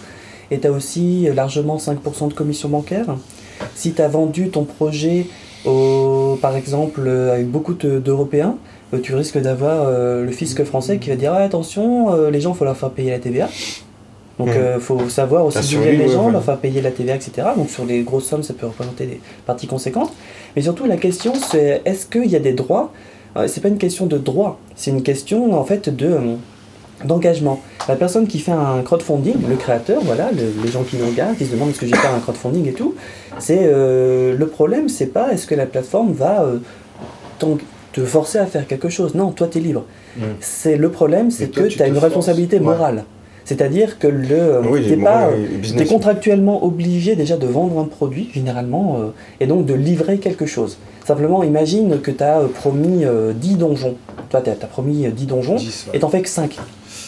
Et 0.51 0.59
tu 0.59 0.67
as 0.67 0.71
aussi 0.71 1.27
largement 1.33 1.77
5% 1.77 2.27
de 2.29 2.33
commission 2.33 2.67
bancaire. 2.69 3.05
Si 3.75 3.93
tu 3.93 4.01
as 4.01 4.07
vendu 4.07 4.49
ton 4.49 4.63
projet, 4.65 5.27
au, 5.65 6.37
par 6.41 6.55
exemple, 6.55 7.01
euh, 7.05 7.33
avec 7.33 7.47
beaucoup 7.49 7.73
de- 7.73 7.99
d'Européens, 7.99 8.55
euh, 8.93 8.99
tu 9.01 9.15
risques 9.15 9.37
d'avoir 9.39 9.85
euh, 9.87 10.23
le 10.23 10.31
fisc 10.31 10.63
français 10.63 10.97
qui 10.97 11.09
va 11.09 11.15
dire 11.15 11.33
Ah, 11.33 11.39
attention, 11.43 12.29
les 12.29 12.39
gens, 12.41 12.53
il 12.53 12.57
faut 12.57 12.65
leur 12.65 12.77
faire 12.77 12.89
payer 12.91 13.11
la 13.11 13.19
TVA. 13.19 13.49
Donc, 14.39 14.49
il 14.53 14.79
faut 14.79 15.09
savoir 15.09 15.45
aussi 15.45 15.57
d'où 15.75 15.81
viennent 15.81 15.97
les 15.97 16.09
gens, 16.09 16.27
ouais. 16.27 16.31
leur 16.31 16.43
faire 16.43 16.57
payer 16.57 16.79
la 16.81 16.91
TVA, 16.91 17.15
etc. 17.15 17.47
Donc, 17.57 17.69
sur 17.71 17.85
les 17.85 18.03
grosses 18.03 18.25
sommes, 18.27 18.43
ça 18.43 18.53
peut 18.53 18.67
représenter 18.67 19.07
des 19.07 19.19
parties 19.47 19.65
conséquentes. 19.65 20.13
Mais 20.55 20.61
surtout, 20.61 20.85
la 20.85 20.97
question, 20.97 21.33
c'est 21.33 21.81
est-ce 21.85 22.05
qu'il 22.05 22.27
y 22.27 22.35
a 22.35 22.39
des 22.39 22.53
droits? 22.53 22.91
C'est 23.47 23.61
pas 23.61 23.67
une 23.67 23.77
question 23.79 24.05
de 24.05 24.17
droit, 24.17 24.59
c'est 24.75 24.91
une 24.91 25.01
question, 25.03 25.53
en 25.59 25.63
fait, 25.63 25.89
de. 25.89 26.17
d'engagement. 27.03 27.59
La 27.89 27.95
personne 27.95 28.27
qui 28.27 28.39
fait 28.39 28.51
un 28.51 28.81
crowdfunding, 28.83 29.35
le 29.49 29.55
créateur, 29.55 30.01
voilà, 30.03 30.29
le- 30.31 30.63
les 30.63 30.69
gens 30.71 30.83
qui 30.83 30.97
nous 30.97 31.07
regardent, 31.07 31.37
qui 31.37 31.45
se 31.45 31.51
demandent 31.53 31.69
est-ce 31.69 31.79
que 31.79 31.85
j'ai 31.87 31.95
fait 31.95 32.07
un 32.07 32.19
crowdfunding 32.19 32.67
et 32.67 32.73
tout, 32.73 32.95
c'est 33.39 33.61
euh, 33.63 34.35
le 34.37 34.47
problème, 34.47 34.89
c'est 34.89 35.05
pas 35.07 35.31
est-ce 35.31 35.47
que 35.47 35.55
la 35.55 35.65
plateforme 35.65 36.11
va 36.11 36.43
euh, 36.43 36.57
te 37.93 38.03
forcer 38.05 38.37
à 38.39 38.45
faire 38.45 38.67
quelque 38.67 38.89
chose. 38.89 39.15
Non, 39.15 39.31
toi, 39.31 39.47
tu 39.49 39.57
es 39.57 39.61
libre. 39.61 39.85
Mm. 40.17 40.21
C'est 40.39 40.75
le 40.77 40.89
problème, 40.89 41.31
c'est 41.31 41.47
que 41.47 41.61
tu 41.67 41.81
as 41.81 41.87
une 41.87 41.93
forces. 41.93 42.05
responsabilité 42.05 42.57
Ouais. 42.57 42.65
morale. 42.65 43.03
C'est-à-dire 43.45 43.97
que 43.97 44.07
le, 44.07 44.59
Oui, 44.69 44.81
t'es 44.83 44.97
les- 44.97 45.03
pas, 45.03 45.29
oui, 45.29 45.35
euh, 45.43 45.47
T'es 45.53 45.57
business. 45.59 45.89
contractuellement 45.89 46.65
obligé 46.65 47.15
déjà 47.15 47.37
de 47.37 47.47
vendre 47.47 47.79
un 47.79 47.85
produit, 47.85 48.29
généralement, 48.33 48.97
euh, 48.99 49.05
et 49.39 49.47
donc 49.47 49.65
de 49.65 49.73
livrer 49.73 50.17
quelque 50.17 50.45
chose. 50.45 50.77
Simplement, 51.05 51.41
imagine 51.43 52.01
que 52.01 52.11
tu 52.11 52.21
as 52.23 52.41
promis 52.53 53.05
euh, 53.05 53.31
10 53.33 53.55
donjons. 53.55 53.95
Toi, 54.29 54.41
tu 54.41 54.49
as, 54.49 54.53
promis 54.55 55.05
euh, 55.07 55.11
10 55.11 55.25
donjons, 55.27 55.55
10, 55.55 55.85
ouais. 55.89 55.95
et 55.95 55.99
t'en 55.99 56.09
fais 56.09 56.21
que 56.21 56.27
5. 56.27 56.57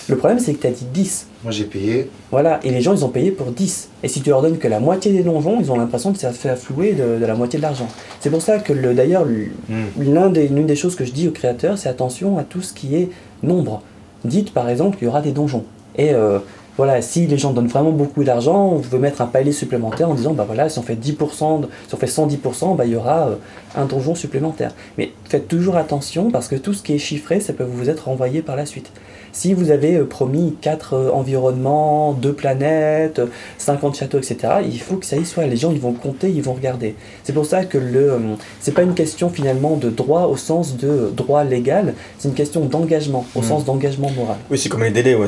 Le 0.10 0.18
problème, 0.18 0.40
c'est 0.40 0.54
que 0.54 0.62
tu 0.62 0.68
as 0.68 0.72
dit 0.72 0.86
10. 0.92 1.28
Moi 1.44 1.52
j'ai 1.52 1.64
payé. 1.66 2.10
Voilà, 2.32 2.60
et 2.64 2.72
les 2.72 2.82
gens, 2.82 2.94
ils 2.94 3.06
ont 3.06 3.10
payé 3.10 3.32
pour 3.32 3.48
10. 3.52 3.90
Et 4.04 4.08
si 4.08 4.22
tu 4.22 4.30
leur 4.30 4.42
donnes 4.42 4.58
que 4.58 4.68
la 4.68 4.80
moitié 4.80 5.12
des 5.14 5.24
donjons, 5.24 5.60
ils 5.62 5.72
ont 5.72 5.78
l'impression 5.78 6.12
que 6.12 6.20
ça 6.20 6.32
fait 6.32 6.50
afflouer 6.50 6.94
de, 6.94 7.20
de 7.20 7.26
la 7.26 7.36
moitié 7.36 7.58
de 7.58 7.64
l'argent. 7.64 7.88
C'est 8.20 8.30
pour 8.30 8.42
ça 8.42 8.58
que, 8.60 8.74
le- 8.74 8.94
d'ailleurs, 8.94 9.24
le- 9.26 9.48
Mm. 9.70 10.14
l'un 10.14 10.30
des, 10.30 10.48
l'une 10.48 10.66
des 10.66 10.76
choses 10.76 10.96
que 10.96 11.06
je 11.06 11.12
dis 11.12 11.28
aux 11.28 11.32
créateurs, 11.32 11.78
c'est 11.78 11.90
attention 11.90 12.38
à 12.38 12.44
tout 12.44 12.62
ce 12.62 12.74
qui 12.74 12.96
est 12.96 13.10
nombre. 13.44 13.82
Dites 14.26 14.52
par 14.54 14.68
exemple 14.70 14.98
qu'il 14.98 15.06
y 15.06 15.10
aura 15.10 15.22
des 15.22 15.32
donjons. 15.32 15.64
Et 15.96 16.12
euh, 16.14 16.40
voilà, 16.76 17.02
si 17.02 17.28
les 17.28 17.38
gens 17.38 17.52
donnent 17.54 17.68
vraiment 17.68 17.92
beaucoup 17.92 18.24
d'argent, 18.24 18.74
on 18.74 18.80
peut 18.80 18.98
mettre 18.98 19.22
un 19.22 19.28
palier 19.28 19.52
supplémentaire 19.52 20.10
en 20.10 20.14
disant, 20.16 20.34
bah 20.34 20.44
voilà, 20.46 20.70
si 20.70 20.80
on 20.80 20.82
fait 20.82 20.96
10%, 20.96 21.62
si 21.88 21.94
on 21.94 21.98
fait 21.98 22.06
110%, 22.08 22.76
bah 22.76 22.86
il 22.86 22.92
y 22.94 22.96
aura 22.96 23.28
euh, 23.30 23.36
un 23.76 23.86
donjon 23.86 24.16
supplémentaire. 24.16 24.72
Mais 24.98 25.12
faites 25.26 25.48
toujours 25.48 25.78
attention 25.78 26.32
parce 26.32 26.48
que 26.48 26.56
tout 26.56 26.74
ce 26.74 26.82
qui 26.84 26.94
est 26.94 26.98
chiffré, 27.00 27.40
ça 27.40 27.54
peut 27.54 27.64
vous 27.64 27.90
être 27.90 28.06
renvoyé 28.08 28.42
par 28.42 28.56
la 28.56 28.66
suite. 28.66 28.92
Si 29.32 29.54
vous 29.54 29.72
avez 29.72 29.96
euh, 29.96 30.06
promis 30.06 30.56
4 30.62 30.94
euh, 30.94 31.12
environnements, 31.12 32.14
2 32.14 32.34
planètes, 32.34 33.22
50 33.58 33.96
châteaux, 33.96 34.18
etc., 34.18 34.38
il 34.66 34.80
faut 34.80 34.96
que 34.96 35.06
ça 35.06 35.18
y 35.18 35.26
soit. 35.26 35.46
Les 35.46 35.58
gens, 35.58 35.72
ils 35.72 35.80
vont 35.80 35.94
compter, 35.94 36.30
ils 36.30 36.42
vont 36.42 36.54
regarder. 36.54 36.96
C'est 37.24 37.34
pour 37.34 37.46
ça 37.46 37.66
que 37.66 37.78
le, 37.78 38.14
c'est 38.60 38.74
pas 38.74 38.84
une 38.84 38.94
question 38.96 39.30
finalement 39.30 39.76
de 39.78 39.90
droit 39.90 40.24
au 40.24 40.38
sens 40.38 40.78
de 40.78 41.12
droit 41.16 41.44
légal, 41.44 41.94
c'est 42.18 42.28
une 42.28 42.34
question 42.34 42.66
d'engagement, 42.66 43.26
au 43.36 43.40
Mm. 43.40 43.44
sens 43.44 43.66
d'engagement 43.66 44.10
moral. 44.12 44.38
Oui, 44.50 44.58
c'est 44.58 44.70
comme 44.70 44.84
les 44.84 44.92
délais, 44.92 45.16
ouais. 45.16 45.28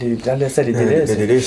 Les, 0.00 0.16
là, 0.16 0.48
ça, 0.48 0.62
les 0.62 0.72
délais, 0.72 1.04
les 1.06 1.16
délais, 1.16 1.40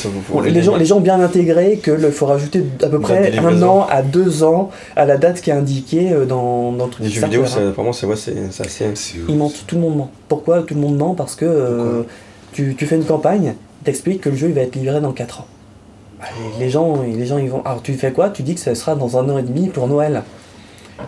gens, 0.61 0.75
les 0.75 0.85
gens 0.85 0.97
ont 0.97 1.01
bien 1.01 1.19
intégré 1.19 1.79
qu'il 1.83 2.11
faut 2.11 2.25
rajouter 2.25 2.63
à 2.81 2.87
peu 2.87 2.99
près 2.99 3.37
un 3.37 3.61
an 3.61 3.85
à 3.89 4.01
deux 4.01 4.43
ans 4.43 4.71
à 4.95 5.05
la 5.05 5.17
date 5.17 5.41
qui 5.41 5.51
est 5.51 5.53
indiquée 5.53 6.11
euh, 6.11 6.25
dans, 6.25 6.71
dans 6.71 6.85
le 6.85 6.91
truc. 6.91 7.05
Les 7.05 7.11
jeux 7.11 7.23
vidéo, 7.25 7.43
c'est 7.45 7.61
vraiment, 7.69 7.93
c'est 7.93 8.07
ouais, 8.07 8.13
assez. 8.13 8.85
Ils 9.29 9.37
mentent, 9.37 9.63
tout 9.67 9.75
le 9.75 9.81
monde 9.81 9.97
ment. 9.97 10.11
Pourquoi 10.27 10.63
tout 10.63 10.73
le 10.73 10.79
monde 10.79 10.97
ment? 10.97 11.13
Parce 11.13 11.35
que 11.35 11.45
euh, 11.45 12.01
tu, 12.51 12.75
tu 12.75 12.85
fais 12.87 12.95
une 12.95 13.05
campagne, 13.05 13.53
t'expliques 13.83 14.21
que 14.21 14.29
le 14.29 14.35
jeu 14.35 14.47
il 14.47 14.53
va 14.53 14.61
être 14.61 14.75
livré 14.75 14.99
dans 15.01 15.13
4 15.13 15.41
ans. 15.41 15.47
Les, 16.57 16.65
les 16.65 16.69
gens, 16.71 17.01
les 17.03 17.25
gens 17.25 17.37
ils 17.37 17.49
vont. 17.49 17.61
Alors 17.63 17.81
tu 17.83 17.93
fais 17.93 18.11
quoi? 18.11 18.29
Tu 18.29 18.41
dis 18.43 18.55
que 18.55 18.61
ça 18.61 18.73
sera 18.73 18.95
dans 18.95 19.17
un 19.17 19.29
an 19.29 19.37
et 19.37 19.43
demi 19.43 19.69
pour 19.69 19.87
Noël. 19.87 20.23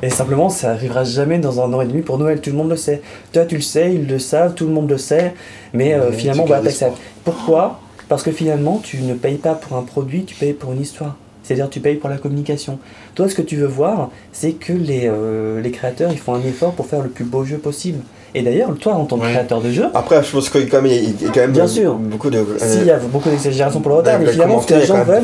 Et 0.01 0.09
simplement, 0.09 0.49
ça 0.49 0.71
arrivera 0.71 1.03
jamais 1.03 1.39
dans 1.39 1.61
un 1.61 1.73
an 1.73 1.81
et 1.81 1.85
demi 1.85 2.01
pour 2.01 2.17
Noël, 2.17 2.41
tout 2.41 2.49
le 2.49 2.57
monde 2.57 2.69
le 2.69 2.75
sait. 2.75 3.01
Toi, 3.31 3.45
tu 3.45 3.55
le 3.55 3.61
sais, 3.61 3.93
ils 3.93 4.07
le 4.07 4.19
savent, 4.19 4.53
tout 4.53 4.65
le 4.65 4.73
monde 4.73 4.89
le 4.89 4.97
sait, 4.97 5.33
mais 5.73 5.93
euh, 5.93 6.11
finalement, 6.11 6.45
gardes 6.45 6.63
t'acceptes. 6.63 6.93
espoir. 6.93 7.13
Pourquoi? 7.23 7.79
Parce 8.09 8.23
que 8.23 8.31
finalement, 8.31 8.79
tu 8.83 8.97
ne 9.01 9.13
payes 9.13 9.37
pas 9.37 9.53
pour 9.55 9.77
un 9.77 9.83
produit, 9.83 10.25
tu 10.25 10.35
payes 10.35 10.53
pour 10.53 10.71
une 10.73 10.81
histoire. 10.81 11.15
C'est-à-dire, 11.43 11.69
tu 11.69 11.79
payes 11.79 11.95
pour 11.95 12.09
la 12.09 12.17
communication. 12.17 12.79
Toi, 13.15 13.29
ce 13.29 13.35
que 13.35 13.41
tu 13.41 13.57
veux 13.57 13.67
voir, 13.67 14.09
c'est 14.31 14.53
que 14.53 14.73
les, 14.73 15.07
euh, 15.07 15.61
les 15.61 15.71
créateurs, 15.71 16.11
ils 16.11 16.17
font 16.17 16.33
un 16.33 16.41
effort 16.41 16.73
pour 16.73 16.85
faire 16.85 17.01
le 17.01 17.09
plus 17.09 17.25
beau 17.25 17.43
jeu 17.43 17.57
possible. 17.57 17.99
Et 18.35 18.41
d'ailleurs, 18.41 18.73
toi, 18.79 18.93
en 18.93 19.05
tant 19.05 19.17
que 19.17 19.23
Ouais. 19.25 19.31
créateur 19.31 19.61
de 19.61 19.71
jeu, 19.71 19.85
Après, 19.93 20.23
je 20.23 20.31
pense 20.31 20.49
qu'il 20.49 20.61
y 20.61 20.63
a 20.63 20.67
quand 20.69 20.81
même, 20.81 21.51
Bien 21.51 21.67
sûr. 21.67 21.93
beaucoup 21.95 22.29
de. 22.29 22.43
s'il 22.57 22.85
y 22.85 22.91
a 22.91 22.97
beaucoup 22.97 23.29
d'exagération 23.29 23.79
pour 23.79 23.91
le 23.91 23.97
retard, 23.97 24.19
mais 24.19 24.31
finalement, 24.31 24.59
ce 24.61 24.67
que 24.67 24.73
les 24.73 24.85
gens 24.85 25.03
veulent, 25.03 25.23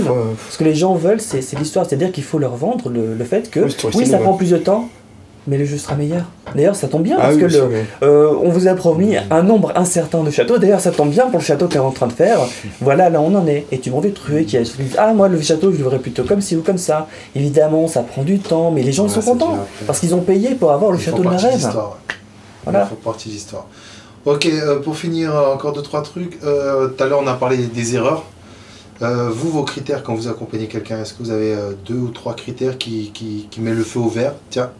ce 0.50 0.58
que 0.58 0.64
les 0.64 0.76
gens 0.76 0.94
veulent, 0.96 1.22
c'est 1.22 1.58
l'histoire. 1.58 1.86
C'est-à-dire 1.88 2.12
qu'il 2.12 2.24
faut 2.24 2.38
leur 2.40 2.56
vendre 2.56 2.90
le, 2.90 3.16
le 3.16 3.24
fait 3.26 3.50
que, 3.50 3.62
Oui, 3.96 4.06
ça 4.06 4.18
prend 4.20 4.34
plus 4.34 4.52
de 4.52 4.58
temps, 4.58 4.88
mais 5.48 5.58
le 5.58 5.66
jeu 5.66 5.78
sera 5.78 5.96
meilleur. 5.96 6.26
D'ailleurs, 6.56 6.76
ça 6.76 6.88
tombe 6.88 7.02
bien, 7.04 7.16
Ah 7.20 7.24
parce 7.24 7.36
oui, 7.36 7.42
que 7.42 7.46
le, 7.48 7.64
euh, 8.04 8.32
on 8.44 8.50
vous 8.50 8.68
a 8.68 8.74
promis 8.76 9.16
un 9.32 9.42
nombre 9.42 9.72
incertain 9.76 10.24
de 10.24 10.30
châteaux. 10.30 10.58
D'ailleurs, 10.60 10.80
ça 10.80 10.92
tombe 10.92 11.10
bien 11.10 11.26
pour 11.28 11.40
le 11.40 11.46
château 11.46 11.66
que 11.66 11.72
tu 11.72 11.78
es 11.78 11.82
en 11.82 11.92
train 11.92 12.08
de 12.08 12.14
faire. 12.14 12.38
Voilà, 12.82 13.10
là 13.10 13.22
on 13.22 13.34
en 13.36 13.48
est. 13.48 13.66
Et 13.72 13.80
tu 13.80 13.90
m'en 13.90 14.00
veux 14.02 14.12
truer 14.12 14.46
qui 14.46 14.58
a 14.58 14.62
dit 14.62 14.72
Ah, 15.00 15.14
moi, 15.14 15.28
le 15.30 15.42
château, 15.42 15.72
je 15.72 15.78
le 15.78 15.84
voudrais 15.84 16.00
plutôt 16.00 16.24
comme 16.24 16.42
ci 16.42 16.56
ou 16.56 16.62
comme 16.62 16.78
ça. 16.78 17.08
Évidemment, 17.36 17.88
ça 17.88 18.02
prend 18.02 18.22
du 18.22 18.38
temps, 18.40 18.70
mais 18.72 18.84
les 18.84 18.92
gens 18.92 19.04
Ouais, 19.06 19.10
sont 19.10 19.22
contents. 19.22 19.58
Parce 19.88 20.00
qu'ils 20.00 20.14
ont 20.14 20.22
payé 20.22 20.52
pour 20.56 20.72
avoir 20.72 20.92
le 20.92 20.98
Ils 21.00 21.04
château 21.04 21.24
de 21.24 21.30
la 21.30 21.38
rêve. 21.38 21.68
Voilà. 22.64 22.84
Ils 22.86 22.90
font 22.90 22.96
partie 22.96 23.30
de 23.30 23.34
l'histoire. 23.34 23.66
Ok, 24.26 24.46
euh, 24.48 24.80
pour 24.80 24.98
finir, 24.98 25.36
euh, 25.36 25.54
encore 25.54 25.74
deux, 25.74 25.82
trois 25.82 26.02
trucs. 26.04 26.38
Euh, 26.44 26.88
Tout 26.90 27.04
à 27.04 27.08
l'heure, 27.08 27.22
on 27.24 27.28
a 27.28 27.34
parlé 27.36 27.58
des 27.58 27.96
erreurs. 27.96 28.24
Euh, 29.02 29.30
vous, 29.32 29.50
vos 29.50 29.64
critères 29.64 30.04
quand 30.04 30.14
vous 30.14 30.28
accompagnez 30.28 30.68
quelqu'un, 30.68 31.02
est-ce 31.02 31.14
que 31.14 31.24
vous 31.24 31.32
avez 31.32 31.54
euh, 31.54 31.72
deux 31.86 31.96
ou 31.96 32.10
trois 32.10 32.36
critères 32.36 32.78
qui, 32.78 33.12
qui, 33.14 33.48
qui 33.50 33.62
met 33.62 33.72
le 33.72 33.84
feu 33.84 34.00
au 34.00 34.10
vert? 34.10 34.34
Tiens, 34.50 34.72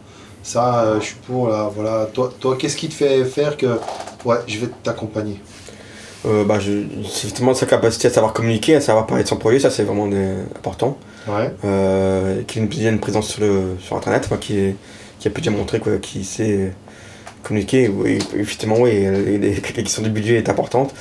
ça, 0.42 0.82
euh, 0.84 1.00
je 1.00 1.06
suis 1.06 1.16
pour, 1.26 1.48
là, 1.48 1.70
voilà. 1.74 2.06
Toi, 2.12 2.30
toi 2.38 2.56
qu'est-ce 2.58 2.76
qui 2.76 2.88
te 2.90 2.94
fait 2.94 3.24
faire 3.24 3.56
que, 3.56 3.78
ouais, 4.26 4.36
je 4.46 4.58
vais 4.58 4.68
t'accompagner? 4.82 5.40
Euh, 6.26 6.44
bah, 6.44 6.58
je, 6.60 6.82
c'est 7.10 7.28
effectivement 7.28 7.54
sa 7.54 7.64
capacité 7.64 8.08
à 8.08 8.10
savoir 8.10 8.34
communiquer, 8.34 8.74
à 8.76 8.82
savoir 8.82 9.06
parler 9.06 9.24
de 9.24 9.28
son 9.28 9.36
projet, 9.36 9.58
ça 9.58 9.70
c'est 9.70 9.84
vraiment 9.84 10.06
des- 10.06 10.34
important. 10.54 10.98
Ouais, 11.26 11.50
Euh, 11.64 12.42
qu'il 12.42 12.62
ait 12.86 12.90
une 12.90 13.00
présence 13.00 13.28
sur, 13.28 13.40
le, 13.40 13.76
sur 13.80 13.96
internet, 13.96 14.24
enfin, 14.26 14.36
qui, 14.36 14.58
est- 14.58 14.76
qui 15.18 15.28
a 15.28 15.30
pu 15.30 15.40
déjà 15.40 15.50
montrer 15.50 15.80
quoi, 15.80 15.96
qu'il 15.96 16.26
sait 16.26 16.74
communiquer. 17.42 17.88
Oui, 17.88 18.18
effectivement, 18.38 18.76
oui, 18.78 18.92
les 19.40 19.60
questions 19.60 20.02
du 20.02 20.10
budget 20.10 20.36
est 20.36 20.48
importante. 20.48 20.94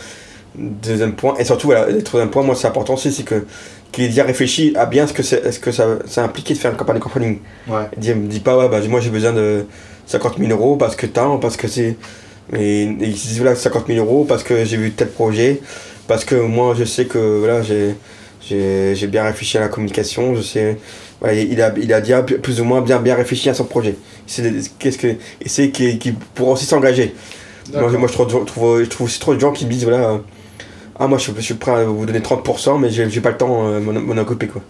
Deuxième 0.55 1.13
point, 1.13 1.35
et 1.37 1.45
surtout, 1.45 1.67
voilà, 1.67 1.89
le 1.89 2.01
troisième 2.03 2.31
point, 2.31 2.41
moi 2.43 2.55
c'est 2.55 2.67
important 2.67 2.95
aussi, 2.95 3.11
c'est 3.11 3.23
que 3.23 3.45
qu'il 3.91 4.03
ait 4.03 4.07
déjà 4.07 4.23
réfléchi 4.23 4.73
à 4.75 4.85
bien 4.85 5.07
ce 5.07 5.13
que, 5.13 5.23
c'est, 5.23 5.51
ce 5.51 5.59
que 5.59 5.71
ça, 5.71 5.99
ça 6.05 6.23
impliquait 6.23 6.53
de 6.53 6.59
faire 6.59 6.71
une 6.71 6.77
campagne 6.77 6.95
de 6.95 7.01
crowdfunding. 7.01 7.39
ouais. 7.67 7.83
Dis, 7.97 8.13
me 8.13 8.27
dis 8.27 8.39
pas, 8.39 8.57
ouais, 8.57 8.67
bah, 8.69 8.79
moi 8.87 8.99
j'ai 8.99 9.09
besoin 9.09 9.31
de 9.31 9.65
50 10.07 10.37
000 10.39 10.51
euros 10.51 10.75
parce 10.75 10.95
que 10.95 11.05
tant, 11.05 11.37
parce 11.37 11.55
que 11.57 11.67
c'est. 11.67 11.95
Et, 12.53 12.83
et 12.83 12.87
ils 12.99 13.17
se 13.17 13.27
disent, 13.27 13.39
voilà, 13.41 13.55
50 13.55 13.87
000 13.87 13.99
euros 13.99 14.25
parce 14.25 14.43
que 14.43 14.65
j'ai 14.65 14.77
vu 14.77 14.91
tel 14.91 15.09
projet, 15.09 15.61
parce 16.07 16.25
que 16.25 16.35
moi 16.35 16.75
je 16.77 16.83
sais 16.83 17.05
que 17.05 17.39
voilà, 17.39 17.61
j'ai, 17.61 17.95
j'ai, 18.41 18.95
j'ai 18.95 19.07
bien 19.07 19.23
réfléchi 19.23 19.57
à 19.57 19.61
la 19.61 19.67
communication, 19.69 20.35
je 20.35 20.41
sais. 20.41 20.77
Voilà, 21.19 21.35
il 21.35 21.61
a, 21.61 21.73
il 21.77 21.91
a 21.93 21.99
déjà 21.99 22.23
plus 22.23 22.61
ou 22.61 22.63
moins 22.63 22.81
bien, 22.81 22.99
bien 22.99 23.15
réfléchi 23.15 23.49
à 23.49 23.53
son 23.53 23.65
projet. 23.65 23.95
C'est, 24.25 24.51
qu'est-ce 24.79 24.97
que, 24.97 25.07
et 25.07 25.49
c'est 25.49 25.69
qu'il, 25.69 26.15
pourra 26.33 26.53
aussi 26.53 26.65
s'engager. 26.65 27.13
Moi, 27.73 27.89
je, 27.91 28.13
trouve, 28.13 28.29
je, 28.29 28.37
trouve, 28.45 28.79
je 28.83 28.85
trouve 28.89 29.07
aussi 29.07 29.19
trop 29.19 29.35
de 29.35 29.39
gens 29.39 29.51
qui 29.51 29.65
me 29.65 29.71
disent, 29.71 29.83
voilà, 29.83 30.11
euh, 30.11 30.17
ah, 30.97 31.07
moi 31.07 31.17
je, 31.17 31.23
suis- 31.23 31.33
je 31.35 31.41
suis 31.41 31.53
prêt 31.55 31.71
à 31.71 31.83
vous 31.83 32.05
donner 32.05 32.19
30%, 32.19 32.79
mais 32.79 32.89
j'ai, 32.89 33.21
pas 33.21 33.31
le 33.31 33.37
temps 33.37 33.67
euh, 33.67 33.79
m'en 33.79 33.93
m'en 33.93 34.21
occuper, 34.21 34.47
quoi. 34.47 34.61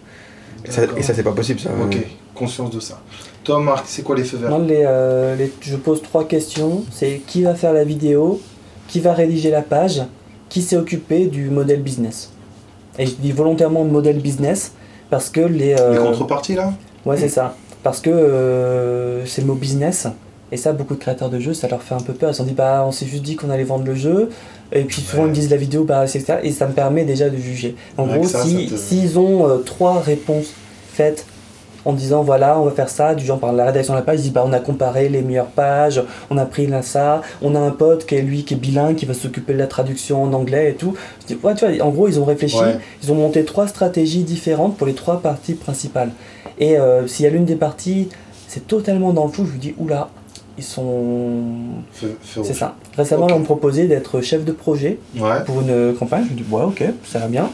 Et 0.66 0.72
ça, 0.72 0.82
et 0.98 1.04
ça, 1.04 1.14
c'est 1.14 1.24
pas 1.24 1.32
possible, 1.32 1.60
ça. 1.60 1.70
Ok, 1.82 1.98
conscience 2.36 2.72
de 2.72 2.80
ça. 2.80 3.00
Toi, 3.44 3.60
Marc, 3.60 3.86
c'est 3.88 4.02
quoi 4.04 4.16
les 4.16 4.24
feux 4.24 4.38
verts? 4.38 4.50
Moi, 4.50 4.60
les, 4.68 4.84
euh, 4.86 5.36
les- 5.36 5.52
je 5.62 5.76
pose 5.78 6.02
trois 6.02 6.28
questions. 6.28 6.84
C'est 6.92 7.22
qui 7.26 7.44
va 7.44 7.56
faire 7.56 7.74
la 7.74 7.84
vidéo, 7.84 8.42
qui 8.88 9.00
va 9.00 9.14
rédiger 9.14 9.50
la 9.52 9.62
page, 9.62 10.02
qui 10.50 10.62
s'est 10.62 10.78
occupé 10.78 11.28
du 11.28 11.50
modèle 11.50 11.82
business? 11.82 12.32
Et 12.98 13.06
je 13.06 13.14
dis 13.14 13.32
volontairement 13.32 13.86
modèle 13.86 14.20
business 14.20 14.74
parce 15.10 15.30
que 15.30 15.42
les... 15.42 15.76
euh, 15.80 15.94
Les 15.94 15.98
contreparties, 16.00 16.56
là 16.56 16.74
Ouais, 17.06 17.18
c'est 17.18 17.30
ça. 17.30 17.56
Parce 17.84 18.00
que 18.02 18.10
euh, 18.10 19.26
c'est 19.26 19.42
le 19.42 19.48
mot 19.48 19.54
business. 19.56 20.08
Et 20.52 20.58
ça, 20.58 20.74
beaucoup 20.74 20.96
de 20.96 21.00
créateurs 21.00 21.30
de 21.30 21.40
jeux, 21.40 21.54
ça 21.54 21.68
leur 21.68 21.82
fait 21.84 21.94
un 21.96 22.00
peu 22.00 22.14
peur. 22.14 22.32
Ils 22.32 22.34
se 22.34 22.40
sont 22.40 22.44
dit, 22.44 22.54
bah, 22.54 22.84
on 22.86 22.92
s'est 22.92 23.06
juste 23.06 23.24
dit 23.24 23.36
qu'on 23.36 23.50
allait 23.52 23.64
vendre 23.64 23.86
le 23.86 23.94
jeu. 23.96 24.30
Et 24.72 24.84
puis 24.84 25.02
souvent, 25.02 25.24
Ouais. 25.24 25.28
ils 25.28 25.32
me 25.32 25.36
disent 25.36 25.50
la 25.52 25.58
vidéo, 25.58 25.84
bah, 25.84 26.08
c'est 26.08 26.20
ça. 26.20 26.44
Et 26.44 26.52
ça 26.52 26.68
me 26.68 26.74
permet 26.74 27.04
déjà 27.06 27.30
de 27.30 27.38
juger. 27.38 27.76
En 27.98 28.08
gros, 28.08 28.24
ça, 28.24 28.44
si- 28.44 28.68
te- 28.68 28.76
s'ils 28.76 29.18
ont 29.20 29.48
euh, 29.48 29.58
trois 29.60 30.00
réponses 30.02 30.48
faites 30.92 31.26
en 31.86 31.94
disant, 31.94 32.24
voilà, 32.24 32.60
on 32.60 32.66
va 32.66 32.72
faire 32.72 32.90
ça, 32.90 33.16
du 33.16 33.26
genre 33.26 33.40
par 33.40 33.54
la 33.54 33.66
rédaction 33.66 33.94
de 33.94 34.00
la 34.00 34.04
page, 34.04 34.20
ils 34.20 34.24
disent, 34.24 34.34
bah, 34.34 34.44
on 34.46 34.54
a 34.54 34.60
comparé 34.60 35.10
les 35.10 35.22
meilleures 35.22 35.46
pages, 35.48 36.02
on 36.30 36.38
a 36.38 36.46
pris 36.46 36.68
là 36.68 36.82
ça, 36.82 37.22
on 37.42 37.56
a 37.56 37.60
un 37.60 37.72
pote 37.72 38.06
qui 38.06 38.16
est 38.16 38.22
lui 38.22 38.44
qui 38.44 38.54
est 38.54 38.58
bilingue, 38.58 38.96
qui 38.96 39.06
va 39.06 39.14
s'occuper 39.14 39.54
de 39.54 39.60
la 39.60 39.68
traduction 39.68 40.24
en 40.24 40.34
anglais 40.34 40.72
et 40.72 40.74
tout. 40.76 40.96
Je 41.22 41.34
dis, 41.34 41.40
ouais, 41.42 41.56
tu 41.56 41.66
vois, 41.66 41.86
en 41.86 41.90
gros, 41.90 42.08
ils 42.08 42.20
ont 42.20 42.26
réfléchi. 42.26 42.58
Ouais. 42.60 42.78
Ils 43.04 43.12
ont 43.12 43.16
monté 43.16 43.46
trois 43.46 43.68
stratégies 43.68 44.24
différentes 44.24 44.78
pour 44.78 44.88
les 44.88 44.94
trois 44.94 45.22
parties 45.22 45.54
principales. 45.56 46.12
Et 46.60 46.78
euh, 46.78 47.08
s'il 47.08 47.24
y 47.24 47.28
a 47.28 47.32
l'une 47.32 47.46
des 47.46 47.56
parties, 47.56 48.10
c'est 48.48 48.68
totalement 48.68 49.14
dans 49.14 49.26
le 49.26 49.32
flou, 49.32 49.46
je 49.46 49.52
vous 49.52 49.58
dis, 49.58 49.74
oula, 49.78 50.10
ils 50.58 50.64
sont. 50.64 51.44
C'est 52.24 52.54
ça. 52.54 52.76
Récemment, 52.98 53.26
Ok. 53.28 53.32
on 53.36 53.40
me 53.40 53.46
proposait 53.46 53.86
d'être 53.88 54.20
chef 54.22 54.44
de 54.44 54.52
projet 54.52 55.00
Ouais. 55.18 55.44
pour 55.46 55.62
une 55.62 55.94
campagne. 55.98 56.26
Je 56.28 56.34
me 56.34 56.38
dis, 56.40 56.46
ouais, 56.52 56.64
ok, 56.64 56.84
ça 57.06 57.20
va 57.20 57.28
bien. 57.28 57.50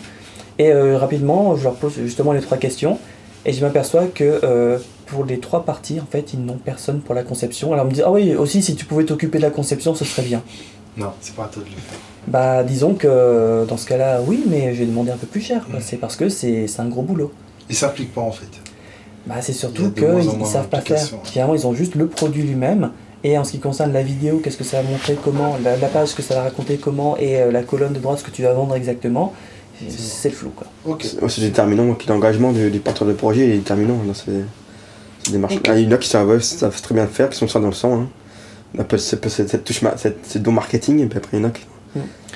Et 0.58 0.72
euh, 0.72 0.98
rapidement, 0.98 1.56
je 1.56 1.66
leur 1.66 1.74
pose 1.76 1.94
justement 2.04 2.32
les 2.32 2.40
trois 2.40 2.58
questions. 2.58 2.98
Et 3.46 3.54
je 3.54 3.64
m'aperçois 3.64 4.08
que 4.08 4.40
euh, 4.44 4.80
pour 5.06 5.24
les 5.24 5.40
trois 5.40 5.66
parties, 5.66 6.00
en 6.00 6.06
fait, 6.06 6.34
ils 6.34 6.44
n'ont 6.44 6.58
personne 6.58 7.02
pour 7.02 7.14
la 7.14 7.24
conception. 7.24 7.74
Alors, 7.74 7.86
on 7.86 7.90
me 7.90 7.94
dit, 7.94 8.02
ah 8.04 8.12
oui, 8.12 8.36
aussi, 8.36 8.64
si 8.64 8.76
tu 8.76 8.86
pouvais 8.86 9.06
t'occuper 9.06 9.38
de 9.38 9.44
la 9.44 9.52
conception, 9.52 9.94
ce 9.94 10.04
serait 10.04 10.24
bien. 10.24 10.42
Non, 10.98 11.12
c'est 11.22 11.36
pas 11.36 11.46
à 11.46 11.48
toi 11.48 11.62
de 11.62 11.70
le 11.70 11.76
faire. 11.76 12.00
Bah, 12.28 12.64
disons 12.64 12.96
que 12.96 13.66
dans 13.68 13.78
ce 13.78 13.86
cas-là, 13.86 14.22
oui, 14.26 14.44
mais 14.48 14.74
je 14.74 14.80
vais 14.80 14.86
demander 14.86 15.12
un 15.12 15.18
peu 15.18 15.28
plus 15.28 15.42
cher. 15.42 15.68
Mm. 15.70 15.76
C'est 15.82 15.98
parce 15.98 16.16
que 16.16 16.30
c'est 16.30 16.68
un 16.80 16.88
gros 16.88 17.04
boulot. 17.04 17.32
Ils 17.70 17.76
s'appliquent 17.76 18.14
pas, 18.14 18.22
en 18.22 18.32
fait. 18.32 18.48
Bah, 19.28 19.36
c'est 19.42 19.54
surtout 19.54 19.92
qu'ils 19.92 20.06
moins 20.06 20.46
savent 20.46 20.70
pas 20.70 20.82
faire. 20.82 21.00
Finalement, 21.24 21.54
ils 21.54 21.68
ont 21.68 21.74
juste 21.74 21.96
le 21.96 22.08
produit 22.08 22.44
lui-même. 22.44 22.92
Et 23.24 23.40
en 23.40 23.44
ce 23.44 23.52
qui 23.52 23.60
concerne 23.60 23.92
la 23.92 24.04
vidéo, 24.04 24.40
qu'est-ce 24.44 24.58
que 24.58 24.64
ça 24.64 24.84
va 24.84 24.90
montrer, 24.90 25.18
comment, 25.24 25.58
la, 25.64 25.78
la 25.78 25.88
page, 25.88 26.10
ce 26.10 26.16
que 26.16 26.22
ça 26.22 26.36
va 26.36 26.44
raconter, 26.44 26.78
comment, 26.78 27.18
et 27.18 27.42
euh, 27.42 27.52
la 27.52 27.64
colonne 27.64 27.94
de 27.94 28.00
droite, 28.00 28.20
ce 28.20 28.24
que 28.24 28.30
tu 28.30 28.44
vas 28.44 28.54
vendre 28.54 28.76
exactement, 28.76 29.34
c'est 29.90 30.30
le 30.30 30.36
flou. 30.36 30.52
Quoi. 30.56 30.68
Ok. 30.86 31.06
C'est 31.28 31.42
déterminant, 31.42 31.86
donc 31.86 32.06
l'engagement 32.06 32.52
du, 32.52 32.70
du 32.72 32.80
porteur 32.80 33.08
de 33.08 33.14
projet 33.14 33.50
est 33.50 33.54
déterminant 33.58 33.98
dans 34.06 34.14
ces, 34.14 34.32
ces 35.24 35.32
démarches. 35.32 35.56
Il 35.66 35.80
y 35.82 35.88
en 35.88 35.92
a 35.92 35.98
qui 35.98 36.10
savent, 36.10 36.40
savent 36.42 36.82
très 36.82 36.94
bien 36.96 37.04
le 37.04 37.10
faire, 37.10 37.30
qui 37.30 37.38
sont 37.38 37.48
ça 37.48 37.60
dans 37.60 37.68
le 37.68 37.74
sang. 37.74 38.02
Hein. 38.02 38.08
On 38.78 38.82
appelle 38.82 39.00
cette, 39.00 39.28
cette, 39.30 39.50
cette 39.50 39.64
touche, 39.64 39.82
cette, 39.98 40.26
cette 40.26 40.42
don 40.44 40.52
marketing, 40.52 41.00
et 41.00 41.06
puis 41.06 41.18
après 41.18 41.38
il 41.38 41.42
y 41.42 41.46
en 41.46 41.50
a 41.50 41.52
qui. 41.52 41.64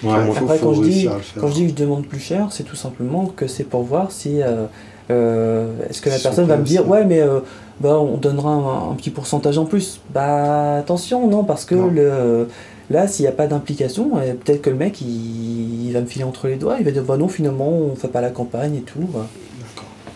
Ouais, 0.03 0.13
Après, 0.13 0.57
quand 0.59 0.73
je, 0.73 0.81
dis, 0.83 1.09
quand 1.37 1.47
je 1.49 1.53
dis 1.53 1.63
que 1.65 1.69
je 1.71 1.75
demande 1.75 2.05
plus 2.07 2.19
cher, 2.21 2.47
c'est 2.51 2.63
tout 2.63 2.77
simplement 2.77 3.25
que 3.25 3.47
c'est 3.47 3.65
pour 3.65 3.83
voir 3.83 4.11
si. 4.11 4.41
euh, 4.41 4.65
euh, 5.11 5.67
Est-ce 5.89 6.01
que 6.01 6.09
la 6.09 6.17
personne 6.19 6.45
va 6.45 6.55
me 6.55 6.63
dire, 6.63 6.87
ouais, 6.87 7.03
mais 7.03 7.19
euh, 7.19 7.39
bah, 7.81 7.99
on 7.99 8.15
donnera 8.15 8.51
un, 8.51 8.91
un 8.91 8.95
petit 8.95 9.09
pourcentage 9.09 9.57
en 9.57 9.65
plus 9.65 9.99
Bah, 10.13 10.75
attention, 10.77 11.27
non, 11.27 11.43
parce 11.43 11.65
que 11.65 11.75
Non. 11.75 11.87
le. 11.87 12.47
Là, 12.89 13.07
s'il 13.07 13.23
n'y 13.23 13.29
a 13.29 13.33
pas 13.33 13.47
d'implication, 13.47 14.11
euh, 14.17 14.33
peut-être 14.33 14.61
que 14.63 14.69
le 14.69 14.75
mec, 14.75 14.99
il, 15.01 15.87
il 15.87 15.93
va 15.93 16.01
me 16.01 16.07
filer 16.07 16.25
entre 16.25 16.47
les 16.47 16.55
doigts, 16.55 16.77
il 16.79 16.85
va 16.85 16.91
dire, 16.91 17.03
bah 17.03 17.17
non, 17.17 17.27
finalement, 17.27 17.69
on 17.69 17.95
fait 17.95 18.07
pas 18.07 18.21
la 18.21 18.29
campagne 18.31 18.75
et 18.77 18.81
tout. 18.81 18.99
bah. 19.13 19.27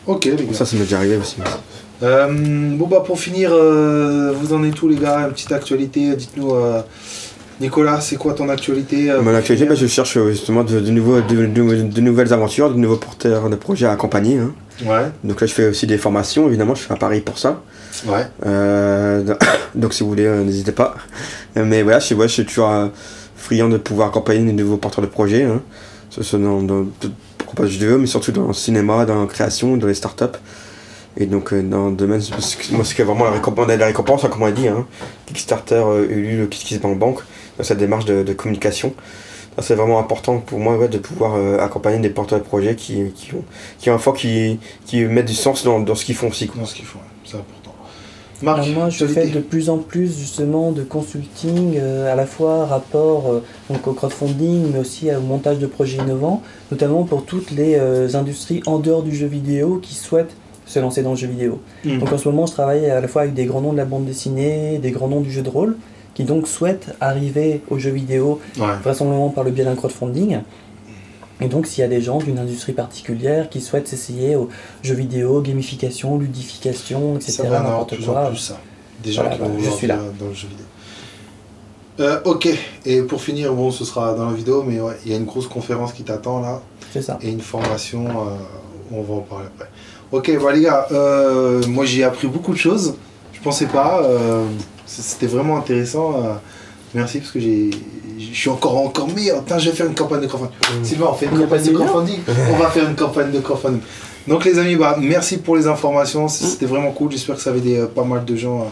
Ok, 0.08 0.26
les 0.26 0.32
gars. 0.36 0.54
Ça, 0.54 0.66
ça 0.66 0.76
m'est 0.76 0.84
déjà 0.84 0.98
arrivé 0.98 1.18
aussi. 1.18 1.38
Euh, 2.02 2.28
bon 2.76 2.88
bah 2.88 3.02
pour 3.06 3.18
finir, 3.20 3.52
euh, 3.54 4.34
vous 4.38 4.54
en 4.54 4.64
êtes 4.66 4.74
tous 4.76 4.90
les 4.90 4.98
gars, 4.98 5.20
une 5.20 5.32
petite 5.32 5.52
actualité, 5.54 6.14
dites-nous 6.18 6.54
euh, 6.54 6.82
Nicolas, 7.62 8.02
c'est 8.02 8.18
quoi 8.18 8.34
ton 8.34 8.50
actualité 8.50 9.10
euh, 9.12 9.22
Mon 9.22 9.34
actualité, 9.34 9.66
bah, 9.66 9.76
je 9.76 9.88
cherche 9.88 10.18
justement 10.30 10.64
de, 10.66 10.82
de 10.82 10.92
nouveaux, 10.92 11.22
de, 11.22 11.46
de- 11.46 11.84
de 11.84 12.02
nouvelles 12.02 12.34
aventures, 12.34 12.72
de 12.72 12.78
nouveaux 12.78 12.98
porteurs 12.98 13.50
de 13.50 13.56
projets 13.56 13.86
à 13.86 13.92
accompagner. 13.92 14.40
hein. 14.40 14.52
Ouais, 14.86 15.06
Donc 15.24 15.40
là, 15.40 15.48
je 15.48 15.54
fais 15.54 15.68
aussi 15.68 15.88
des 15.88 15.98
formations, 16.00 16.48
évidemment, 16.48 16.76
je 16.76 16.82
fais 16.82 16.94
à 16.94 16.98
Paris 16.98 17.22
pour 17.22 17.38
ça. 17.38 17.62
ouais. 18.08 18.26
Euh, 18.46 19.24
donc 19.76 19.94
si 19.94 20.04
vous 20.04 20.10
voulez, 20.10 20.26
euh, 20.26 20.44
n'hésitez 20.44 20.72
pas. 20.74 20.96
Mais 21.56 21.84
voilà, 21.84 22.00
je, 22.00 22.14
ouais, 22.16 22.28
je 22.28 22.34
suis 22.34 22.46
toujours 22.46 22.70
euh, 22.70 22.88
friand 23.36 23.70
de 23.70 23.78
pouvoir 23.78 24.10
accompagner 24.10 24.44
des 24.44 24.54
nouveaux 24.54 24.78
porteurs 24.78 25.04
de 25.04 25.10
projets. 25.10 25.44
Hein. 25.44 25.62
Ce 26.10 26.24
soit 26.24 26.40
dans, 26.40 26.62
dans, 26.62 26.86
pas 27.56 27.64
jeux 27.66 27.72
vidéo, 27.72 27.98
mais 27.98 28.08
surtout 28.08 28.32
dans 28.32 28.48
le 28.48 28.54
cinéma, 28.54 29.06
dans 29.06 29.22
la 29.22 29.28
création, 29.28 29.78
dans 29.78 29.88
les 29.88 29.94
startups. 29.94 30.38
Et 31.16 31.28
donc 31.28 31.54
euh, 31.54 31.62
dans 31.62 31.90
le 31.90 31.96
domaine, 31.96 32.22
moi 32.72 32.84
ce 32.84 32.96
qui 32.96 33.02
est 33.02 33.06
vraiment 33.06 33.26
la 33.26 33.32
récompense, 33.32 33.68
la 33.68 33.86
récompense 33.86 34.26
hein, 34.26 34.30
comme 34.30 34.42
on 34.42 34.48
a 34.48 34.52
dit, 34.52 34.68
hein, 34.68 34.88
Kickstarter, 35.28 35.76
euh, 35.86 36.08
Ulule, 36.10 36.50
KissKissBankBank, 36.50 37.20
dans 37.58 37.64
cette 37.64 37.78
démarche 37.78 38.06
de, 38.06 38.34
communication. 38.34 38.94
C'est 39.62 39.76
vraiment 39.76 40.00
important 40.00 40.40
pour 40.40 40.58
moi 40.58 40.88
de 40.88 40.98
pouvoir 40.98 41.36
euh, 41.36 41.60
accompagner 41.60 42.00
des 42.00 42.10
porteurs 42.10 42.40
de 42.40 42.44
projets 42.44 42.76
qui, 42.76 43.12
qui, 43.16 43.36
ont, 43.36 43.44
qui, 43.78 43.92
ont, 43.92 44.00
fois, 44.00 44.14
qui, 44.14 44.60
qui 44.88 45.06
mettent 45.06 45.28
du 45.28 45.36
sens 45.36 45.64
dans, 45.64 45.80
dans 45.80 45.94
ce 45.94 46.06
qu'ils 46.06 46.16
font 46.16 46.30
aussi. 46.30 46.50
Dans 46.56 46.66
ce 46.66 46.74
qu'il 46.74 46.86
faut, 46.86 46.98
ouais, 46.98 47.06
c'est 47.24 47.36
important. 47.36 47.63
Marc, 48.44 48.60
Alors 48.60 48.70
moi, 48.76 48.90
je 48.90 49.06
fais 49.06 49.28
de 49.28 49.40
plus 49.40 49.70
en 49.70 49.78
plus 49.78 50.20
justement 50.20 50.72
de 50.72 50.84
consulting, 50.84 51.78
euh, 51.78 52.12
à 52.12 52.16
la 52.16 52.26
fois 52.26 52.66
rapport 52.66 53.32
euh, 53.32 53.44
donc 53.70 53.88
au 53.88 53.94
crowdfunding, 53.94 54.72
mais 54.74 54.80
aussi 54.80 55.10
au 55.14 55.22
montage 55.22 55.60
de 55.60 55.66
projets 55.66 55.98
innovants, 55.98 56.42
notamment 56.72 57.04
pour 57.04 57.26
toutes 57.26 57.52
les 57.52 57.76
euh, 57.76 58.14
industries 58.16 58.62
en 58.66 58.80
dehors 58.80 59.04
du 59.04 59.16
jeu 59.16 59.28
vidéo 59.28 59.80
qui 59.82 59.96
souhaitent 59.96 60.36
se 60.66 60.80
lancer 60.80 61.04
dans 61.04 61.12
le 61.12 61.18
jeu 61.18 61.28
vidéo. 61.28 61.60
Hmm. 61.86 62.00
Donc 62.00 62.12
en 62.12 62.18
ce 62.18 62.28
moment, 62.28 62.46
je 62.46 62.54
travaille 62.54 62.90
à 62.90 63.00
la 63.02 63.08
fois 63.08 63.24
avec 63.24 63.34
des 63.34 63.46
grands 63.46 63.62
noms 63.62 63.74
de 63.74 63.78
la 63.78 63.86
bande 63.86 64.06
dessinée, 64.06 64.78
des 64.78 64.92
grands 64.92 65.08
noms 65.08 65.22
du 65.22 65.32
jeu 65.32 65.42
de 65.42 65.50
rôle, 65.50 65.78
qui 66.14 66.24
donc 66.24 66.48
souhaitent 66.48 66.96
arriver 67.02 67.62
au 67.70 67.80
jeu 67.80 67.92
vidéo, 67.92 68.40
Ouais. 68.60 68.66
vraisemblablement 68.84 69.30
par 69.30 69.44
le 69.44 69.52
biais 69.52 69.66
d'un 69.66 69.76
crowdfunding. 69.76 70.40
Et 71.44 71.48
donc 71.48 71.68
s'il 71.68 71.82
y 71.82 71.86
a 71.86 71.88
des 71.90 72.02
gens 72.02 72.18
d'une 72.20 72.40
industrie 72.40 72.72
particulière 72.74 73.50
qui 73.50 73.60
souhaitent 73.62 73.88
s'essayer 73.88 74.36
au 74.36 74.50
jeu 74.82 74.96
vidéo, 74.96 75.42
gamification, 75.42 76.18
ludification, 76.18 77.16
etc. 77.18 77.32
Ça 77.34 77.44
va 77.44 77.50
en 77.50 77.54
avoir 77.60 77.64
de 77.64 77.70
n'importe 77.70 77.96
plus 77.96 78.06
quoi. 78.06 78.22
en 78.26 78.30
plus 78.30 78.38
ça. 78.38 78.60
Des 79.04 79.12
gens 79.12 79.22
Voilà, 79.24 79.36
qui 79.36 79.42
bah, 79.42 79.48
vont 79.50 79.60
je 79.64 79.70
suis 79.70 79.88
dans- 79.88 79.96
là. 79.98 80.02
dans 80.20 80.28
le 80.28 80.34
jeu 80.34 80.48
vidéo. 80.48 80.66
Euh, 82.00 82.20
ok, 82.26 82.50
et 82.86 83.02
pour 83.04 83.22
finir, 83.22 83.54
bon, 83.54 83.70
ce 83.70 83.86
sera 83.86 84.16
dans 84.16 84.28
la 84.28 84.34
vidéo, 84.34 84.64
mais 84.66 84.80
ouais, 84.82 84.98
il 85.06 85.12
y 85.12 85.14
a 85.14 85.18
une 85.18 85.26
grosse 85.26 85.48
conférence 85.48 85.94
qui 85.94 86.02
t'attend 86.04 86.40
là, 86.42 86.60
C'est 86.92 87.04
ça. 87.04 87.20
et 87.22 87.30
une 87.30 87.42
formation, 87.42 88.08
euh, 88.08 88.36
on 88.92 89.04
va 89.04 89.14
en 89.16 89.20
parler 89.20 89.46
après. 89.56 89.70
Ok, 90.12 90.32
bah 90.44 90.52
les 90.54 90.62
gars, 90.62 90.88
euh, 90.92 91.62
moi 91.68 91.86
j'ai 91.86 92.04
appris 92.04 92.28
beaucoup 92.28 92.52
de 92.54 92.58
choses, 92.58 92.96
je 93.34 93.40
pensais 93.42 93.68
pas, 93.68 94.02
euh, 94.04 94.46
c'était 94.88 95.28
vraiment 95.28 95.56
intéressant. 95.58 96.14
euh, 96.24 96.34
merci 96.96 97.20
parce 97.20 97.32
que 97.32 97.40
j'ai, 97.40 97.70
je 98.32 98.38
suis 98.40 98.50
encore 98.50 98.78
encore 98.78 99.08
meilleur. 99.10 99.42
Putain, 99.44 99.58
je 99.60 99.70
vais 99.70 99.76
faire 99.76 99.86
une 99.88 99.96
campagne 99.96 100.22
de 100.22 100.28
crowdfunding. 100.28 100.56
Sylvain, 100.84 101.08
on 101.10 101.14
fait 101.14 101.26
une 101.26 101.40
campagne 101.40 101.64
de 101.64 101.72
crowdfunding. 101.72 102.20
on 102.52 102.58
va 102.58 102.70
faire 102.70 102.88
une 102.90 102.96
campagne 102.96 103.32
de 103.32 103.40
crowdfunding. 103.40 103.82
Donc 104.28 104.46
les 104.46 104.58
amis, 104.58 104.76
bah 104.78 104.96
merci 105.02 105.38
pour 105.38 105.56
les 105.58 105.68
informations, 105.68 106.28
c'était 106.28 106.66
vraiment 106.66 106.92
cool. 106.92 107.12
J'espère 107.12 107.36
que 107.36 107.42
ça 107.42 107.50
avait 107.50 107.60
des, 107.60 107.78
euh, 107.80 107.88
pas 107.88 108.04
mal 108.06 108.24
de 108.24 108.36
gens 108.36 108.62
euh, 108.62 108.64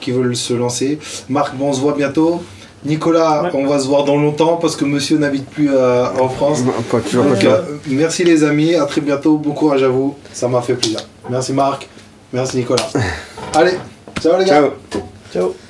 qui 0.00 0.10
veulent 0.10 0.34
se 0.34 0.52
lancer. 0.54 0.98
Marc, 1.28 1.54
bon, 1.54 1.68
on 1.68 1.72
se 1.72 1.80
voit 1.80 1.92
bientôt. 1.94 2.42
Nicolas, 2.84 3.42
Ouais. 3.44 3.50
on 3.54 3.66
va 3.66 3.78
se 3.78 3.86
voir 3.86 4.04
dans 4.04 4.16
longtemps 4.16 4.56
parce 4.56 4.76
que 4.76 4.84
monsieur 4.84 5.16
n'habite 5.18 5.46
plus 5.48 5.70
euh, 5.72 6.06
en 6.20 6.28
France. 6.28 6.62
Pas 6.90 7.00
toujours, 7.00 7.24
Donc, 7.24 7.38
pas 7.40 7.46
euh, 7.46 7.62
merci 7.88 8.22
les 8.24 8.44
amis, 8.44 8.74
à 8.74 8.84
très 8.86 9.00
bientôt, 9.00 9.38
bon 9.38 9.52
courage 9.52 9.82
à 9.82 9.88
vous, 9.88 10.14
ça 10.32 10.46
m'a 10.48 10.60
fait 10.60 10.74
plaisir. 10.74 11.00
Merci 11.30 11.52
Marc, 11.52 11.88
merci 12.32 12.56
Nicolas. 12.58 12.86
Allez, 13.54 13.78
ciao 14.20 14.38
les 14.38 14.44
gars. 14.44 14.70
Ciao. 14.92 15.02
Ciao 15.32 15.65